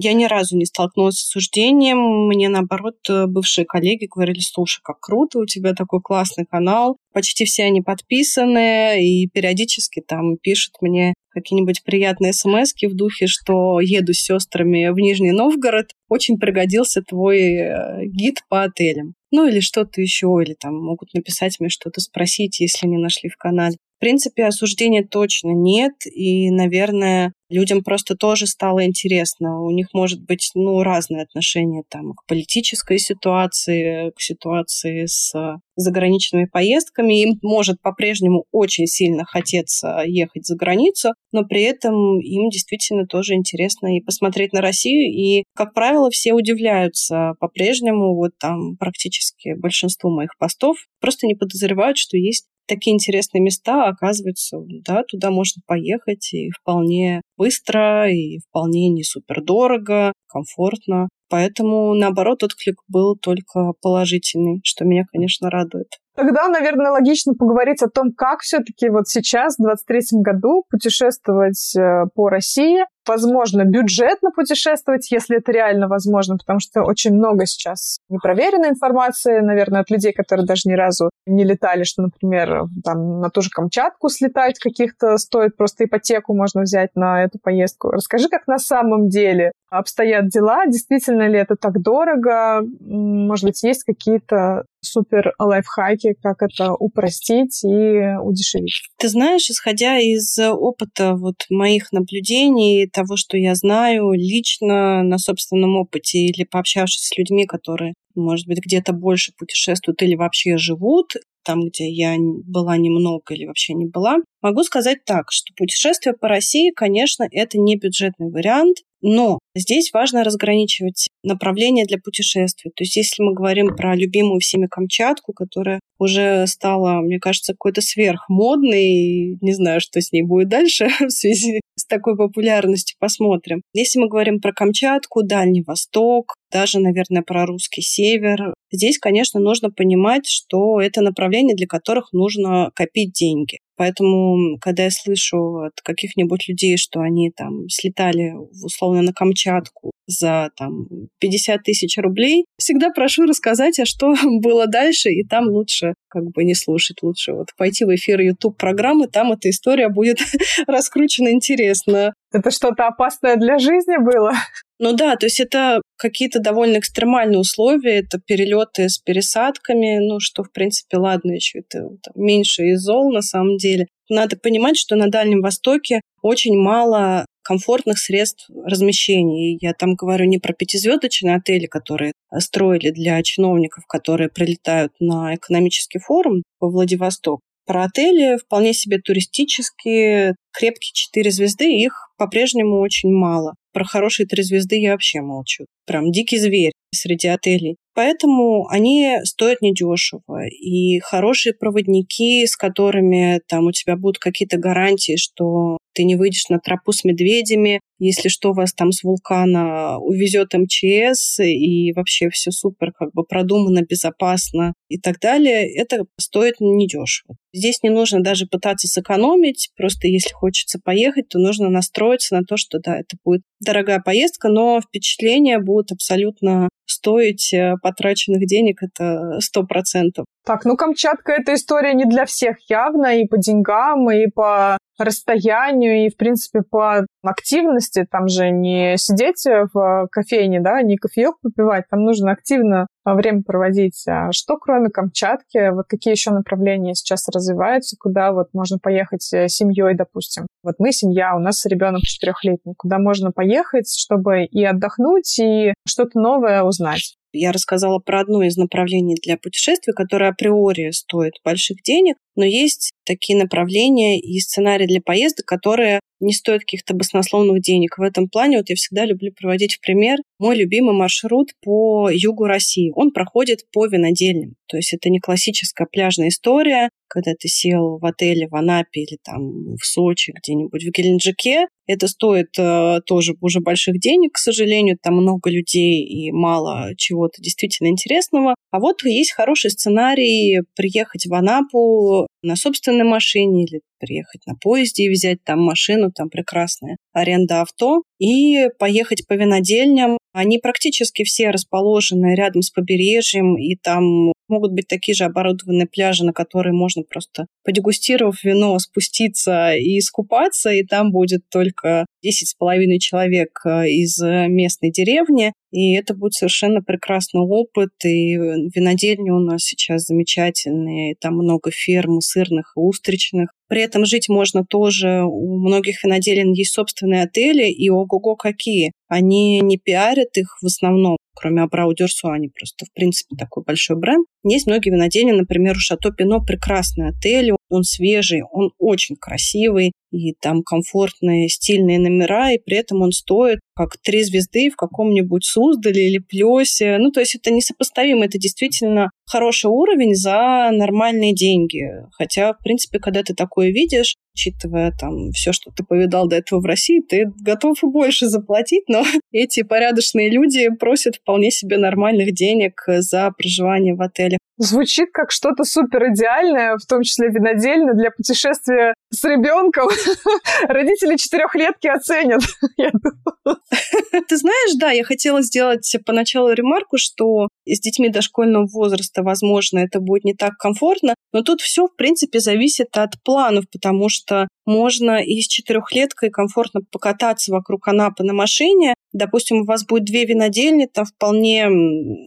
я 0.00 0.14
ни 0.14 0.24
разу 0.24 0.56
не 0.56 0.66
столкнулась 0.66 1.20
с 1.20 1.28
осуждением. 1.28 2.26
Мне, 2.26 2.48
наоборот, 2.48 2.96
э, 3.08 3.26
бывшие 3.28 3.64
коллеги 3.64 4.08
говорили, 4.12 4.40
слушай, 4.40 4.80
как 4.82 4.98
круто, 4.98 5.38
у 5.38 5.46
тебя 5.46 5.74
такой 5.74 6.00
классный 6.00 6.44
канал. 6.44 6.96
Почти 7.12 7.44
все 7.44 7.62
они 7.62 7.82
подписаны, 7.82 9.00
и 9.00 9.28
периодически 9.28 10.00
там 10.00 10.38
пишут 10.38 10.74
мне 10.80 11.14
какие-нибудь 11.32 11.82
приятные 11.84 12.32
смс 12.32 12.72
в 12.82 12.94
духе, 12.94 13.26
что 13.26 13.80
еду 13.80 14.12
с 14.12 14.20
сестрами 14.20 14.88
в 14.90 14.96
Нижний 14.96 15.32
Новгород, 15.32 15.92
очень 16.08 16.38
пригодился 16.38 17.02
твой 17.02 17.40
э, 17.40 18.06
гид 18.06 18.42
по 18.48 18.62
отелям. 18.62 19.14
Ну 19.30 19.48
или 19.48 19.60
что-то 19.60 20.00
еще, 20.00 20.26
или 20.42 20.54
там 20.58 20.76
могут 20.76 21.14
написать 21.14 21.58
мне 21.58 21.70
что-то, 21.70 22.00
спросить, 22.00 22.60
если 22.60 22.86
не 22.86 22.98
нашли 22.98 23.30
в 23.30 23.36
канале. 23.36 23.76
В 23.96 24.00
принципе, 24.00 24.44
осуждения 24.44 25.06
точно 25.08 25.50
нет, 25.50 25.92
и, 26.04 26.50
наверное, 26.50 27.32
людям 27.52 27.82
просто 27.82 28.16
тоже 28.16 28.46
стало 28.46 28.84
интересно. 28.84 29.60
У 29.60 29.70
них 29.70 29.88
может 29.92 30.22
быть 30.22 30.50
ну, 30.54 30.82
разные 30.82 31.22
отношения 31.22 31.84
там, 31.88 32.14
к 32.14 32.26
политической 32.26 32.98
ситуации, 32.98 34.10
к 34.10 34.20
ситуации 34.20 35.06
с 35.06 35.32
заграничными 35.76 36.46
поездками. 36.46 37.22
Им 37.22 37.38
может 37.42 37.80
по-прежнему 37.80 38.44
очень 38.52 38.86
сильно 38.86 39.24
хотеться 39.24 40.02
ехать 40.04 40.46
за 40.46 40.56
границу, 40.56 41.14
но 41.32 41.44
при 41.44 41.62
этом 41.62 42.20
им 42.20 42.48
действительно 42.50 43.06
тоже 43.06 43.34
интересно 43.34 43.96
и 43.96 44.00
посмотреть 44.00 44.52
на 44.52 44.60
Россию. 44.60 45.12
И, 45.12 45.44
как 45.54 45.74
правило, 45.74 46.10
все 46.10 46.32
удивляются 46.32 47.34
по-прежнему. 47.40 48.14
Вот 48.14 48.32
там 48.38 48.76
практически 48.76 49.54
большинство 49.54 50.10
моих 50.10 50.36
постов 50.38 50.76
просто 51.00 51.26
не 51.26 51.34
подозревают, 51.34 51.98
что 51.98 52.16
есть 52.16 52.46
такие 52.66 52.94
интересные 52.94 53.42
места, 53.42 53.84
оказывается, 53.86 54.58
да, 54.86 55.02
туда 55.08 55.30
можно 55.30 55.62
поехать 55.66 56.32
и 56.32 56.50
вполне 56.50 57.22
быстро, 57.36 58.10
и 58.10 58.38
вполне 58.48 58.88
не 58.88 59.02
супер 59.02 59.42
дорого, 59.42 60.12
комфортно. 60.28 61.08
Поэтому, 61.28 61.94
наоборот, 61.94 62.42
отклик 62.42 62.76
был 62.88 63.16
только 63.16 63.72
положительный, 63.80 64.60
что 64.64 64.84
меня, 64.84 65.04
конечно, 65.10 65.48
радует. 65.48 65.88
Тогда, 66.14 66.48
наверное, 66.48 66.90
логично 66.90 67.32
поговорить 67.32 67.82
о 67.82 67.88
том, 67.88 68.12
как 68.12 68.40
все-таки 68.40 68.90
вот 68.90 69.08
сейчас, 69.08 69.54
в 69.54 69.62
2023 69.62 70.20
году, 70.20 70.64
путешествовать 70.68 71.74
э, 71.74 72.04
по 72.14 72.28
России. 72.28 72.84
Возможно, 73.06 73.64
бюджетно 73.64 74.30
путешествовать, 74.30 75.10
если 75.10 75.38
это 75.38 75.52
реально 75.52 75.88
возможно, 75.88 76.36
потому 76.36 76.60
что 76.60 76.82
очень 76.82 77.12
много 77.14 77.46
сейчас 77.46 77.98
непроверенной 78.08 78.70
информации, 78.70 79.40
наверное, 79.40 79.80
от 79.80 79.90
людей, 79.90 80.12
которые 80.12 80.46
даже 80.46 80.62
ни 80.66 80.74
разу 80.74 81.10
не 81.26 81.44
летали, 81.44 81.84
что, 81.84 82.02
например, 82.02 82.64
там 82.84 83.20
на 83.20 83.30
ту 83.30 83.42
же 83.42 83.50
Камчатку 83.50 84.08
слетать 84.08 84.58
каких-то 84.58 85.16
стоит, 85.18 85.56
просто 85.56 85.84
ипотеку 85.84 86.34
можно 86.34 86.62
взять 86.62 86.90
на 86.94 87.24
эту 87.24 87.38
поездку. 87.38 87.90
Расскажи, 87.90 88.28
как 88.28 88.46
на 88.46 88.58
самом 88.58 89.08
деле 89.08 89.52
обстоят 89.70 90.28
дела, 90.28 90.66
действительно 90.66 91.26
ли 91.28 91.38
это 91.38 91.56
так 91.56 91.80
дорого, 91.80 92.60
может 92.80 93.46
быть, 93.46 93.62
есть 93.62 93.84
какие-то 93.84 94.64
супер 94.82 95.32
лайфхаки, 95.38 96.14
как 96.22 96.42
это 96.42 96.74
упростить 96.74 97.64
и 97.64 98.16
удешевить. 98.20 98.88
Ты 98.98 99.08
знаешь, 99.08 99.48
исходя 99.48 99.98
из 99.98 100.38
опыта 100.38 101.14
вот 101.14 101.36
моих 101.48 101.92
наблюдений, 101.92 102.88
того, 102.92 103.16
что 103.16 103.36
я 103.36 103.54
знаю 103.54 104.12
лично 104.12 105.02
на 105.02 105.18
собственном 105.18 105.76
опыте 105.76 106.18
или 106.18 106.44
пообщавшись 106.44 107.08
с 107.08 107.16
людьми, 107.16 107.46
которые, 107.46 107.94
может 108.14 108.46
быть, 108.46 108.58
где-то 108.64 108.92
больше 108.92 109.32
путешествуют 109.36 110.02
или 110.02 110.14
вообще 110.14 110.56
живут 110.56 111.14
там, 111.44 111.68
где 111.68 111.88
я 111.88 112.16
была 112.18 112.76
немного 112.76 113.34
или 113.34 113.46
вообще 113.46 113.74
не 113.74 113.86
была, 113.86 114.18
могу 114.40 114.62
сказать 114.62 115.04
так, 115.04 115.30
что 115.30 115.52
путешествие 115.56 116.14
по 116.14 116.28
России, 116.28 116.70
конечно, 116.74 117.26
это 117.30 117.58
не 117.58 117.76
бюджетный 117.76 118.30
вариант, 118.30 118.78
но 119.00 119.40
здесь 119.56 119.92
важно 119.92 120.22
разграничивать 120.22 121.08
направления 121.24 121.84
для 121.84 121.98
путешествий. 121.98 122.70
То 122.74 122.84
есть 122.84 122.96
если 122.96 123.22
мы 123.22 123.34
говорим 123.34 123.74
про 123.74 123.96
любимую 123.96 124.38
всеми 124.38 124.68
Камчатку, 124.68 125.32
которая 125.32 125.80
уже 125.98 126.46
стала, 126.46 127.00
мне 127.00 127.18
кажется, 127.18 127.52
какой-то 127.52 127.80
сверхмодной, 127.80 129.38
не 129.40 129.52
знаю, 129.52 129.80
что 129.80 130.00
с 130.00 130.12
ней 130.12 130.22
будет 130.22 130.48
дальше 130.48 130.88
в 131.00 131.10
связи 131.10 131.60
такой 131.92 132.16
популярностью, 132.16 132.96
посмотрим. 132.98 133.62
Если 133.74 133.98
мы 133.98 134.08
говорим 134.08 134.40
про 134.40 134.52
Камчатку, 134.52 135.22
Дальний 135.22 135.62
Восток, 135.62 136.34
даже, 136.50 136.80
наверное, 136.80 137.22
про 137.22 137.44
русский 137.44 137.82
север, 137.82 138.54
здесь, 138.72 138.98
конечно, 138.98 139.40
нужно 139.40 139.70
понимать, 139.70 140.26
что 140.26 140.80
это 140.80 141.02
направления, 141.02 141.54
для 141.54 141.66
которых 141.66 142.12
нужно 142.12 142.70
копить 142.74 143.12
деньги. 143.12 143.58
Поэтому, 143.82 144.58
когда 144.60 144.84
я 144.84 144.90
слышу 144.92 145.64
от 145.64 145.72
каких-нибудь 145.82 146.46
людей, 146.46 146.76
что 146.76 147.00
они 147.00 147.32
там 147.32 147.68
слетали 147.68 148.32
условно 148.62 149.02
на 149.02 149.12
Камчатку 149.12 149.90
за 150.06 150.50
там 150.56 150.86
50 151.18 151.64
тысяч 151.64 151.98
рублей, 151.98 152.44
всегда 152.56 152.90
прошу 152.90 153.24
рассказать, 153.24 153.80
а 153.80 153.84
что 153.84 154.14
было 154.40 154.68
дальше, 154.68 155.10
и 155.10 155.24
там 155.24 155.48
лучше 155.48 155.94
как 156.08 156.30
бы 156.30 156.44
не 156.44 156.54
слушать, 156.54 157.02
лучше 157.02 157.32
вот 157.32 157.48
пойти 157.56 157.84
в 157.84 157.92
эфир 157.92 158.20
YouTube 158.20 158.56
программы, 158.56 159.08
там 159.08 159.32
эта 159.32 159.50
история 159.50 159.88
будет 159.88 160.18
раскручена 160.68 161.32
интересно. 161.32 162.14
Это 162.32 162.52
что-то 162.52 162.86
опасное 162.86 163.34
для 163.34 163.58
жизни 163.58 163.96
было? 164.00 164.32
Ну 164.78 164.92
да, 164.92 165.16
то 165.16 165.26
есть 165.26 165.40
это 165.40 165.80
какие-то 166.02 166.40
довольно 166.40 166.78
экстремальные 166.78 167.38
условия, 167.38 168.00
это 168.00 168.18
перелеты 168.18 168.88
с 168.88 168.98
пересадками, 168.98 169.98
ну 169.98 170.18
что, 170.18 170.42
в 170.42 170.50
принципе, 170.50 170.96
ладно, 170.96 171.30
еще 171.30 171.60
это 171.60 171.90
там, 172.02 172.14
меньше 172.16 172.64
из 172.64 172.80
зол 172.80 173.12
на 173.12 173.22
самом 173.22 173.56
деле. 173.56 173.86
Надо 174.08 174.36
понимать, 174.36 174.76
что 174.76 174.96
на 174.96 175.06
Дальнем 175.06 175.42
Востоке 175.42 176.00
очень 176.20 176.56
мало 176.56 177.24
комфортных 177.44 177.98
средств 177.98 178.50
размещения. 178.64 179.56
Я 179.60 179.74
там 179.74 179.94
говорю 179.94 180.24
не 180.24 180.38
про 180.38 180.52
пятизвездочные 180.52 181.36
отели, 181.36 181.66
которые 181.66 182.12
строили 182.36 182.90
для 182.90 183.22
чиновников, 183.22 183.84
которые 183.86 184.28
прилетают 184.28 184.92
на 184.98 185.36
экономический 185.36 186.00
форум 186.00 186.42
во 186.58 186.68
Владивосток. 186.68 187.40
Про 187.64 187.84
отели 187.84 188.38
вполне 188.38 188.74
себе 188.74 188.98
туристические, 188.98 190.34
крепкие 190.52 190.92
четыре 190.94 191.30
звезды, 191.30 191.72
их 191.72 192.10
по-прежнему 192.18 192.80
очень 192.80 193.12
мало. 193.12 193.54
Про 193.72 193.84
хорошие 193.84 194.26
три 194.26 194.42
звезды 194.42 194.76
я 194.76 194.92
вообще 194.92 195.20
молчу. 195.20 195.66
Прям 195.86 196.10
дикий 196.10 196.38
зверь 196.38 196.72
среди 196.94 197.28
отелей. 197.28 197.76
Поэтому 197.94 198.68
они 198.68 199.18
стоят 199.24 199.62
недешево. 199.62 200.46
И 200.48 201.00
хорошие 201.00 201.54
проводники, 201.54 202.46
с 202.46 202.56
которыми 202.56 203.40
там 203.48 203.66
у 203.66 203.72
тебя 203.72 203.96
будут 203.96 204.18
какие-то 204.18 204.58
гарантии, 204.58 205.16
что 205.16 205.78
ты 205.92 206.04
не 206.04 206.16
выйдешь 206.16 206.48
на 206.48 206.58
тропу 206.58 206.92
с 206.92 207.04
медведями, 207.04 207.80
если 207.98 208.28
что, 208.28 208.52
вас 208.52 208.72
там 208.72 208.90
с 208.90 209.04
вулкана 209.04 209.98
увезет 209.98 210.54
МЧС, 210.54 211.38
и 211.38 211.92
вообще 211.92 212.30
все 212.30 212.50
супер, 212.50 212.92
как 212.92 213.12
бы 213.12 213.24
продумано, 213.24 213.82
безопасно 213.88 214.74
и 214.88 214.98
так 214.98 215.20
далее, 215.20 215.72
это 215.72 216.04
стоит 216.18 216.56
недешево. 216.58 217.36
Здесь 217.52 217.82
не 217.82 217.90
нужно 217.90 218.20
даже 218.20 218.46
пытаться 218.46 218.88
сэкономить, 218.88 219.70
просто 219.76 220.08
если 220.08 220.32
хочется 220.32 220.80
поехать, 220.82 221.28
то 221.28 221.38
нужно 221.38 221.68
настроиться 221.68 222.34
на 222.34 222.42
то, 222.42 222.56
что 222.56 222.78
да, 222.80 222.96
это 222.96 223.16
будет 223.24 223.42
дорогая 223.60 224.00
поездка, 224.00 224.48
но 224.48 224.80
впечатления 224.80 225.58
будут 225.60 225.92
абсолютно 225.92 226.68
стоить 226.86 227.52
э, 227.52 227.74
потраченных 227.82 228.46
денег, 228.46 228.82
это 228.82 229.38
сто 229.40 229.64
процентов. 229.64 230.26
Так, 230.44 230.64
ну 230.64 230.76
Камчатка 230.76 231.32
это 231.32 231.54
история 231.54 231.94
не 231.94 232.04
для 232.04 232.24
всех 232.26 232.56
явно, 232.68 233.20
и 233.20 233.26
по 233.28 233.38
деньгам, 233.38 234.10
и 234.10 234.26
по 234.26 234.76
расстоянию, 234.98 236.04
и, 236.04 236.10
в 236.10 236.16
принципе, 236.16 236.62
по 236.62 237.06
активности. 237.22 238.06
Там 238.10 238.26
же 238.26 238.50
не 238.50 238.96
сидеть 238.96 239.44
в 239.72 240.08
кофейне, 240.10 240.60
да, 240.60 240.82
не 240.82 240.96
кофеек 240.96 241.36
попивать, 241.40 241.84
там 241.88 242.00
нужно 242.00 242.32
активно 242.32 242.88
время 243.04 243.42
проводить. 243.42 244.04
А 244.08 244.32
что 244.32 244.56
кроме 244.58 244.90
Камчатки, 244.90 245.70
вот 245.70 245.86
какие 245.88 246.12
еще 246.12 246.30
направления 246.30 246.94
сейчас 246.94 247.28
развиваются, 247.28 247.96
куда 247.98 248.32
вот 248.32 248.48
можно 248.52 248.78
поехать 248.78 249.22
с 249.22 249.48
семьей, 249.48 249.94
допустим? 249.94 250.46
Вот 250.64 250.76
мы 250.78 250.92
семья, 250.92 251.36
у 251.36 251.38
нас 251.38 251.64
ребенок 251.66 252.02
четырехлетний. 252.02 252.74
Куда 252.76 252.98
можно 252.98 253.30
поехать, 253.30 253.92
чтобы 253.96 254.44
и 254.44 254.64
отдохнуть, 254.64 255.38
и 255.38 255.72
что-то 255.86 256.18
новое 256.18 256.62
узнать? 256.64 257.16
Я 257.32 257.52
рассказала 257.52 257.98
про 257.98 258.20
одно 258.20 258.42
из 258.42 258.56
направлений 258.56 259.16
для 259.22 259.36
путешествий, 259.36 259.94
которое 259.94 260.30
априори 260.30 260.90
стоит 260.90 261.34
больших 261.44 261.82
денег, 261.82 262.16
но 262.36 262.44
есть 262.44 262.92
такие 263.04 263.38
направления 263.38 264.20
и 264.20 264.38
сценарии 264.40 264.86
для 264.86 265.00
поездок, 265.00 265.46
которые 265.46 266.00
не 266.20 266.32
стоят 266.32 266.60
каких-то 266.60 266.94
баснословных 266.94 267.60
денег. 267.60 267.98
В 267.98 268.02
этом 268.02 268.28
плане 268.28 268.58
вот 268.58 268.70
я 268.70 268.76
всегда 268.76 269.04
люблю 269.04 269.32
проводить 269.32 269.74
в 269.74 269.80
пример 269.80 270.18
мой 270.38 270.56
любимый 270.56 270.94
маршрут 270.94 271.48
по 271.62 272.08
югу 272.10 272.44
России. 272.44 272.92
Он 272.94 273.10
проходит 273.10 273.60
по 273.72 273.86
винодельням. 273.86 274.54
То 274.68 274.76
есть 274.76 274.94
это 274.94 275.10
не 275.10 275.18
классическая 275.18 275.86
пляжная 275.90 276.28
история, 276.28 276.88
когда 277.08 277.32
ты 277.38 277.48
сел 277.48 277.98
в 277.98 278.06
отеле 278.06 278.48
в 278.48 278.54
Анапе 278.54 279.02
или 279.02 279.18
там 279.22 279.74
в 279.76 279.84
Сочи, 279.84 280.32
где-нибудь 280.32 280.82
в 280.82 280.90
Геленджике. 280.90 281.66
Это 281.86 282.08
стоит 282.08 282.58
э, 282.58 283.00
тоже 283.04 283.34
уже 283.40 283.60
больших 283.60 283.98
денег, 283.98 284.34
к 284.34 284.38
сожалению. 284.38 284.96
Там 285.02 285.16
много 285.16 285.50
людей 285.50 286.02
и 286.04 286.30
мало 286.30 286.92
чего-то 286.96 287.42
действительно 287.42 287.88
интересного. 287.88 288.54
А 288.70 288.78
вот 288.78 289.04
есть 289.04 289.32
хороший 289.32 289.70
сценарий 289.70 290.60
приехать 290.74 291.26
в 291.26 291.34
Анапу 291.34 292.21
на 292.42 292.56
собственной 292.56 293.04
машине 293.04 293.64
или 293.64 293.80
приехать 293.98 294.42
на 294.46 294.54
поезде 294.56 295.04
и 295.04 295.10
взять 295.10 295.44
там 295.44 295.60
машину, 295.60 296.10
там 296.10 296.28
прекрасная 296.28 296.96
аренда 297.12 297.60
авто, 297.62 298.02
и 298.18 298.68
поехать 298.78 299.26
по 299.26 299.34
винодельням. 299.34 300.18
Они 300.32 300.58
практически 300.58 301.24
все 301.24 301.50
расположены 301.50 302.34
рядом 302.34 302.62
с 302.62 302.70
побережьем, 302.70 303.56
и 303.56 303.76
там 303.76 304.32
могут 304.48 304.72
быть 304.72 304.88
такие 304.88 305.14
же 305.14 305.24
оборудованные 305.24 305.86
пляжи, 305.86 306.24
на 306.24 306.32
которые 306.32 306.72
можно 306.72 307.02
просто, 307.02 307.46
подегустировав 307.64 308.42
вино, 308.42 308.78
спуститься 308.78 309.74
и 309.74 309.98
искупаться, 309.98 310.70
и 310.70 310.84
там 310.84 311.12
будет 311.12 311.42
только 311.50 312.06
10,5 312.24 312.98
человек 312.98 313.60
э, 313.64 313.88
из 313.88 314.20
местной 314.20 314.90
деревни, 314.90 315.52
и 315.72 315.94
это 315.94 316.14
будет 316.14 316.34
совершенно 316.34 316.82
прекрасный 316.82 317.40
опыт, 317.40 317.92
и 318.04 318.36
винодельни 318.36 319.30
у 319.30 319.38
нас 319.38 319.62
сейчас 319.62 320.04
замечательные, 320.04 321.16
там 321.18 321.34
много 321.34 321.70
ферм 321.70 322.20
сырных 322.20 322.74
и 322.76 322.80
устричных. 322.80 323.48
При 323.68 323.80
этом 323.80 324.04
жить 324.04 324.28
можно 324.28 324.66
тоже, 324.66 325.22
у 325.24 325.58
многих 325.58 326.04
виноделин 326.04 326.52
есть 326.52 326.74
собственные 326.74 327.22
отели, 327.22 327.70
и 327.70 327.88
ого-го 327.88 328.36
какие. 328.36 328.92
Они 329.08 329.60
не 329.60 329.78
пиарят 329.78 330.36
их 330.36 330.58
в 330.60 330.66
основном, 330.66 331.16
кроме 331.34 331.62
Абрау 331.62 331.94
Дюрсо, 331.94 332.32
они 332.32 332.48
просто, 332.48 332.84
в 332.84 332.92
принципе, 332.92 333.34
такой 333.36 333.64
большой 333.64 333.98
бренд. 333.98 334.26
Есть 334.44 334.66
многие 334.66 334.90
винодельни, 334.90 335.32
например, 335.32 335.76
у 335.76 335.80
Шато 335.80 336.10
Пино 336.10 336.44
прекрасный 336.44 337.08
отель, 337.08 337.52
он 337.70 337.84
свежий, 337.84 338.42
он 338.42 338.72
очень 338.78 339.16
красивый, 339.16 339.92
и 340.12 340.34
там 340.40 340.62
комфортные, 340.62 341.48
стильные 341.48 341.98
номера, 341.98 342.52
и 342.52 342.58
при 342.58 342.76
этом 342.76 343.02
он 343.02 343.12
стоит 343.12 343.60
как 343.74 343.96
три 344.02 344.22
звезды 344.22 344.70
в 344.70 344.76
каком-нибудь 344.76 345.44
Суздале 345.44 346.08
или 346.08 346.18
Плесе. 346.18 346.98
Ну, 346.98 347.10
то 347.10 347.20
есть 347.20 347.34
это 347.34 347.50
несопоставимо, 347.50 348.24
это 348.26 348.38
действительно 348.38 349.10
хороший 349.30 349.70
уровень 349.70 350.14
за 350.14 350.70
нормальные 350.72 351.34
деньги. 351.34 351.82
Хотя, 352.12 352.52
в 352.52 352.58
принципе, 352.58 352.98
когда 352.98 353.22
ты 353.22 353.34
такое 353.34 353.70
видишь, 353.70 354.16
учитывая 354.34 354.92
там 354.98 355.32
все, 355.32 355.52
что 355.52 355.70
ты 355.70 355.84
повидал 355.84 356.28
до 356.28 356.36
этого 356.36 356.60
в 356.60 356.64
России, 356.64 357.00
ты 357.00 357.26
готов 357.42 357.82
и 357.82 357.86
больше 357.86 358.26
заплатить, 358.26 358.84
но 358.88 359.04
эти 359.32 359.62
порядочные 359.62 360.30
люди 360.30 360.68
просят 360.78 361.16
вполне 361.16 361.50
себе 361.50 361.78
нормальных 361.78 362.32
денег 362.32 362.82
за 362.86 363.30
проживание 363.36 363.94
в 363.94 364.02
отеле. 364.02 364.38
Звучит 364.58 365.08
как 365.12 365.32
что-то 365.32 365.64
супер 365.64 366.12
идеальное, 366.12 366.76
в 366.76 366.86
том 366.86 367.02
числе 367.02 367.28
винодельно 367.28 367.94
для 367.94 368.10
путешествия 368.10 368.94
с 369.10 369.24
ребенком. 369.24 369.88
Родители 370.68 371.16
четырехлетки 371.16 371.88
оценят. 371.88 372.42
Ты 374.28 374.36
знаешь, 374.36 374.74
да, 374.78 374.92
я 374.92 375.02
хотела 375.04 375.42
сделать 375.42 375.96
поначалу 376.06 376.52
ремарку, 376.52 376.96
что 376.96 377.48
с 377.66 377.80
детьми 377.80 378.08
дошкольного 378.08 378.66
возраста, 378.66 379.11
возможно, 379.20 379.80
это 379.80 380.00
будет 380.00 380.24
не 380.24 380.32
так 380.32 380.56
комфортно, 380.56 381.14
но 381.32 381.42
тут 381.42 381.60
все, 381.60 381.86
в 381.86 381.94
принципе, 381.94 382.40
зависит 382.40 382.96
от 382.96 383.10
планов, 383.22 383.66
потому 383.70 384.08
что 384.08 384.48
можно 384.64 385.22
и 385.22 385.42
с 385.42 385.46
четырехлеткой 385.46 386.30
комфортно 386.30 386.80
покататься 386.90 387.52
вокруг 387.52 387.88
Анапы 387.88 388.22
на 388.24 388.32
машине. 388.32 388.94
Допустим, 389.12 389.58
у 389.58 389.64
вас 389.64 389.84
будет 389.84 390.04
две 390.04 390.24
винодельни, 390.24 390.86
там 390.86 391.04
вполне 391.04 391.68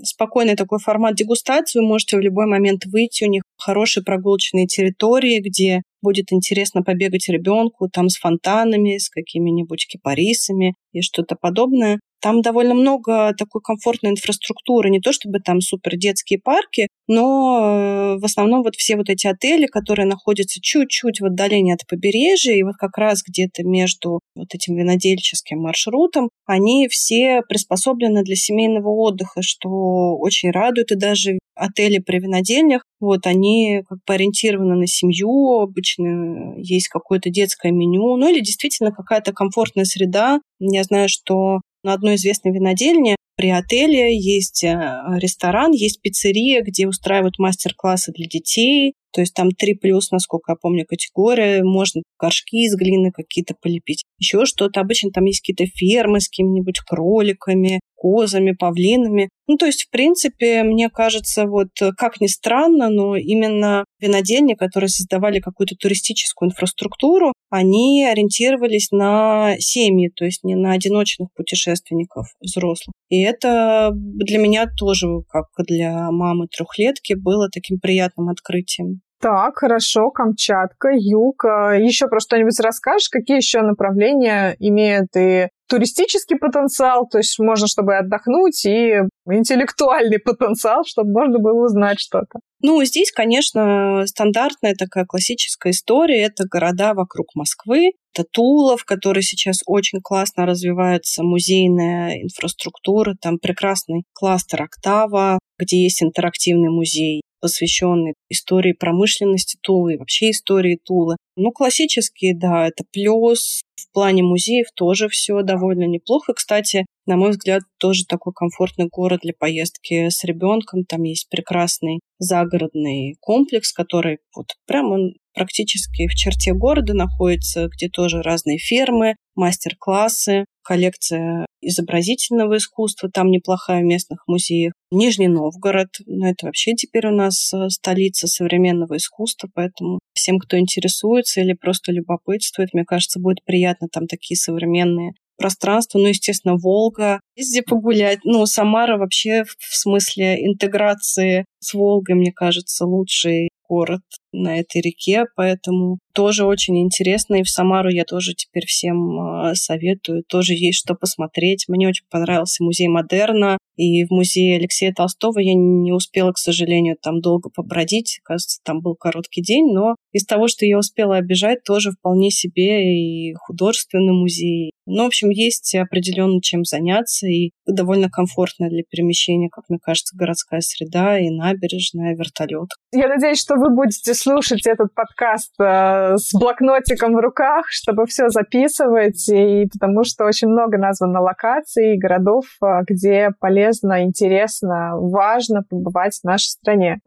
спокойный 0.03 0.55
такой 0.55 0.77
формат 0.77 1.15
дегустации, 1.15 1.79
вы 1.79 1.87
можете 1.87 2.17
в 2.17 2.21
любой 2.21 2.45
момент 2.45 2.85
выйти, 2.85 3.23
у 3.23 3.29
них 3.29 3.41
хорошие 3.57 4.03
прогулочные 4.03 4.67
территории, 4.67 5.39
где 5.39 5.81
будет 6.05 6.31
интересно 6.31 6.83
побегать 6.83 7.27
ребенку 7.29 7.89
там 7.89 8.09
с 8.09 8.17
фонтанами, 8.17 8.99
с 8.99 9.09
какими-нибудь 9.09 9.87
кипарисами 9.87 10.75
и 10.93 11.01
что-то 11.01 11.35
подобное. 11.35 11.99
Там 12.21 12.41
довольно 12.41 12.73
много 12.73 13.33
такой 13.37 13.61
комфортной 13.61 14.11
инфраструктуры, 14.11 14.89
не 14.89 14.99
то 14.99 15.11
чтобы 15.11 15.39
там 15.39 15.61
супер 15.61 15.95
детские 15.95 16.39
парки, 16.39 16.87
но 17.07 18.15
э, 18.15 18.19
в 18.19 18.25
основном 18.25 18.63
вот 18.63 18.75
все 18.75 18.95
вот 18.95 19.09
эти 19.09 19.27
отели, 19.27 19.65
которые 19.65 20.07
находятся 20.07 20.59
чуть-чуть 20.61 21.21
в 21.21 21.25
отдалении 21.25 21.73
от 21.73 21.85
побережья, 21.87 22.53
и 22.53 22.63
вот 22.63 22.75
как 22.77 22.97
раз 22.97 23.21
где-то 23.27 23.63
между 23.63 24.21
вот 24.35 24.47
этим 24.53 24.75
винодельческим 24.75 25.59
маршрутом, 25.59 26.29
они 26.45 26.87
все 26.87 27.41
приспособлены 27.47 28.23
для 28.23 28.35
семейного 28.35 28.89
отдыха, 28.89 29.41
что 29.41 29.69
очень 30.17 30.51
радует, 30.51 30.91
и 30.91 30.95
даже 30.95 31.37
отели 31.55 31.99
при 31.99 32.19
винодельнях, 32.19 32.83
вот 32.99 33.27
они 33.27 33.81
как 33.87 33.99
бы 34.05 34.13
ориентированы 34.13 34.75
на 34.75 34.87
семью, 34.87 35.59
обычно 35.59 36.55
есть 36.57 36.87
какое-то 36.87 37.29
детское 37.29 37.71
меню, 37.71 38.15
ну 38.15 38.29
или 38.29 38.39
действительно 38.39 38.91
какая-то 38.91 39.33
комфортная 39.33 39.85
среда. 39.85 40.39
Я 40.59 40.83
знаю, 40.83 41.09
что 41.09 41.61
на 41.83 41.93
одной 41.93 42.15
известной 42.15 42.51
винодельне 42.51 43.15
при 43.37 43.49
отеле 43.49 44.17
есть 44.17 44.63
э, 44.63 44.73
ресторан, 45.17 45.71
есть 45.71 46.01
пиццерия, 46.01 46.61
где 46.61 46.87
устраивают 46.87 47.37
мастер-классы 47.37 48.13
для 48.13 48.27
детей. 48.27 48.93
То 49.11 49.21
есть 49.21 49.33
там 49.33 49.51
3 49.51 49.75
плюс, 49.75 50.11
насколько 50.11 50.53
я 50.53 50.55
помню, 50.55 50.85
категория. 50.85 51.61
Можно 51.63 52.01
горшки 52.19 52.65
из 52.65 52.75
глины 52.75 53.11
какие-то 53.11 53.53
полепить. 53.61 54.05
Еще 54.19 54.45
что-то. 54.45 54.79
Обычно 54.79 55.11
там 55.11 55.25
есть 55.25 55.41
какие-то 55.41 55.65
фермы 55.65 56.21
с 56.21 56.29
какими-нибудь 56.29 56.79
кроликами, 56.79 57.81
козами, 58.05 58.51
павлинами. 58.51 59.29
Ну, 59.47 59.57
то 59.57 59.65
есть, 59.65 59.85
в 59.85 59.89
принципе, 59.89 60.61
мне 60.61 60.89
кажется, 60.89 61.45
вот 61.45 61.69
как 61.97 62.21
ни 62.21 62.27
странно, 62.27 62.89
но 62.89 63.15
именно 63.15 63.83
винодельни, 63.99 64.53
которые 64.53 64.89
создавали 64.89 65.39
какую-то 65.39 65.75
туристическую 65.75 66.49
инфраструктуру, 66.49 67.33
они 67.49 68.05
ориентировались 68.05 68.91
на 68.91 69.55
семьи, 69.59 70.11
то 70.15 70.25
есть 70.25 70.43
не 70.43 70.55
на 70.55 70.73
одиночных 70.73 71.29
путешественников 71.35 72.27
взрослых. 72.39 72.93
И 73.09 73.21
это 73.21 73.91
для 73.93 74.37
меня 74.37 74.67
тоже, 74.77 75.07
как 75.27 75.45
для 75.67 76.11
мамы 76.11 76.47
трехлетки, 76.47 77.13
было 77.13 77.49
таким 77.51 77.79
приятным 77.79 78.29
открытием. 78.29 79.01
Так, 79.21 79.57
хорошо, 79.57 80.11
Камчатка, 80.11 80.89
юг. 80.93 81.45
А 81.45 81.73
еще 81.73 82.07
про 82.07 82.19
что-нибудь 82.19 82.59
расскажешь? 82.59 83.09
Какие 83.09 83.37
еще 83.37 83.61
направления 83.61 84.55
имеют 84.59 85.15
и 85.15 85.47
туристический 85.67 86.37
потенциал, 86.37 87.07
то 87.07 87.17
есть 87.17 87.39
можно, 87.39 87.67
чтобы 87.67 87.97
отдохнуть, 87.97 88.65
и 88.65 88.99
интеллектуальный 89.27 90.19
потенциал, 90.19 90.83
чтобы 90.85 91.11
можно 91.11 91.39
было 91.39 91.65
узнать 91.65 91.99
что-то. 91.99 92.39
Ну, 92.61 92.83
здесь, 92.83 93.11
конечно, 93.11 94.03
стандартная 94.05 94.75
такая 94.75 95.05
классическая 95.05 95.71
история. 95.71 96.23
Это 96.23 96.45
города 96.47 96.93
вокруг 96.93 97.27
Москвы. 97.35 97.91
Это 98.13 98.25
Тула, 98.31 98.77
в 98.77 98.85
которой 98.85 99.21
сейчас 99.23 99.59
очень 99.65 99.99
классно 100.01 100.45
развивается 100.45 101.23
музейная 101.23 102.21
инфраструктура. 102.23 103.15
Там 103.21 103.39
прекрасный 103.39 104.03
кластер 104.13 104.63
Октава, 104.63 105.39
где 105.59 105.83
есть 105.83 106.01
интерактивный 106.01 106.69
музей 106.69 107.21
посвященный 107.45 108.15
истории 108.27 108.73
промышленности 108.73 109.59
Тулы 109.61 109.93
и 109.93 109.97
вообще 109.97 110.31
истории 110.31 110.79
Тулы. 110.83 111.15
Ну, 111.35 111.51
классические, 111.51 112.35
да, 112.35 112.67
это 112.67 112.83
плюс. 112.91 113.61
В 113.79 113.93
плане 113.93 114.23
музеев 114.23 114.65
тоже 114.73 115.09
все 115.09 115.43
довольно 115.43 115.83
неплохо. 115.83 116.33
Кстати, 116.33 116.87
на 117.05 117.17
мой 117.17 117.29
взгляд, 117.29 117.61
тоже 117.77 118.05
такой 118.07 118.33
комфортный 118.33 118.87
город 118.91 119.19
для 119.21 119.33
поездки 119.37 120.09
с 120.09 120.23
ребенком. 120.23 120.85
Там 120.85 121.03
есть 121.03 121.29
прекрасный 121.29 121.99
загородный 122.17 123.15
комплекс, 123.19 123.71
который 123.71 124.17
вот 124.35 124.47
прям 124.65 124.91
он 124.91 125.13
практически 125.35 126.07
в 126.07 126.15
черте 126.15 126.53
города 126.53 126.95
находится, 126.95 127.67
где 127.67 127.89
тоже 127.89 128.23
разные 128.23 128.57
фермы, 128.57 129.17
мастер-классы, 129.35 130.45
коллекция 130.65 131.45
изобразительного 131.61 132.57
искусства, 132.57 133.09
там 133.09 133.29
неплохая 133.31 133.81
в 133.81 133.85
местных 133.85 134.23
музеях. 134.27 134.73
Нижний 134.91 135.27
Новгород, 135.27 135.89
ну 136.05 136.25
это 136.25 136.47
вообще 136.47 136.73
теперь 136.73 137.07
у 137.07 137.15
нас 137.15 137.53
э, 137.53 137.69
столица 137.69 138.27
современного 138.27 138.97
искусства, 138.97 139.49
поэтому 139.53 139.99
всем, 140.13 140.39
кто 140.39 140.59
интересуется 140.59 141.41
или 141.41 141.53
просто 141.53 141.91
любопытствует, 141.91 142.73
мне 142.73 142.83
кажется, 142.85 143.19
будет 143.19 143.43
приятно 143.45 143.87
там 143.91 144.07
такие 144.07 144.37
современные 144.37 145.13
пространства, 145.37 145.99
ну, 145.99 146.07
естественно, 146.07 146.55
Волга, 146.55 147.19
везде 147.35 147.61
погулять. 147.61 148.19
Ну, 148.23 148.45
Самара 148.45 148.97
вообще 148.97 149.43
в 149.43 149.75
смысле 149.75 150.45
интеграции 150.45 151.45
с 151.59 151.73
Волгой, 151.73 152.15
мне 152.15 152.31
кажется, 152.31 152.85
лучший 152.85 153.49
город 153.67 154.01
на 154.35 154.59
этой 154.59 154.81
реке, 154.81 155.25
поэтому 155.35 155.99
тоже 156.15 156.45
очень 156.45 156.81
интересно. 156.81 157.35
И 157.35 157.43
в 157.43 157.49
Самару 157.49 157.89
я 157.89 158.05
тоже 158.05 158.33
теперь 158.33 158.65
всем 158.65 159.19
а, 159.19 159.53
советую. 159.53 160.23
Тоже 160.27 160.53
есть 160.53 160.79
что 160.79 160.95
посмотреть. 160.95 161.65
Мне 161.67 161.89
очень 161.89 162.05
понравился 162.09 162.63
музей 162.63 162.87
Модерна. 162.87 163.57
И 163.75 164.05
в 164.05 164.11
музее 164.11 164.55
Алексея 164.55 164.93
Толстого 164.93 165.39
я 165.39 165.53
не 165.53 165.91
успела, 165.91 166.31
к 166.31 166.37
сожалению, 166.37 166.95
там 167.01 167.19
долго 167.19 167.49
побродить. 167.49 168.21
Кажется, 168.23 168.59
там 168.63 168.79
был 168.79 168.95
короткий 168.95 169.41
день. 169.41 169.73
Но 169.73 169.95
из 170.13 170.25
того, 170.25 170.47
что 170.47 170.65
я 170.65 170.77
успела 170.77 171.17
обижать, 171.17 171.63
тоже 171.65 171.91
вполне 171.91 172.31
себе 172.31 172.95
и 172.97 173.33
художественный 173.33 174.13
музей. 174.13 174.71
Ну, 174.85 175.03
в 175.03 175.07
общем, 175.07 175.29
есть 175.29 175.75
определенно 175.75 176.41
чем 176.41 176.63
заняться. 176.63 177.27
И 177.27 177.51
довольно 177.67 178.09
комфортная 178.09 178.69
для 178.69 178.83
перемещения, 178.89 179.49
как 179.49 179.65
мне 179.67 179.79
кажется, 179.81 180.15
городская 180.15 180.61
среда 180.61 181.19
и 181.19 181.29
набережная, 181.29 182.15
вертолет. 182.15 182.69
Я 182.93 183.09
надеюсь, 183.09 183.41
что 183.41 183.55
вы 183.55 183.75
будете 183.75 184.13
слушать 184.25 184.65
этот 184.65 184.91
подкаст 184.95 185.53
э, 185.59 186.17
с 186.17 186.33
блокнотиком 186.33 187.13
в 187.13 187.19
руках, 187.19 187.67
чтобы 187.69 188.07
все 188.07 188.29
записывать, 188.29 189.29
и 189.29 189.67
потому 189.71 190.03
что 190.03 190.25
очень 190.25 190.47
много 190.47 190.79
названо 190.79 191.21
локаций, 191.21 191.95
городов, 191.95 192.45
э, 192.63 192.81
где 192.87 193.29
полезно, 193.39 194.03
интересно, 194.03 194.93
важно 194.97 195.61
побывать 195.61 196.19
в 196.19 196.23
нашей 196.23 196.47
стране. 196.47 197.01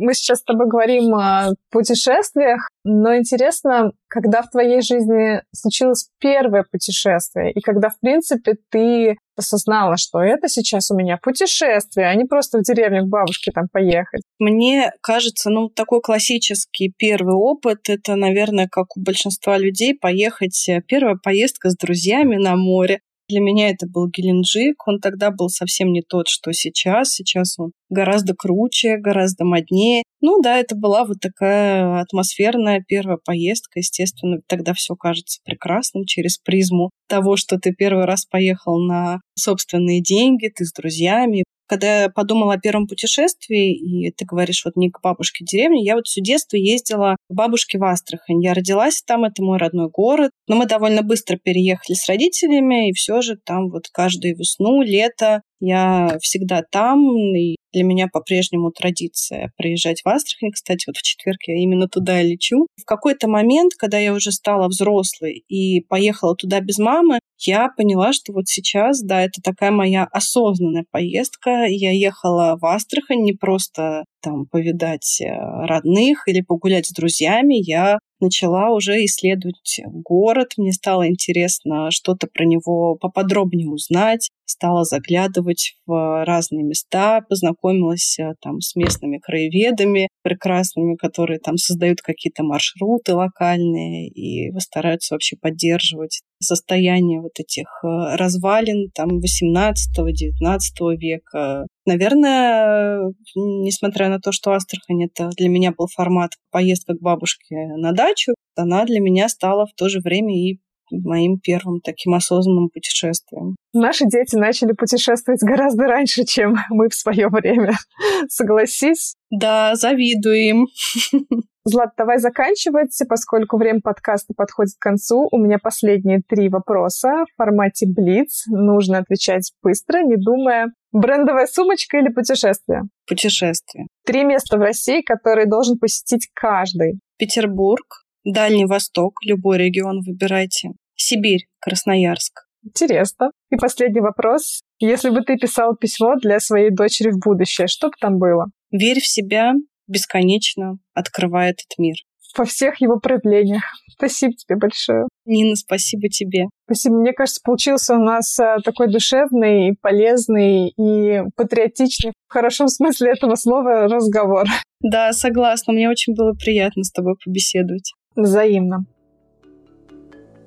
Мы 0.00 0.14
сейчас 0.14 0.38
с 0.38 0.44
тобой 0.44 0.66
говорим 0.66 1.14
о 1.14 1.50
путешествиях, 1.70 2.68
но 2.82 3.16
интересно, 3.16 3.92
когда 4.08 4.42
в 4.42 4.50
твоей 4.50 4.80
жизни 4.80 5.42
случилось 5.54 6.08
первое 6.18 6.64
путешествие, 6.68 7.52
и 7.52 7.60
когда, 7.60 7.90
в 7.90 8.00
принципе, 8.00 8.54
ты 8.70 9.16
осознала, 9.38 9.96
что 9.96 10.20
это 10.20 10.48
сейчас 10.48 10.90
у 10.90 10.96
меня 10.96 11.18
путешествие, 11.22 12.08
а 12.08 12.14
не 12.14 12.24
просто 12.24 12.58
в 12.58 12.62
деревню 12.62 13.04
к 13.04 13.08
бабушке 13.08 13.50
там 13.52 13.66
поехать. 13.72 14.22
Мне 14.38 14.92
кажется, 15.00 15.50
ну, 15.50 15.68
такой 15.68 16.00
классический 16.00 16.92
первый 16.96 17.34
опыт, 17.34 17.88
это, 17.88 18.16
наверное, 18.16 18.68
как 18.70 18.96
у 18.96 19.00
большинства 19.00 19.58
людей, 19.58 19.94
поехать, 19.94 20.68
э, 20.68 20.82
первая 20.86 21.16
поездка 21.22 21.70
с 21.70 21.76
друзьями 21.76 22.36
на 22.36 22.56
море. 22.56 23.00
Для 23.28 23.40
меня 23.40 23.68
это 23.68 23.86
был 23.86 24.08
Геленджик. 24.08 24.86
Он 24.86 25.00
тогда 25.00 25.30
был 25.30 25.48
совсем 25.48 25.92
не 25.92 26.02
тот, 26.02 26.28
что 26.28 26.52
сейчас. 26.52 27.12
Сейчас 27.12 27.58
он 27.58 27.72
гораздо 27.90 28.34
круче, 28.34 28.96
гораздо 28.96 29.44
моднее. 29.44 30.02
Ну 30.20 30.40
да, 30.40 30.58
это 30.58 30.74
была 30.74 31.04
вот 31.04 31.18
такая 31.20 32.00
атмосферная 32.00 32.82
первая 32.86 33.18
поездка. 33.24 33.80
Естественно, 33.80 34.38
тогда 34.46 34.72
все 34.72 34.94
кажется 34.94 35.40
прекрасным 35.44 36.04
через 36.04 36.38
призму 36.38 36.90
того, 37.08 37.36
что 37.36 37.58
ты 37.58 37.72
первый 37.72 38.04
раз 38.04 38.24
поехал 38.24 38.78
на 38.78 39.18
собственные 39.36 40.02
деньги, 40.02 40.50
ты 40.54 40.64
с 40.64 40.72
друзьями, 40.72 41.44
когда 41.68 42.02
я 42.02 42.08
подумала 42.08 42.54
о 42.54 42.58
первом 42.58 42.86
путешествии, 42.86 43.74
и 43.74 44.10
ты 44.10 44.24
говоришь, 44.24 44.64
вот 44.64 44.76
не 44.76 44.90
к 44.90 45.00
бабушке 45.02 45.44
в 45.44 45.48
деревне, 45.48 45.84
я 45.84 45.94
вот 45.94 46.06
все 46.06 46.20
детство 46.20 46.56
ездила 46.56 47.16
к 47.28 47.34
бабушке 47.34 47.78
в 47.78 47.84
Астрахань. 47.84 48.42
Я 48.42 48.54
родилась 48.54 49.02
там, 49.02 49.24
это 49.24 49.42
мой 49.42 49.58
родной 49.58 49.88
город, 49.90 50.30
но 50.48 50.56
мы 50.56 50.66
довольно 50.66 51.02
быстро 51.02 51.36
переехали 51.36 51.94
с 51.94 52.08
родителями, 52.08 52.88
и 52.88 52.92
все 52.92 53.20
же 53.20 53.36
там 53.36 53.70
вот 53.70 53.88
каждую 53.92 54.36
весну, 54.36 54.82
лето 54.82 55.42
я 55.60 56.18
всегда 56.20 56.62
там, 56.62 57.00
и 57.34 57.56
для 57.72 57.84
меня 57.84 58.08
по-прежнему 58.10 58.70
традиция 58.70 59.52
приезжать 59.56 60.02
в 60.02 60.08
Астрахань. 60.08 60.52
Кстати, 60.52 60.84
вот 60.86 60.96
в 60.96 61.02
четверг 61.02 61.38
я 61.46 61.54
именно 61.54 61.88
туда 61.88 62.20
и 62.20 62.30
лечу. 62.30 62.66
В 62.80 62.84
какой-то 62.84 63.28
момент, 63.28 63.72
когда 63.78 63.98
я 63.98 64.12
уже 64.12 64.32
стала 64.32 64.68
взрослой 64.68 65.44
и 65.48 65.80
поехала 65.82 66.34
туда 66.34 66.60
без 66.60 66.78
мамы, 66.78 67.18
я 67.38 67.68
поняла, 67.76 68.12
что 68.12 68.32
вот 68.32 68.48
сейчас, 68.48 69.02
да, 69.02 69.22
это 69.22 69.40
такая 69.42 69.70
моя 69.70 70.04
осознанная 70.10 70.84
поездка. 70.90 71.66
Я 71.68 71.92
ехала 71.92 72.56
в 72.60 72.64
Астрахань 72.64 73.22
не 73.22 73.32
просто 73.32 74.04
там 74.22 74.46
повидать 74.46 75.20
э, 75.20 75.28
родных 75.66 76.26
или 76.26 76.40
погулять 76.40 76.86
с 76.86 76.92
друзьями, 76.92 77.54
я 77.54 77.98
начала 78.20 78.70
уже 78.70 79.04
исследовать 79.04 79.80
город. 79.86 80.54
Мне 80.56 80.72
стало 80.72 81.08
интересно 81.08 81.90
что-то 81.90 82.26
про 82.26 82.44
него 82.44 82.96
поподробнее 82.96 83.68
узнать. 83.68 84.30
Стала 84.44 84.84
заглядывать 84.84 85.74
в 85.86 86.24
разные 86.24 86.64
места, 86.64 87.20
познакомилась 87.28 88.18
э, 88.18 88.32
там 88.40 88.60
с 88.60 88.74
местными 88.76 89.18
краеведами 89.18 90.08
прекрасными, 90.22 90.96
которые 90.96 91.38
там 91.38 91.58
создают 91.58 92.00
какие-то 92.00 92.42
маршруты 92.44 93.14
локальные 93.14 94.08
и 94.08 94.50
стараются 94.58 95.14
вообще 95.14 95.36
поддерживать 95.36 96.22
состояние 96.40 97.20
вот 97.20 97.32
этих 97.38 97.66
э, 97.82 98.16
развалин 98.16 98.90
там 98.94 99.18
18-19 99.18 100.96
века. 100.96 101.66
Наверное, 101.86 103.12
несмотря 103.34 104.08
на 104.08 104.20
то, 104.20 104.32
что 104.32 104.52
Астрахань 104.52 105.04
это 105.04 105.30
для 105.36 105.48
меня 105.48 105.72
был 105.76 105.86
формат 105.86 106.32
поездка 106.50 106.94
к 106.94 107.00
бабушке 107.00 107.56
на 107.76 107.92
дачу, 107.92 108.34
она 108.56 108.84
для 108.84 109.00
меня 109.00 109.28
стала 109.28 109.66
в 109.66 109.74
то 109.74 109.88
же 109.88 110.00
время 110.00 110.34
и 110.34 110.60
моим 110.90 111.38
первым 111.38 111.80
таким 111.80 112.14
осознанным 112.14 112.68
путешествием. 112.68 113.56
Наши 113.72 114.06
дети 114.06 114.36
начали 114.36 114.72
путешествовать 114.72 115.42
гораздо 115.42 115.84
раньше, 115.84 116.24
чем 116.24 116.56
мы 116.70 116.88
в 116.88 116.94
свое 116.94 117.28
время. 117.28 117.72
Согласись? 118.28 119.14
Да, 119.30 119.74
завидуем. 119.74 120.66
Злат, 121.64 121.90
давай 121.98 122.18
заканчивать, 122.18 122.98
поскольку 123.08 123.58
время 123.58 123.80
подкаста 123.82 124.32
подходит 124.34 124.72
к 124.78 124.82
концу. 124.82 125.28
У 125.30 125.36
меня 125.36 125.58
последние 125.62 126.22
три 126.26 126.48
вопроса 126.48 127.24
в 127.30 127.36
формате 127.36 127.86
Блиц. 127.86 128.44
Нужно 128.48 128.98
отвечать 128.98 129.52
быстро, 129.62 130.02
не 130.02 130.16
думая. 130.16 130.68
Брендовая 130.92 131.46
сумочка 131.46 131.98
или 131.98 132.08
путешествие? 132.08 132.84
Путешествие. 133.06 133.86
Три 134.06 134.24
места 134.24 134.56
в 134.56 134.60
России, 134.60 135.02
которые 135.02 135.46
должен 135.46 135.78
посетить 135.78 136.30
каждый. 136.32 137.00
Петербург, 137.18 137.84
Дальний 138.24 138.66
Восток, 138.66 139.14
любой 139.24 139.58
регион 139.58 140.00
выбирайте. 140.00 140.70
Сибирь, 140.94 141.46
Красноярск. 141.60 142.48
Интересно. 142.64 143.30
И 143.50 143.56
последний 143.56 144.00
вопрос. 144.00 144.60
Если 144.80 145.10
бы 145.10 145.22
ты 145.22 145.36
писал 145.36 145.76
письмо 145.76 146.16
для 146.16 146.40
своей 146.40 146.70
дочери 146.70 147.10
в 147.10 147.18
будущее, 147.18 147.66
что 147.66 147.88
бы 147.88 147.94
там 148.00 148.18
было? 148.18 148.46
Верь 148.70 149.00
в 149.00 149.06
себя, 149.06 149.54
бесконечно 149.86 150.78
открывая 150.94 151.50
этот 151.50 151.78
мир. 151.78 151.96
Во 152.36 152.44
всех 152.44 152.80
его 152.80 153.00
проявлениях. 153.00 153.62
Спасибо 153.90 154.34
тебе 154.34 154.56
большое. 154.56 155.06
Нина, 155.24 155.56
спасибо 155.56 156.08
тебе. 156.08 156.44
Спасибо. 156.66 156.96
Мне 156.96 157.12
кажется, 157.12 157.40
получился 157.42 157.94
у 157.94 157.98
нас 157.98 158.38
э, 158.38 158.58
такой 158.64 158.92
душевный, 158.92 159.76
полезный 159.80 160.68
и 160.68 161.22
патриотичный, 161.36 162.12
в 162.28 162.32
хорошем 162.32 162.68
смысле 162.68 163.12
этого 163.12 163.34
слова, 163.34 163.88
разговор. 163.88 164.44
Да, 164.80 165.12
согласна. 165.12 165.72
Мне 165.72 165.88
очень 165.88 166.14
было 166.14 166.32
приятно 166.34 166.84
с 166.84 166.92
тобой 166.92 167.14
побеседовать. 167.24 167.92
Взаимно. 168.18 168.84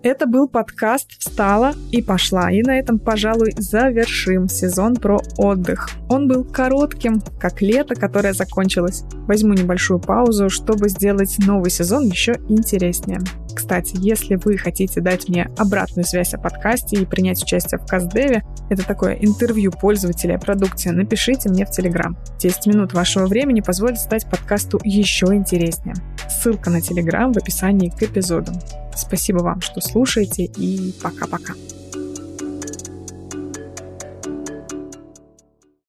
Это 0.03 0.25
был 0.25 0.49
подкаст 0.49 1.11
«Встала 1.19 1.73
и 1.89 2.01
пошла». 2.01 2.51
И 2.51 2.61
на 2.63 2.77
этом, 2.77 2.99
пожалуй, 2.99 3.53
завершим 3.55 4.49
сезон 4.49 4.97
про 4.97 5.21
отдых. 5.37 5.89
Он 6.09 6.27
был 6.27 6.43
коротким, 6.43 7.21
как 7.39 7.61
лето, 7.61 7.95
которое 7.95 8.33
закончилось. 8.33 9.05
Возьму 9.25 9.53
небольшую 9.53 10.01
паузу, 10.01 10.49
чтобы 10.49 10.89
сделать 10.89 11.37
новый 11.39 11.71
сезон 11.71 12.07
еще 12.07 12.41
интереснее. 12.49 13.21
Кстати, 13.53 13.95
если 13.99 14.35
вы 14.35 14.57
хотите 14.57 15.01
дать 15.01 15.27
мне 15.29 15.49
обратную 15.57 16.05
связь 16.05 16.33
о 16.33 16.37
подкасте 16.37 16.97
и 16.97 17.05
принять 17.05 17.43
участие 17.43 17.79
в 17.79 17.85
Каздеве, 17.85 18.43
это 18.69 18.85
такое 18.85 19.13
интервью 19.15 19.71
пользователя 19.71 20.35
о 20.35 20.39
продукте, 20.39 20.91
напишите 20.91 21.49
мне 21.49 21.65
в 21.65 21.71
Телеграм. 21.71 22.17
10 22.39 22.67
минут 22.67 22.93
вашего 22.93 23.25
времени 23.25 23.61
позволит 23.61 23.99
стать 23.99 24.29
подкасту 24.29 24.79
еще 24.83 25.27
интереснее. 25.27 25.95
Ссылка 26.29 26.69
на 26.69 26.81
Телеграм 26.81 27.33
в 27.33 27.37
описании 27.37 27.89
к 27.89 28.01
эпизоду. 28.03 28.51
Спасибо 28.95 29.39
вам, 29.39 29.61
что 29.61 29.81
слушаете, 29.81 30.43
и 30.43 30.93
пока-пока. 31.01 31.53